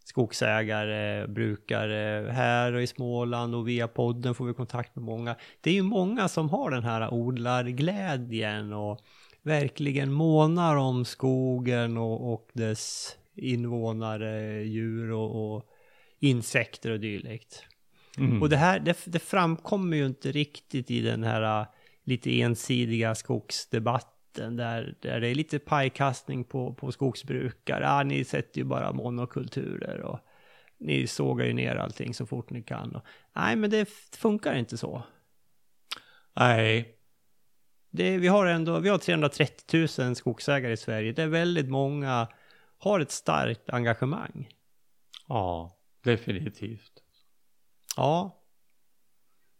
skogsägare, 0.05 1.28
brukare 1.28 2.32
här 2.32 2.74
och 2.74 2.82
i 2.82 2.88
Småland 2.88 3.55
och 3.55 3.68
via 3.68 3.88
podden 3.88 4.36
får 4.36 4.45
vi 4.45 4.53
kontakt 4.53 4.95
med 4.95 5.05
många. 5.05 5.36
Det 5.61 5.70
är 5.70 5.74
ju 5.74 5.84
många 5.84 6.28
som 6.28 6.49
har 6.49 6.72
den 6.72 6.84
här 6.84 7.14
odlarglädjen 7.14 8.74
och 8.74 8.99
verkligen 9.41 10.11
månar 10.11 10.76
om 10.76 11.05
skogen 11.05 11.97
och, 11.97 12.34
och 12.34 12.49
dess 12.53 13.18
invånare, 13.36 14.64
djur 14.64 15.11
och, 15.11 15.55
och 15.55 15.66
insekter 16.20 16.91
och 16.91 16.99
dylikt. 16.99 17.66
Mm. 18.18 18.41
Och 18.41 18.49
det 18.49 18.57
här, 18.57 18.80
det, 18.80 18.97
det 19.05 19.20
framkommer 19.20 19.97
ju 19.97 20.05
inte 20.05 20.32
riktigt 20.32 20.91
i 20.91 21.01
den 21.01 21.24
här 21.24 21.61
uh, 21.61 21.68
lite 22.03 22.41
ensidiga 22.41 23.16
skogsdebatten 23.16 24.55
där, 24.55 24.95
där 25.01 25.20
det 25.20 25.28
är 25.28 25.36
lite 25.36 25.59
pajkastning 25.59 26.43
på, 26.43 26.74
på 26.74 26.91
skogsbrukare. 26.91 27.89
Ah, 27.89 28.03
ni 28.03 28.24
sätter 28.24 28.59
ju 28.59 28.66
bara 28.66 28.91
monokulturer 28.91 30.01
och 30.01 30.20
ni 30.78 31.07
sågar 31.07 31.45
ju 31.45 31.53
ner 31.53 31.76
allting 31.76 32.14
så 32.14 32.26
fort 32.26 32.49
ni 32.49 32.64
kan. 32.64 32.95
Och, 32.95 33.05
nej, 33.36 33.55
men 33.55 33.70
det 33.70 33.89
funkar 34.18 34.55
inte 34.55 34.78
så. 34.78 35.03
Nej. 36.34 36.97
Det, 37.89 38.18
vi 38.18 38.28
har 38.28 38.45
ändå, 38.45 38.80
vi 38.80 38.89
har 38.89 38.97
330 38.97 39.88
000 39.99 40.16
skogsägare 40.16 40.74
i 40.74 40.78
Sverige. 40.78 41.11
Det 41.11 41.24
är 41.24 41.28
väldigt 41.28 41.70
många 41.70 42.28
har 42.84 42.99
ett 42.99 43.11
starkt 43.11 43.70
engagemang. 43.70 44.49
Ja, 45.28 45.78
definitivt. 46.03 47.03
Ja. 47.96 48.39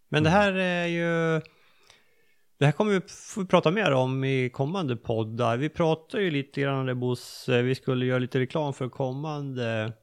Men 0.10 0.24
det 0.24 0.30
här 0.30 0.54
är 0.54 0.88
ju... 0.88 1.42
Det 2.58 2.66
här 2.66 2.72
kommer 2.72 2.92
vi 2.92 3.02
få 3.08 3.46
prata 3.46 3.72
mer 3.72 3.92
om 3.92 4.24
i 4.24 4.50
kommande 4.50 4.96
poddar. 4.96 5.58
Vi 5.58 5.70
pratar 5.70 6.20
ju 6.20 6.32
lite 6.32 6.62
grann 6.62 6.80
om 6.80 6.86
det 6.86 6.96
Bosse, 6.96 7.62
vi 7.62 7.76
skulle 7.76 8.06
göra 8.06 8.20
lite 8.20 8.40
reklam 8.40 8.74
för 8.74 8.90
kommande. 8.90 9.94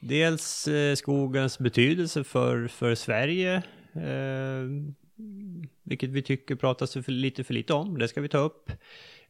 Dels 0.00 0.68
eh, 0.68 0.94
skogens 0.94 1.58
betydelse 1.58 2.24
för, 2.24 2.68
för 2.68 2.94
Sverige. 2.94 3.62
Eh, 3.94 4.64
vilket 5.84 6.10
vi 6.10 6.22
tycker 6.22 6.54
pratas 6.54 6.92
för 6.92 7.12
lite 7.12 7.44
för 7.44 7.54
lite 7.54 7.74
om. 7.74 7.98
Det 7.98 8.08
ska 8.08 8.20
vi 8.20 8.28
ta 8.28 8.38
upp. 8.38 8.70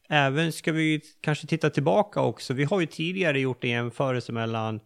Även 0.09 0.51
ska 0.51 0.71
vi 0.71 1.01
kanske 1.21 1.47
titta 1.47 1.69
tillbaka 1.69 2.21
också. 2.21 2.53
Vi 2.53 2.63
har 2.63 2.79
ju 2.79 2.85
tidigare 2.85 3.39
gjort 3.39 3.63
en 3.63 3.69
jämförelse 3.69 4.31
mellan 4.31 4.79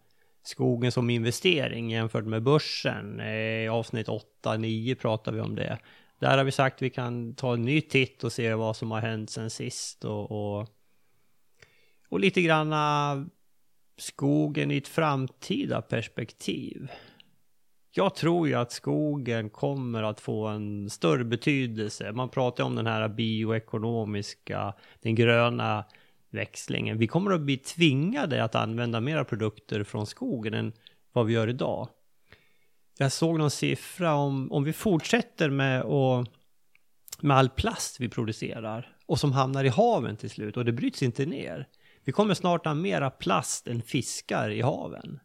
skogen 0.44 0.92
som 0.92 1.10
investering 1.10 1.92
jämfört 1.92 2.26
med 2.26 2.44
börsen. 2.44 3.22
I 3.22 3.68
avsnitt 3.68 4.08
8-9 4.44 4.96
pratar 4.96 5.32
vi 5.32 5.42
om 5.42 5.56
det. 5.56 5.78
Där 6.20 6.38
har 6.38 6.44
vi 6.44 6.52
sagt 6.52 6.76
att 6.76 6.82
vi 6.82 6.90
kan 6.90 7.36
ta 7.36 7.54
en 7.54 7.62
ny 7.62 7.82
titt 7.82 8.24
och 8.24 8.32
se 8.32 8.54
vad 8.54 8.76
som 8.76 8.92
har 8.92 9.02
hänt 9.02 9.30
sen 9.30 9.50
sist 9.50 10.06
och, 10.06 10.32
och, 10.32 10.68
och 12.10 12.20
lite 12.20 12.42
granna 12.42 13.26
skogen 13.98 14.72
i 14.72 14.78
ett 14.78 14.88
framtida 14.88 15.82
perspektiv. 15.82 16.92
Jag 17.92 18.16
tror 18.16 18.48
ju 18.48 18.54
att 18.54 18.72
skogen 18.72 19.50
kommer 19.50 20.04
att 20.04 20.22
få 20.22 20.48
en 20.48 20.90
större 20.90 21.24
betydelse. 21.24 22.12
Man 22.12 22.30
pratar 22.30 22.64
om 22.64 22.76
den 22.76 22.88
här 22.88 23.10
bioekonomiska, 23.10 24.74
den 25.02 25.16
gröna 25.16 25.86
växlingen. 26.34 26.98
Vi 26.98 27.08
kommer 27.08 27.32
att 27.32 27.42
bli 27.42 27.58
tvingade 27.58 28.44
att 28.44 28.56
använda 28.56 29.02
mera 29.02 29.26
produkter 29.26 29.84
från 29.84 30.08
skogen 30.08 30.54
än 30.54 30.74
vad 31.12 31.26
vi 31.26 31.34
gör 31.34 31.48
idag. 31.48 31.90
Jag 32.98 33.12
såg 33.12 33.38
någon 33.38 33.52
siffra 33.52 34.14
om, 34.14 34.52
om 34.52 34.64
vi 34.64 34.74
fortsätter 34.74 35.50
med, 35.50 35.84
och, 35.84 36.28
med 37.22 37.38
all 37.38 37.50
plast 37.50 38.00
vi 38.00 38.10
producerar 38.10 38.96
och 39.06 39.20
som 39.20 39.32
hamnar 39.32 39.64
i 39.64 39.70
haven 39.70 40.18
till 40.18 40.30
slut 40.30 40.58
och 40.58 40.66
det 40.66 40.72
bryts 40.72 41.04
inte 41.04 41.26
ner. 41.26 41.68
Vi 42.04 42.12
kommer 42.12 42.34
snart 42.34 42.66
ha 42.66 42.74
mera 42.74 43.10
plast 43.10 43.68
än 43.68 43.82
fiskar 43.82 44.50
i 44.50 44.62
haven. 44.62 45.20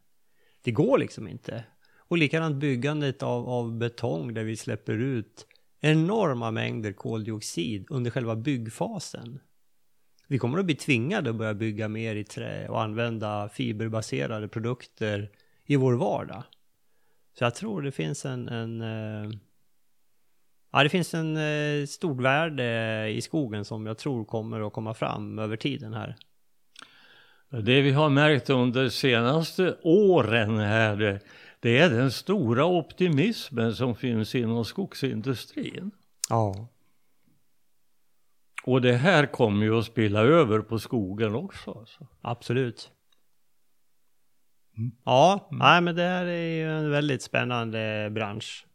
Det 0.62 0.70
går 0.70 0.98
liksom 0.98 1.28
inte. 1.28 1.64
Och 1.96 2.18
likadant 2.18 2.56
byggandet 2.56 3.22
av, 3.22 3.48
av 3.48 3.78
betong 3.78 4.34
där 4.34 4.44
vi 4.44 4.56
släpper 4.56 4.98
ut 4.98 5.46
enorma 5.80 6.50
mängder 6.50 6.92
koldioxid 6.92 7.86
under 7.90 8.10
själva 8.10 8.36
byggfasen. 8.36 9.40
Vi 10.30 10.38
kommer 10.38 10.58
att 10.58 10.64
bli 10.64 10.74
tvingade 10.74 11.30
att 11.30 11.36
börja 11.36 11.54
bygga 11.54 11.88
mer 11.88 12.16
i 12.16 12.24
trä 12.24 12.68
och 12.68 12.82
använda 12.82 13.48
fiberbaserade 13.48 14.48
produkter 14.48 15.30
i 15.66 15.76
vår 15.76 15.94
vardag. 15.94 16.42
Så 17.38 17.44
jag 17.44 17.54
tror 17.54 17.82
det 17.82 17.92
finns 17.92 18.24
en, 18.24 18.48
en 18.48 18.80
eh, 18.80 19.30
Ja, 20.70 20.82
det 20.82 20.88
finns 20.88 21.14
en 21.14 21.36
eh, 21.36 21.86
stort 21.86 22.20
värde 22.20 23.08
i 23.08 23.20
skogen 23.20 23.64
som 23.64 23.86
jag 23.86 23.98
tror 23.98 24.24
kommer 24.24 24.66
att 24.66 24.72
komma 24.72 24.94
fram 24.94 25.38
över 25.38 25.56
tiden 25.56 25.94
här. 25.94 26.16
Det 27.50 27.82
vi 27.82 27.90
har 27.90 28.10
märkt 28.10 28.50
under 28.50 28.88
senaste 28.88 29.76
åren 29.82 30.58
här, 30.58 30.96
det, 30.96 31.20
det 31.60 31.78
är 31.78 31.90
den 31.90 32.10
stora 32.10 32.64
optimismen 32.64 33.74
som 33.74 33.96
finns 33.96 34.34
inom 34.34 34.64
skogsindustrin. 34.64 35.90
Ja. 36.28 36.68
Och 38.64 38.80
det 38.82 38.92
här 38.92 39.26
kommer 39.26 39.64
ju 39.66 39.78
att 39.78 39.84
spilla 39.84 40.20
över 40.20 40.60
på 40.60 40.78
skogen 40.78 41.34
också. 41.34 41.70
Alltså. 41.78 42.06
Absolut. 42.20 42.90
Ja, 45.04 45.48
nej 45.50 45.80
men 45.80 45.96
det 45.96 46.02
här 46.02 46.26
är 46.26 46.54
ju 46.56 46.78
en 46.78 46.90
väldigt 46.90 47.22
spännande 47.22 48.08
bransch. 48.10 48.66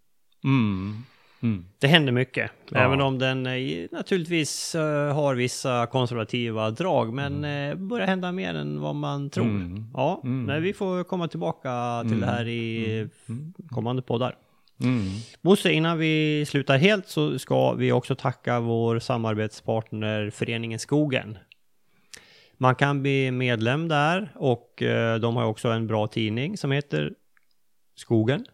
Mm. 0.44 0.98
Mm. 1.42 1.66
Det 1.80 1.88
händer 1.88 2.12
mycket, 2.12 2.52
Ja. 2.70 2.78
även 2.80 3.02
om 3.02 3.20
den 3.20 3.46
eh, 3.48 3.88
naturligtvis 3.92 4.76
eh, 4.76 5.14
har 5.16 5.36
vissa 5.36 5.88
konservativa 5.88 6.72
drag, 6.72 7.14
men 7.14 7.44
eh, 7.44 7.76
börjar 7.76 8.08
hända 8.08 8.32
mer 8.32 8.54
än 8.54 8.82
vad 8.82 8.96
man 8.96 9.30
tror. 9.30 9.46
Mm. 9.46 9.86
Ja, 9.94 10.22
Mm. 10.24 10.46
nej, 10.46 10.62
vi 10.62 10.74
får 10.74 11.04
komma 11.04 11.28
tillbaka 11.28 12.00
till 12.02 12.12
Mm. 12.14 12.20
det 12.20 12.26
här 12.26 12.48
i 12.48 13.08
kommande 13.70 14.02
poddar. 14.02 14.36
Mm. 14.80 15.06
Bosse, 15.42 15.72
innan 15.72 15.98
vi 15.98 16.46
slutar 16.48 16.78
helt 16.78 17.08
så 17.08 17.40
ska 17.40 17.74
vi 17.74 17.92
också 17.92 18.16
tacka 18.16 18.60
vår 18.60 19.00
samarbetspartner 19.00 20.30
Föreningen 20.30 20.80
Skogen. 20.80 21.38
Man 22.58 22.76
kan 22.76 23.02
bli 23.02 23.32
medlem 23.32 23.88
där 23.88 24.32
och 24.36 24.82
eh, 24.82 25.20
de 25.20 25.36
har 25.36 25.46
också 25.46 25.68
en 25.68 25.88
bra 25.88 26.08
tidning 26.08 26.58
som 26.58 26.72
heter 26.72 27.14
Skogen. 27.96 28.46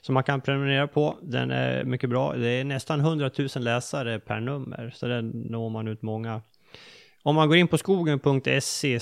Som 0.00 0.14
man 0.14 0.24
kan 0.24 0.40
prenumerera 0.40 0.86
på. 0.88 1.18
Den 1.22 1.50
är 1.50 1.84
mycket 1.84 2.10
bra. 2.10 2.32
Det 2.32 2.48
är 2.48 2.64
nästan 2.64 3.00
100 3.00 3.30
000 3.38 3.48
läsare 3.56 4.18
per 4.18 4.40
nummer. 4.40 4.92
Så 4.94 5.06
den 5.06 5.30
når 5.30 5.70
man 5.70 5.88
ut 5.88 6.02
många. 6.02 6.42
Om 7.22 7.34
man 7.34 7.48
går 7.48 7.56
in 7.56 7.68
på 7.68 7.78
skogen.se 7.78 9.00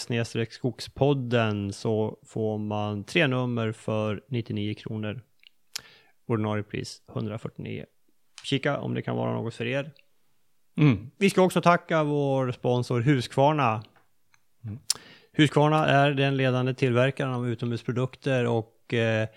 skogspodden 0.51 1.73
så 1.73 2.19
får 2.27 2.59
man 2.59 3.05
tre 3.05 3.27
nummer 3.27 3.73
för 3.73 4.23
99 4.29 4.75
kronor. 4.75 5.21
Ordinarie 6.27 6.63
pris 6.63 7.03
149. 7.09 7.85
Kika 8.45 8.79
om 8.79 8.95
det 8.95 9.03
kan 9.03 9.17
vara 9.17 9.33
något 9.33 9.55
för 9.55 9.67
er. 9.67 9.91
Mm. 10.77 11.11
Vi 11.19 11.31
ska 11.31 11.43
också 11.43 11.61
tacka 11.61 12.05
vår 12.05 12.53
sponsor 12.53 13.01
Husqvarna. 13.01 13.83
Husqvarna 15.33 15.87
är 15.87 16.11
den 16.11 16.37
ledande 16.37 16.75
tillverkaren 16.75 17.35
av 17.35 17.49
utomhusprodukter 17.49 18.47
och 18.47 18.95
eh, 18.95 19.29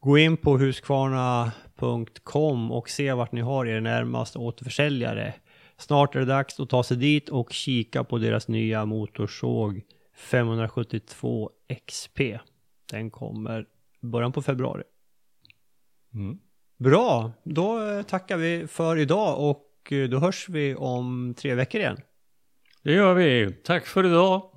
gå 0.00 0.18
in 0.18 0.36
på 0.36 0.58
husqvarna.com 0.58 2.72
och 2.72 2.90
se 2.90 3.12
vart 3.12 3.32
ni 3.32 3.40
har 3.40 3.66
er 3.66 3.80
närmaste 3.80 4.38
återförsäljare. 4.38 5.34
snart 5.76 6.14
är 6.14 6.20
det 6.20 6.26
dags 6.26 6.60
att 6.60 6.70
ta 6.70 6.82
sig 6.82 6.96
dit 6.96 7.28
och 7.28 7.52
kika 7.52 8.04
på 8.04 8.18
deras 8.18 8.48
nya 8.48 8.84
motorsåg 8.84 9.82
572 10.16 11.50
XP. 11.86 12.20
Den 12.90 13.10
kommer 13.10 13.66
början 14.00 14.32
på 14.32 14.42
februari. 14.42 14.82
Mm. 16.16 16.38
Bra, 16.78 17.32
då 17.44 17.88
eh, 17.88 18.02
tackar 18.02 18.36
vi 18.36 18.66
för 18.66 18.96
idag 18.96 19.50
och 19.50 19.92
eh, 19.92 20.08
då 20.08 20.18
hörs 20.18 20.48
vi 20.48 20.74
om 20.74 21.34
tre 21.38 21.54
veckor 21.54 21.80
igen. 21.80 22.00
Det 22.82 22.92
gör 22.92 23.14
vi. 23.14 23.52
Tack 23.64 23.86
för 23.86 24.06
idag. 24.06 24.55